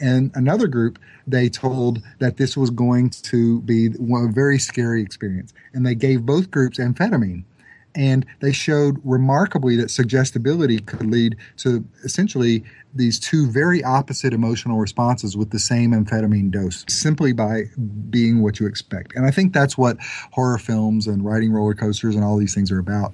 And 0.00 0.30
another 0.34 0.66
group 0.66 0.98
they 1.26 1.48
told 1.48 2.02
that 2.18 2.36
this 2.36 2.56
was 2.56 2.70
going 2.70 3.10
to 3.10 3.60
be 3.62 3.86
a 3.86 4.28
very 4.28 4.58
scary 4.58 5.02
experience. 5.02 5.52
And 5.72 5.86
they 5.86 5.94
gave 5.94 6.26
both 6.26 6.50
groups 6.50 6.78
amphetamine 6.78 7.44
and 7.94 8.24
they 8.40 8.52
showed 8.52 9.00
remarkably 9.04 9.76
that 9.76 9.90
suggestibility 9.90 10.78
could 10.78 11.06
lead 11.06 11.36
to 11.58 11.84
essentially 12.04 12.64
these 12.94 13.18
two 13.18 13.50
very 13.50 13.82
opposite 13.82 14.32
emotional 14.32 14.78
responses 14.78 15.36
with 15.36 15.50
the 15.50 15.58
same 15.58 15.92
amphetamine 15.92 16.50
dose 16.50 16.84
simply 16.88 17.32
by 17.32 17.64
being 18.10 18.42
what 18.42 18.60
you 18.60 18.66
expect. 18.66 19.14
And 19.14 19.26
I 19.26 19.30
think 19.30 19.52
that's 19.52 19.78
what 19.78 19.96
horror 20.30 20.58
films 20.58 21.06
and 21.06 21.24
riding 21.24 21.52
roller 21.52 21.74
coasters 21.74 22.14
and 22.14 22.24
all 22.24 22.36
these 22.36 22.54
things 22.54 22.70
are 22.70 22.78
about. 22.78 23.12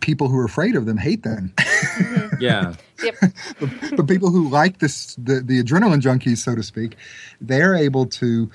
People 0.00 0.28
who 0.28 0.38
are 0.38 0.44
afraid 0.44 0.76
of 0.76 0.86
them 0.86 0.98
hate 0.98 1.22
them. 1.22 1.52
Mm-hmm. 1.56 2.36
yeah. 2.40 2.74
Yep. 3.04 3.14
but, 3.60 3.96
but 3.98 4.08
people 4.08 4.30
who 4.30 4.48
like 4.48 4.78
this, 4.78 5.16
the, 5.16 5.42
the 5.42 5.62
adrenaline 5.62 6.00
junkies, 6.00 6.38
so 6.38 6.54
to 6.54 6.62
speak, 6.62 6.96
they're 7.42 7.74
able 7.74 8.06
to 8.06 8.50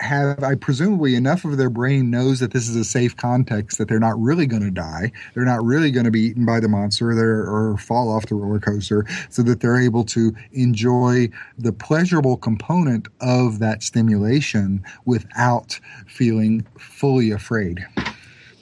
have 0.00 0.42
I 0.42 0.54
presumably 0.54 1.14
enough 1.14 1.44
of 1.44 1.56
their 1.56 1.70
brain 1.70 2.10
knows 2.10 2.40
that 2.40 2.52
this 2.52 2.68
is 2.68 2.76
a 2.76 2.84
safe 2.84 3.16
context 3.16 3.78
that 3.78 3.88
they're 3.88 3.98
not 3.98 4.20
really 4.20 4.46
going 4.46 4.62
to 4.62 4.70
die, 4.70 5.10
they're 5.34 5.44
not 5.44 5.64
really 5.64 5.90
going 5.90 6.04
to 6.04 6.10
be 6.10 6.20
eaten 6.20 6.44
by 6.44 6.60
the 6.60 6.68
monster 6.68 7.10
or, 7.10 7.72
or 7.72 7.78
fall 7.78 8.10
off 8.10 8.26
the 8.26 8.34
roller 8.34 8.58
coaster, 8.58 9.06
so 9.30 9.42
that 9.42 9.60
they're 9.60 9.80
able 9.80 10.04
to 10.04 10.34
enjoy 10.52 11.28
the 11.58 11.72
pleasurable 11.72 12.36
component 12.36 13.08
of 13.20 13.58
that 13.58 13.82
stimulation 13.82 14.84
without 15.04 15.78
feeling 16.06 16.66
fully 16.78 17.30
afraid. 17.30 17.86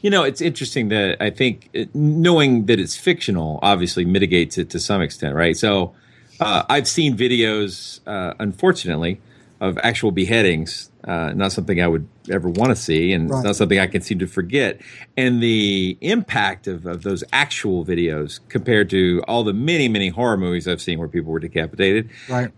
You 0.02 0.10
know, 0.10 0.22
it's 0.22 0.42
interesting 0.42 0.88
that 0.88 1.16
I 1.20 1.30
think 1.30 1.70
it, 1.72 1.94
knowing 1.94 2.66
that 2.66 2.78
it's 2.78 2.96
fictional 2.96 3.58
obviously 3.62 4.04
mitigates 4.04 4.58
it 4.58 4.68
to 4.70 4.78
some 4.78 5.00
extent, 5.00 5.34
right? 5.34 5.56
So 5.56 5.94
uh, 6.40 6.64
I've 6.68 6.86
seen 6.86 7.16
videos, 7.16 8.00
uh, 8.06 8.34
unfortunately, 8.38 9.20
of 9.60 9.78
actual 9.82 10.10
beheadings. 10.10 10.90
Uh, 11.04 11.32
not 11.34 11.52
something 11.52 11.80
I 11.82 11.86
would 11.86 12.06
ever 12.30 12.48
want 12.48 12.70
to 12.70 12.76
see, 12.76 13.12
and 13.12 13.30
Right. 13.30 13.44
not 13.44 13.56
something 13.56 13.78
I 13.78 13.86
can 13.86 14.00
seem 14.02 14.18
to 14.20 14.26
forget. 14.26 14.80
And 15.16 15.42
the 15.42 15.96
impact 16.00 16.66
of, 16.66 16.86
of 16.86 17.02
those 17.02 17.22
actual 17.32 17.84
videos 17.84 18.40
compared 18.48 18.88
to 18.90 19.22
all 19.28 19.44
the 19.44 19.52
many, 19.52 19.88
many 19.88 20.08
horror 20.08 20.36
movies 20.36 20.66
I've 20.66 20.80
seen 20.80 20.98
where 20.98 21.08
people 21.08 21.30
were 21.32 21.40
decapitated, 21.40 22.10
Right. 22.28 22.50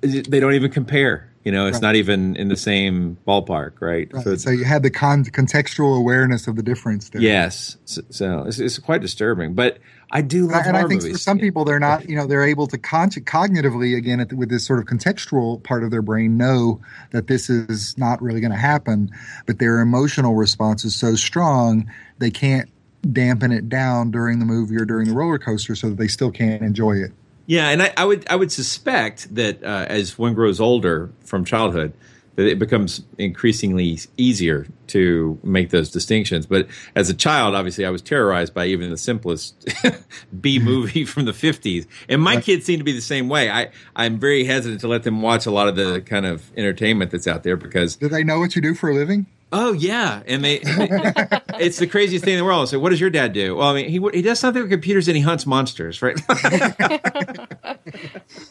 they 0.00 0.40
don't 0.40 0.54
even 0.54 0.70
compare. 0.70 1.24
You 1.44 1.52
know, 1.52 1.66
it's 1.66 1.76
Right. 1.76 1.82
not 1.82 1.96
even 1.96 2.36
in 2.36 2.48
the 2.48 2.56
same 2.56 3.16
ballpark, 3.26 3.80
right? 3.80 4.08
Right. 4.12 4.24
So 4.24 4.36
So, 4.36 4.50
you 4.50 4.64
had 4.64 4.82
the 4.82 4.90
con- 4.90 5.24
contextual 5.24 5.96
awareness 5.96 6.46
of 6.46 6.56
the 6.56 6.62
difference 6.62 7.08
there. 7.08 7.22
Yes, 7.22 7.78
so, 7.86 8.02
so 8.10 8.44
it's, 8.46 8.58
it's 8.58 8.78
quite 8.78 9.00
disturbing. 9.00 9.54
But 9.54 9.78
I 10.10 10.22
do 10.22 10.42
love 10.42 10.64
that. 10.64 10.66
and 10.68 10.76
I 10.76 10.86
think 10.86 11.02
movies. 11.02 11.12
for 11.12 11.18
some 11.18 11.38
people, 11.38 11.64
they're 11.64 11.78
not, 11.78 12.08
you 12.08 12.16
know, 12.16 12.26
they're 12.26 12.44
able 12.44 12.66
to 12.68 12.78
con- 12.78 13.10
cognitively, 13.10 13.96
again, 13.96 14.20
at 14.20 14.30
the, 14.30 14.36
with 14.36 14.48
this 14.48 14.64
sort 14.64 14.78
of 14.78 14.86
contextual 14.86 15.62
part 15.62 15.84
of 15.84 15.90
their 15.90 16.02
brain, 16.02 16.36
know 16.36 16.80
that 17.10 17.26
this 17.26 17.50
is 17.50 17.96
not 17.98 18.20
really 18.22 18.40
going 18.40 18.52
to 18.52 18.56
happen, 18.56 19.10
but 19.46 19.58
their 19.58 19.80
emotional 19.80 20.34
response 20.34 20.84
is 20.84 20.94
so 20.94 21.14
strong, 21.14 21.90
they 22.18 22.30
can't 22.30 22.70
dampen 23.12 23.52
it 23.52 23.68
down 23.68 24.10
during 24.10 24.38
the 24.38 24.44
movie 24.44 24.76
or 24.76 24.84
during 24.84 25.08
the 25.08 25.14
roller 25.14 25.38
coaster 25.38 25.74
so 25.74 25.90
that 25.90 25.98
they 25.98 26.08
still 26.08 26.30
can't 26.30 26.62
enjoy 26.62 26.92
it. 26.92 27.12
Yeah, 27.46 27.70
and 27.70 27.82
I, 27.82 27.92
I 27.96 28.04
would 28.04 28.26
I 28.28 28.36
would 28.36 28.52
suspect 28.52 29.34
that 29.34 29.62
uh, 29.62 29.86
as 29.88 30.18
one 30.18 30.34
grows 30.34 30.60
older 30.60 31.10
from 31.24 31.46
childhood, 31.46 31.94
that 32.38 32.46
it 32.46 32.56
becomes 32.56 33.02
increasingly 33.18 33.98
easier 34.16 34.64
to 34.86 35.40
make 35.42 35.70
those 35.70 35.90
distinctions. 35.90 36.46
But 36.46 36.68
as 36.94 37.10
a 37.10 37.14
child, 37.14 37.56
obviously, 37.56 37.84
I 37.84 37.90
was 37.90 38.00
terrorized 38.00 38.54
by 38.54 38.66
even 38.66 38.90
the 38.90 38.96
simplest 38.96 39.68
B 40.40 40.60
movie 40.60 41.04
from 41.04 41.24
the 41.24 41.32
fifties, 41.32 41.88
and 42.08 42.22
my 42.22 42.40
kids 42.40 42.64
seem 42.64 42.78
to 42.78 42.84
be 42.84 42.92
the 42.92 43.00
same 43.00 43.28
way. 43.28 43.50
I 43.50 43.70
I'm 43.96 44.20
very 44.20 44.44
hesitant 44.44 44.80
to 44.82 44.88
let 44.88 45.02
them 45.02 45.20
watch 45.20 45.46
a 45.46 45.50
lot 45.50 45.66
of 45.66 45.74
the 45.74 46.00
kind 46.00 46.26
of 46.26 46.52
entertainment 46.56 47.10
that's 47.10 47.26
out 47.26 47.42
there 47.42 47.56
because 47.56 47.96
Do 47.96 48.08
they 48.08 48.22
know 48.22 48.38
what 48.38 48.54
you 48.54 48.62
do 48.62 48.72
for 48.72 48.88
a 48.88 48.94
living? 48.94 49.26
Oh 49.50 49.72
yeah, 49.72 50.22
and 50.26 50.44
they, 50.44 50.60
it's 51.60 51.78
the 51.78 51.86
craziest 51.86 52.24
thing 52.24 52.34
in 52.34 52.38
the 52.38 52.44
world. 52.44 52.68
So, 52.68 52.78
what 52.78 52.90
does 52.90 53.00
your 53.00 53.10
dad 53.10 53.32
do? 53.32 53.56
Well, 53.56 53.68
I 53.68 53.74
mean, 53.74 53.88
he 53.88 54.00
he 54.12 54.22
does 54.22 54.38
something 54.38 54.62
with 54.62 54.70
computers 54.70 55.08
and 55.08 55.16
he 55.16 55.22
hunts 55.22 55.46
monsters, 55.46 56.02
right? 56.02 56.18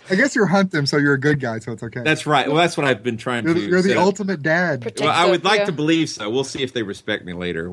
I 0.10 0.16
guess 0.16 0.36
you 0.36 0.46
hunt 0.46 0.72
them, 0.72 0.86
so 0.86 0.98
you're 0.98 1.14
a 1.14 1.20
good 1.20 1.40
guy, 1.40 1.60
so 1.60 1.72
it's 1.72 1.84
okay. 1.84 2.02
that's 2.04 2.26
right. 2.26 2.48
Well, 2.48 2.56
that's 2.58 2.78
what 2.78 2.86
I've 2.86 3.04
been 3.04 3.18
trying 3.18 3.46
you're 3.46 3.54
to. 3.54 3.60
the, 3.60 3.68
you're 3.68 3.82
the 3.82 3.90
set 3.90 3.98
up. 3.98 4.06
ultimate 4.06 4.42
dad. 4.42 4.94
Well, 5.00 5.10
I 5.10 5.30
would 5.30 5.44
like 5.44 5.66
to 5.66 5.72
believe 5.72 6.10
so. 6.10 6.30
We'll 6.30 6.44
see 6.44 6.64
if 6.64 6.74
they 6.74 6.84
respect 6.84 7.26
me 7.26 7.34
later. 7.34 7.70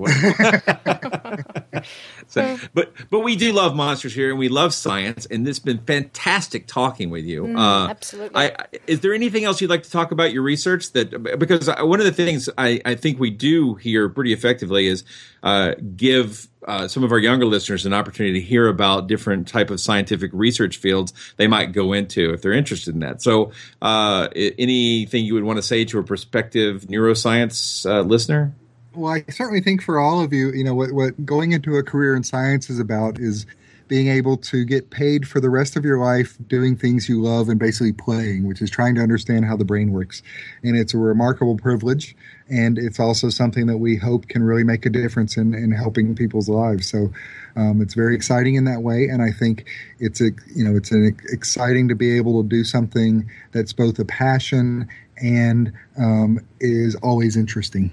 so, 2.27 2.59
but 2.75 2.93
but 3.11 3.21
we 3.21 3.37
do 3.37 3.53
love 3.53 3.77
monsters 3.77 4.15
here, 4.15 4.31
and 4.31 4.39
we 4.39 4.49
love 4.49 4.75
science, 4.75 5.27
and 5.27 5.47
it's 5.47 5.59
been 5.59 5.79
fantastic 5.79 6.67
talking 6.67 7.11
with 7.11 7.25
you. 7.25 7.45
Mm, 7.45 7.59
uh, 7.59 7.89
absolutely. 7.91 8.37
I, 8.37 8.67
is 8.87 9.01
there 9.01 9.15
anything 9.15 9.45
else 9.45 9.61
you'd 9.61 9.71
like 9.71 9.85
to 9.85 9.91
talk 9.91 10.11
about 10.13 10.33
your 10.33 10.43
research? 10.43 10.93
That 10.93 11.39
because 11.39 11.69
one 11.81 12.01
of 12.01 12.07
the 12.07 12.13
things 12.13 12.49
I, 12.59 12.81
I 12.85 12.95
think 12.95 13.19
we 13.19 13.31
do 13.31 13.75
here 13.75 14.09
pretty 14.09 14.33
effectively 14.33 14.87
is 14.87 15.05
uh, 15.43 15.75
give 15.97 16.49
uh, 16.67 16.89
some 16.89 17.05
of 17.05 17.13
our 17.13 17.19
younger 17.19 17.47
listeners 17.47 17.85
an 17.85 17.93
opportunity 17.93 18.41
to 18.41 18.47
hear 18.47 18.69
about 18.69 19.07
different 19.07 19.47
type 19.47 19.71
of 19.71 19.81
scientific 19.81 20.31
research 20.33 20.79
fields 20.79 21.13
they 21.37 21.47
might 21.47 21.73
go 21.73 21.93
into 21.93 22.33
if 22.33 22.43
they're 22.43 22.53
interested 22.53 22.95
in 22.95 23.01
that. 23.01 23.23
So, 23.23 23.53
uh, 23.83 24.29
anything 24.35 25.25
you 25.25 25.35
would 25.35 25.45
want 25.45 25.59
to 25.59 25.63
say 25.63 25.85
to 25.87 25.99
a 25.99 26.03
prospective 26.03 26.83
neuroscience 26.83 27.89
uh, 27.89 28.01
listener? 28.03 28.55
Well, 28.95 29.13
I 29.13 29.25
certainly 29.31 29.61
think 29.61 29.83
for 29.83 29.99
all 29.99 30.23
of 30.23 30.33
you, 30.33 30.53
you 30.53 30.65
know, 30.65 30.75
what, 30.75 30.93
what 30.93 31.27
going 31.27 31.53
into 31.53 31.77
a 31.77 31.83
career 31.83 32.15
in 32.15 32.23
science 32.23 32.71
is 32.71 32.79
about 32.79 33.19
is 33.19 33.45
being 33.89 34.09
able 34.09 34.37
to 34.37 34.65
get 34.65 34.91
paid 34.91 35.29
for 35.29 35.41
the 35.41 35.51
rest 35.51 35.77
of 35.77 35.85
your 35.85 35.99
life 35.99 36.39
doing 36.47 36.77
things 36.77 37.09
you 37.09 37.21
love 37.21 37.49
and 37.49 37.59
basically 37.59 37.93
playing, 37.93 38.47
which 38.47 38.63
is 38.63 38.71
trying 38.71 38.95
to 38.95 39.01
understand 39.01 39.45
how 39.45 39.57
the 39.57 39.65
brain 39.65 39.93
works. 39.93 40.23
And 40.63 40.77
it's 40.77 40.95
a 40.95 40.99
remarkable 40.99 41.57
privilege. 41.57 42.17
And 42.49 42.79
it's 42.79 42.99
also 42.99 43.29
something 43.29 43.67
that 43.67 43.79
we 43.79 43.97
hope 43.97 44.29
can 44.29 44.43
really 44.43 44.65
make 44.65 44.87
a 44.87 44.91
difference 44.91 45.37
in, 45.37 45.55
in 45.55 45.71
helping 45.73 46.15
people's 46.15 46.49
lives. 46.49 46.89
So 46.89 47.13
um, 47.57 47.81
it's 47.81 47.95
very 47.95 48.15
exciting 48.15 48.55
in 48.55 48.65
that 48.65 48.83
way. 48.83 49.09
And 49.09 49.23
I 49.23 49.31
think 49.31 49.67
it's 49.99 50.21
a, 50.21 50.31
you 50.55 50.65
know, 50.65 50.77
it's 50.77 50.91
an 50.91 51.17
exciting 51.31 51.89
to 51.89 51.95
be 51.95 52.17
able 52.17 52.43
to 52.43 52.49
do 52.49 52.65
something 52.65 53.29
that's 53.53 53.73
both 53.73 53.99
a 53.99 54.05
passion 54.05 54.89
and 55.23 55.73
um, 55.99 56.41
is 56.61 56.95
always 56.97 57.37
interesting. 57.37 57.91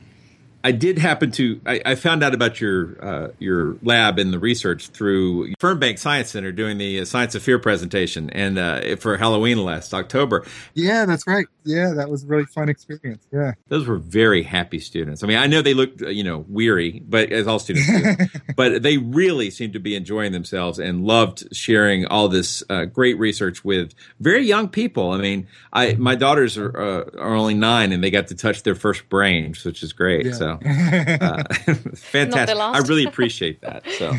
I 0.63 0.71
did 0.71 0.97
happen 0.99 1.31
to. 1.31 1.59
I, 1.65 1.81
I 1.85 1.95
found 1.95 2.23
out 2.23 2.33
about 2.33 2.61
your 2.61 3.03
uh, 3.03 3.27
your 3.39 3.77
lab 3.81 4.19
and 4.19 4.31
the 4.31 4.39
research 4.39 4.87
through 4.89 5.53
Fernbank 5.55 5.97
Science 5.97 6.31
Center 6.31 6.51
doing 6.51 6.77
the 6.77 6.99
uh, 6.99 7.05
Science 7.05 7.35
of 7.35 7.41
Fear 7.41 7.59
presentation, 7.59 8.29
and 8.29 8.57
uh, 8.57 8.95
for 8.97 9.17
Halloween 9.17 9.63
last 9.63 9.93
October. 9.93 10.45
Yeah, 10.73 11.05
that's 11.05 11.25
right. 11.25 11.45
Yeah, 11.63 11.93
that 11.95 12.09
was 12.09 12.23
a 12.23 12.27
really 12.27 12.45
fun 12.45 12.69
experience. 12.69 13.25
Yeah, 13.31 13.53
those 13.69 13.87
were 13.87 13.97
very 13.97 14.43
happy 14.43 14.79
students. 14.79 15.23
I 15.23 15.27
mean, 15.27 15.37
I 15.37 15.47
know 15.47 15.61
they 15.61 15.73
looked 15.73 16.01
you 16.01 16.23
know 16.23 16.45
weary, 16.47 17.01
but 17.07 17.31
as 17.31 17.47
all 17.47 17.59
students 17.59 17.87
do, 17.87 18.39
but 18.55 18.83
they 18.83 18.97
really 18.97 19.49
seemed 19.49 19.73
to 19.73 19.79
be 19.79 19.95
enjoying 19.95 20.31
themselves 20.31 20.77
and 20.79 21.05
loved 21.05 21.55
sharing 21.55 22.05
all 22.05 22.27
this 22.27 22.63
uh, 22.69 22.85
great 22.85 23.17
research 23.17 23.63
with 23.63 23.93
very 24.19 24.45
young 24.45 24.67
people. 24.67 25.11
I 25.11 25.17
mean, 25.17 25.47
I 25.73 25.93
my 25.95 26.15
daughters 26.15 26.57
are 26.57 26.77
uh, 26.77 27.19
are 27.19 27.33
only 27.33 27.55
nine, 27.55 27.91
and 27.91 28.03
they 28.03 28.11
got 28.11 28.27
to 28.27 28.35
touch 28.35 28.61
their 28.61 28.75
first 28.75 29.09
brains, 29.09 29.63
which 29.63 29.81
is 29.81 29.93
great. 29.93 30.27
Yeah. 30.27 30.33
So. 30.33 30.50
uh, 30.65 31.43
fantastic. 31.95 32.57
I 32.57 32.79
really 32.79 33.05
appreciate 33.07 33.61
that. 33.61 33.83
So, 33.97 34.13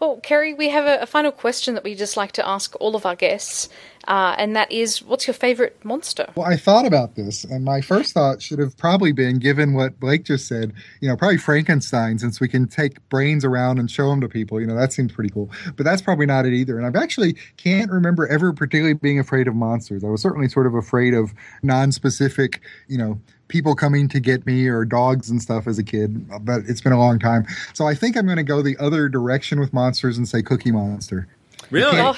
well, 0.00 0.18
Kerry, 0.22 0.54
we 0.54 0.68
have 0.70 0.86
a, 0.86 1.02
a, 1.02 1.06
final 1.06 1.32
question 1.32 1.74
that 1.74 1.84
we 1.84 1.94
just 1.94 2.16
like 2.16 2.32
to 2.32 2.46
ask 2.46 2.74
all 2.80 2.96
of 2.96 3.06
our 3.06 3.16
guests, 3.16 3.68
uh, 4.06 4.34
and 4.38 4.54
that 4.54 4.70
is, 4.70 5.02
what's 5.02 5.26
your 5.26 5.34
favorite 5.34 5.76
monster? 5.84 6.30
Well, 6.34 6.46
I 6.46 6.56
thought 6.56 6.86
about 6.86 7.16
this, 7.16 7.44
and 7.44 7.64
my 7.64 7.80
first 7.80 8.12
thought 8.12 8.40
should 8.40 8.58
have 8.58 8.76
probably 8.76 9.12
been, 9.12 9.38
given 9.38 9.74
what 9.74 9.98
Blake 9.98 10.24
just 10.24 10.46
said, 10.46 10.72
you 11.00 11.08
know, 11.08 11.16
probably 11.16 11.38
Frankenstein, 11.38 12.18
since 12.18 12.40
we 12.40 12.48
can 12.48 12.68
take 12.68 13.06
brains 13.08 13.44
around 13.44 13.78
and 13.78 13.90
show 13.90 14.10
them 14.10 14.20
to 14.20 14.28
people. 14.28 14.60
You 14.60 14.66
know, 14.66 14.76
that 14.76 14.92
seems 14.92 15.12
pretty 15.12 15.30
cool. 15.30 15.50
But 15.76 15.84
that's 15.84 16.02
probably 16.02 16.26
not 16.26 16.46
it 16.46 16.52
either. 16.52 16.76
And 16.78 16.86
I've 16.86 16.96
actually 16.96 17.36
can't 17.56 17.90
remember 17.90 18.26
ever 18.28 18.52
particularly 18.52 18.94
being 18.94 19.18
afraid 19.18 19.48
of 19.48 19.54
monsters. 19.54 20.04
I 20.04 20.08
was 20.08 20.22
certainly 20.22 20.48
sort 20.48 20.66
of 20.66 20.74
afraid 20.74 21.14
of 21.14 21.32
non-specific, 21.62 22.60
you 22.88 22.98
know 22.98 23.20
people 23.48 23.74
coming 23.74 24.08
to 24.08 24.20
get 24.20 24.46
me 24.46 24.66
or 24.66 24.84
dogs 24.84 25.30
and 25.30 25.40
stuff 25.40 25.66
as 25.66 25.78
a 25.78 25.84
kid, 25.84 26.28
but 26.44 26.62
it's 26.66 26.80
been 26.80 26.92
a 26.92 26.98
long 26.98 27.18
time. 27.18 27.46
So 27.74 27.86
I 27.86 27.94
think 27.94 28.16
I'm 28.16 28.26
going 28.26 28.36
to 28.36 28.42
go 28.42 28.62
the 28.62 28.76
other 28.78 29.08
direction 29.08 29.60
with 29.60 29.72
monsters 29.72 30.18
and 30.18 30.28
say 30.28 30.42
Cookie 30.42 30.72
Monster. 30.72 31.28
Really? 31.70 31.98
Oh. 31.98 32.16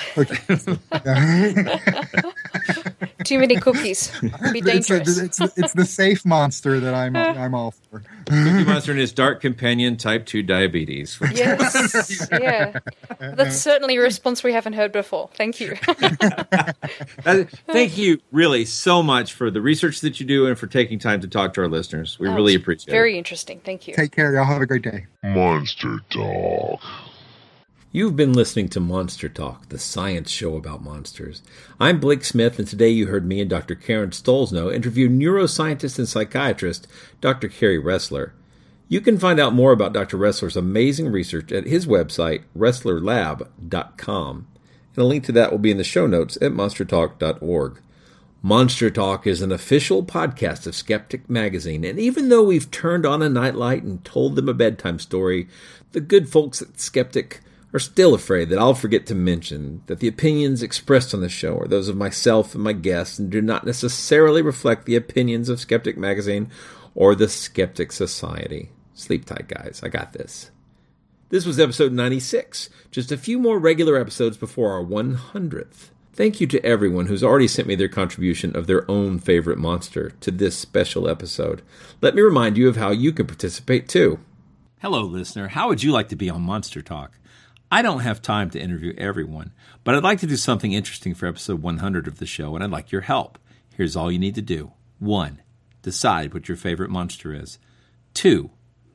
Too 3.25 3.39
many 3.39 3.57
cookies. 3.57 4.13
It'd 4.23 4.53
be 4.53 4.63
uh, 4.63 4.65
dangerous. 4.65 5.19
It's, 5.19 5.41
a, 5.41 5.45
it's, 5.45 5.59
it's, 5.59 5.73
the 5.73 5.85
safe 5.85 6.25
monster 6.25 6.81
that 6.81 6.95
I'm 6.95 7.17
I'm 7.17 7.55
all 7.55 7.73
for. 7.73 8.03
Cookie 8.27 8.65
Monster 8.65 8.93
and 8.93 9.01
his 9.01 9.13
dark 9.13 9.41
companion, 9.41 9.97
type 9.97 10.27
2 10.27 10.43
diabetes. 10.43 11.19
Yes. 11.39 12.29
yeah. 12.33 12.79
That's 13.21 13.57
certainly 13.57 13.97
a 13.97 14.01
response 14.01 14.43
we 14.43 14.53
haven't 14.53 14.73
heard 14.73 14.93
before. 14.93 15.31
Thank 15.35 15.61
you. 15.61 15.77
Uh, 17.27 17.45
thank 17.67 17.99
you, 17.99 18.21
really, 18.33 18.65
so 18.65 19.03
much 19.03 19.35
for 19.35 19.51
the 19.51 19.61
research 19.61 20.01
that 20.01 20.19
you 20.19 20.25
do 20.25 20.47
and 20.47 20.59
for 20.59 20.67
taking 20.67 20.99
time 20.99 21.21
to 21.21 21.29
talk 21.29 21.53
to 21.53 21.61
our 21.61 21.69
listeners. 21.69 22.19
We 22.19 22.29
oh, 22.29 22.35
really 22.35 22.55
appreciate 22.55 22.87
very 22.87 23.11
it. 23.11 23.13
Very 23.13 23.19
interesting. 23.19 23.61
Thank 23.61 23.87
you. 23.87 23.95
Take 23.95 24.13
care. 24.13 24.33
Y'all 24.33 24.45
have 24.45 24.63
a 24.63 24.67
great 24.67 24.83
day. 24.83 25.07
Monster 25.23 26.01
Talk. 26.11 26.81
You've 27.91 28.17
been 28.17 28.35
listening 28.35 28.69
to 28.71 28.81
Monster 28.81 29.31
Talk, 29.31 29.71
the 29.71 29.79
science 29.79 30.31
show 30.31 30.57
about 30.57 30.85
monsters. 30.85 31.41
I'm 31.81 31.99
Blake 31.99 32.23
Smith, 32.23 32.59
and 32.59 32.69
today 32.69 32.91
you 32.91 33.07
heard 33.07 33.27
me 33.27 33.41
and 33.41 33.49
Dr. 33.49 33.75
Karen 33.75 34.11
Stollznow 34.11 34.71
interview 34.71 35.09
neuroscientist 35.09 35.99
and 35.99 36.07
psychiatrist 36.07 36.87
Dr. 37.23 37.49
Kerry 37.49 37.83
Ressler. 37.83 38.33
You 38.89 39.01
can 39.01 39.17
find 39.17 39.41
out 39.41 39.55
more 39.55 39.73
about 39.73 39.95
Dr. 39.95 40.19
Ressler's 40.19 40.55
amazing 40.55 41.11
research 41.11 41.51
at 41.51 41.65
his 41.65 41.87
website, 41.87 42.43
resslerlab.com, 42.55 44.47
and 44.95 45.03
a 45.03 45.07
link 45.07 45.25
to 45.25 45.33
that 45.33 45.51
will 45.51 45.59
be 45.59 45.71
in 45.71 45.79
the 45.79 45.83
show 45.83 46.07
notes 46.07 46.37
at 46.43 46.53
monstertalk.org. 46.53 47.81
Monster 48.43 48.91
Talk 48.91 49.27
is 49.27 49.41
an 49.41 49.51
official 49.51 50.05
podcast 50.05 50.67
of 50.67 50.75
Skeptic 50.75 51.31
Magazine, 51.31 51.85
and 51.85 51.99
even 51.99 52.29
though 52.29 52.45
we've 52.45 52.71
turned 52.71 53.07
on 53.07 53.23
a 53.23 53.31
nightlight 53.31 53.83
and 53.83 54.05
told 54.05 54.37
them 54.37 54.51
a 54.51 54.53
bedtime 54.53 54.99
story, 54.99 55.49
the 55.93 56.03
good 56.03 56.29
folks 56.29 56.61
at 56.61 56.79
Skeptic 56.79 57.41
are 57.73 57.79
still 57.79 58.15
afraid 58.15 58.49
that 58.49 58.59
I'll 58.59 58.75
forget 58.75 59.07
to 59.07 59.15
mention 59.15 59.83
that 59.87 60.01
the 60.01 60.09
opinions 60.09 60.63
expressed 60.63 61.13
on 61.13 61.21
the 61.21 61.29
show 61.29 61.59
are 61.59 61.69
those 61.69 61.89
of 61.89 61.97
myself 61.97 62.55
and 62.55 62.65
my 62.65 62.73
guests 62.73 63.19
and 63.19 63.31
do 63.31 63.43
not 63.43 63.67
necessarily 63.67 64.41
reflect 64.41 64.87
the 64.87 64.97
opinions 64.97 65.49
of 65.49 65.61
Skeptic 65.61 65.97
Magazine 65.97 66.51
or 66.95 67.15
the 67.15 67.29
Skeptic 67.29 67.93
Society. 67.93 68.71
Sleep 68.95 69.25
tight, 69.25 69.49
guys. 69.49 69.81
I 69.85 69.89
got 69.89 70.13
this. 70.13 70.51
This 71.29 71.45
was 71.45 71.61
episode 71.61 71.93
96, 71.93 72.71
just 72.91 73.13
a 73.13 73.19
few 73.19 73.39
more 73.39 73.59
regular 73.59 73.99
episodes 73.99 74.39
before 74.39 74.73
our 74.73 74.83
100th. 74.83 75.91
Thank 76.15 76.41
you 76.41 76.47
to 76.49 76.65
everyone 76.65 77.07
who's 77.07 77.23
already 77.23 77.47
sent 77.47 77.69
me 77.69 77.75
their 77.75 77.87
contribution 77.87 78.57
of 78.57 78.67
their 78.67 78.91
own 78.91 79.19
favorite 79.19 79.59
monster 79.59 80.11
to 80.21 80.31
this 80.31 80.57
special 80.57 81.07
episode. 81.07 81.63
Let 82.01 82.15
me 82.15 82.23
remind 82.23 82.57
you 82.57 82.69
of 82.69 82.77
how 82.77 82.91
you 82.91 83.13
can 83.13 83.27
participate 83.27 83.89
too. 83.89 84.19
Hello, 84.81 85.03
listener. 85.03 85.49
How 85.49 85.69
would 85.69 85.83
you 85.83 85.93
like 85.93 86.09
to 86.09 86.17
be 86.17 86.31
on 86.31 86.41
Monster 86.41 86.83
Talk? 86.83 87.13
I 87.71 87.83
don't 87.83 88.01
have 88.01 88.23
time 88.23 88.49
to 88.51 88.61
interview 88.61 88.95
everyone, 88.97 89.53
but 89.85 89.95
I'd 89.95 90.03
like 90.03 90.21
to 90.21 90.27
do 90.27 90.37
something 90.37 90.73
interesting 90.73 91.15
for 91.15 91.27
episode 91.27 91.61
100 91.61 92.09
of 92.09 92.19
the 92.19 92.25
show, 92.25 92.55
and 92.55 92.65
I'd 92.65 92.71
like 92.71 92.91
your 92.91 93.03
help. 93.03 93.39
Here's 93.77 93.95
all 93.95 94.11
you 94.11 94.19
need 94.19 94.35
to 94.37 94.43
do 94.43 94.73
1. 95.01 95.43
Decide 95.83 96.33
what 96.33 96.49
your 96.49 96.57
favorite 96.57 96.91
monster 96.91 97.35
is. 97.35 97.59
2. 98.15 98.51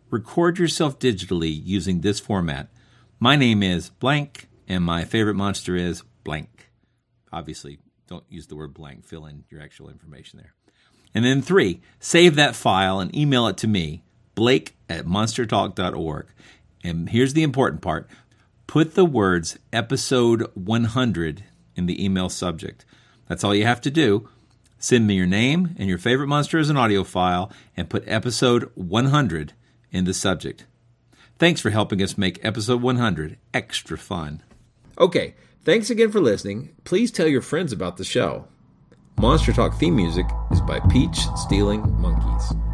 Record 0.10 0.58
yourself 0.58 0.98
digitally 0.98 1.60
using 1.64 2.02
this 2.02 2.20
format. 2.20 2.70
My 3.20 3.36
name 3.36 3.62
is 3.62 3.90
blank, 3.90 4.48
and 4.68 4.84
my 4.84 5.06
favorite 5.06 5.36
monster 5.36 5.76
is 5.76 6.04
blank. 6.24 6.72
Obviously, 7.32 7.78
don't 8.08 8.26
use 8.28 8.48
the 8.48 8.56
word 8.56 8.74
blank, 8.74 9.06
fill 9.06 9.28
in 9.28 9.44
your 9.50 9.62
actual 9.62 9.90
information 9.90 10.40
there. 10.40 10.54
And 11.14 11.24
then 11.24 11.44
3. 11.44 11.80
Save 12.00 12.36
that 12.36 12.56
file 12.56 13.00
and 13.00 13.16
email 13.16 13.48
it 13.48 13.58
to 13.58 13.68
me, 13.68 14.04
blake 14.34 14.76
at 14.90 15.06
monstertalk.org. 15.06 16.26
And 16.84 17.10
here's 17.10 17.34
the 17.34 17.44
important 17.44 17.82
part 17.82 18.10
put 18.74 18.96
the 18.96 19.06
words 19.06 19.60
episode 19.72 20.50
100 20.56 21.44
in 21.76 21.86
the 21.86 22.04
email 22.04 22.28
subject. 22.28 22.84
That's 23.28 23.44
all 23.44 23.54
you 23.54 23.68
have 23.68 23.82
to 23.82 23.92
do. 23.92 24.28
Send 24.80 25.06
me 25.06 25.14
your 25.14 25.28
name 25.28 25.76
and 25.78 25.88
your 25.88 26.00
favorite 26.00 26.26
monster 26.26 26.58
as 26.58 26.72
an 26.72 26.78
audio 26.78 27.04
file 27.04 27.52
and 27.78 27.88
put 27.88 28.04
episode 28.08 28.72
100 28.74 29.54
in 29.92 30.06
the 30.06 30.14
subject. 30.16 30.66
Thanks 31.38 31.62
for 31.62 31.70
helping 31.70 32.02
us 32.02 32.18
make 32.18 32.44
episode 32.44 32.82
100 32.82 33.38
extra 33.54 33.96
fun. 33.96 34.42
Okay, 34.98 35.36
thanks 35.64 35.92
again 35.92 36.10
for 36.10 36.20
listening. 36.20 36.74
Please 36.84 37.12
tell 37.12 37.28
your 37.28 37.44
friends 37.44 37.74
about 37.74 37.98
the 37.98 38.04
show. 38.04 38.48
Monster 39.20 39.54
Talk 39.54 39.78
theme 39.80 39.96
music 39.96 40.26
is 40.50 40.62
by 40.62 40.80
Peach 40.90 41.20
Stealing 41.36 41.84
Monkeys. 42.02 42.73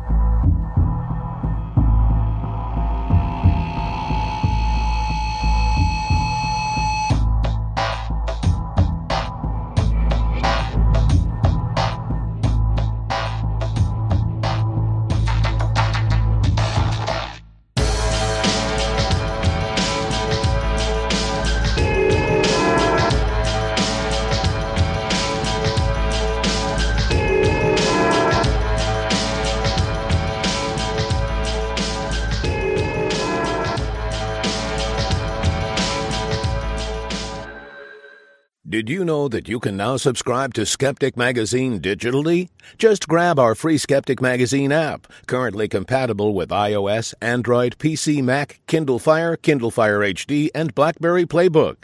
Did 38.89 38.95
you 38.95 39.05
know 39.05 39.27
that 39.27 39.47
you 39.47 39.59
can 39.59 39.77
now 39.77 39.97
subscribe 39.97 40.55
to 40.55 40.65
Skeptic 40.65 41.15
Magazine 41.15 41.79
digitally? 41.79 42.49
Just 42.79 43.07
grab 43.07 43.37
our 43.37 43.53
free 43.53 43.77
Skeptic 43.77 44.19
Magazine 44.19 44.71
app, 44.71 45.05
currently 45.27 45.67
compatible 45.67 46.33
with 46.33 46.49
iOS, 46.49 47.13
Android, 47.21 47.77
PC, 47.77 48.23
Mac, 48.23 48.61
Kindle 48.65 48.97
Fire, 48.97 49.37
Kindle 49.37 49.69
Fire 49.69 49.99
HD, 49.99 50.49
and 50.55 50.73
BlackBerry 50.73 51.27
Playbook. 51.27 51.75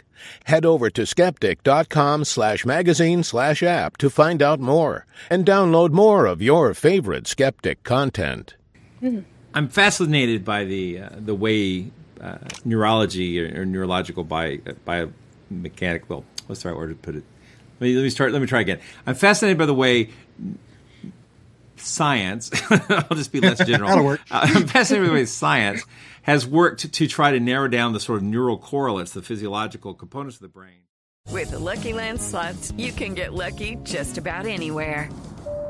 Head 0.46 0.66
over 0.66 0.90
to 0.90 1.06
skeptic.com 1.06 2.24
slash 2.24 2.66
magazine 2.66 3.22
slash 3.22 3.62
app 3.62 3.98
to 3.98 4.10
find 4.10 4.42
out 4.42 4.58
more 4.58 5.06
and 5.30 5.46
download 5.46 5.92
more 5.92 6.26
of 6.26 6.42
your 6.42 6.74
favorite 6.74 7.28
skeptic 7.28 7.84
content. 7.84 8.56
I'm 9.54 9.68
fascinated 9.68 10.44
by 10.44 10.64
the 10.64 11.02
uh, 11.02 11.10
the 11.12 11.36
way 11.36 11.92
uh, 12.20 12.38
neurology 12.64 13.40
or, 13.40 13.60
or 13.60 13.64
neurological 13.64 14.24
bio, 14.24 14.56
biomechanic. 14.84 16.24
Well, 16.46 16.54
what's 16.54 16.62
the 16.62 16.68
right 16.68 16.78
word 16.78 16.88
to 16.88 16.94
put 16.94 17.16
it? 17.16 17.24
Let 17.80 17.88
me, 17.88 17.94
let 17.96 18.02
me 18.02 18.10
start. 18.10 18.32
Let 18.32 18.40
me 18.40 18.46
try 18.46 18.60
again. 18.60 18.80
I'm 19.06 19.14
fascinated 19.14 19.58
by 19.58 19.66
the 19.66 19.74
way 19.74 20.10
science. 21.76 22.50
I'll 22.70 23.16
just 23.16 23.32
be 23.32 23.40
less 23.40 23.58
general. 23.66 23.88
That'll 23.88 24.04
work. 24.04 24.20
Uh, 24.30 24.40
I'm 24.54 24.66
fascinated 24.66 25.06
by 25.06 25.08
the 25.08 25.20
way 25.20 25.26
science 25.26 25.84
has 26.22 26.46
worked 26.46 26.80
to, 26.80 26.90
to 26.90 27.06
try 27.06 27.32
to 27.32 27.40
narrow 27.40 27.68
down 27.68 27.92
the 27.92 28.00
sort 28.00 28.18
of 28.18 28.22
neural 28.22 28.58
correlates, 28.58 29.12
the 29.12 29.22
physiological 29.22 29.94
components 29.94 30.36
of 30.36 30.42
the 30.42 30.48
brain. 30.48 30.82
With 31.30 31.50
the 31.50 31.58
Lucky 31.58 31.92
Land 31.92 32.20
slots, 32.20 32.72
you 32.76 32.92
can 32.92 33.14
get 33.14 33.34
lucky 33.34 33.76
just 33.82 34.16
about 34.16 34.46
anywhere. 34.46 35.10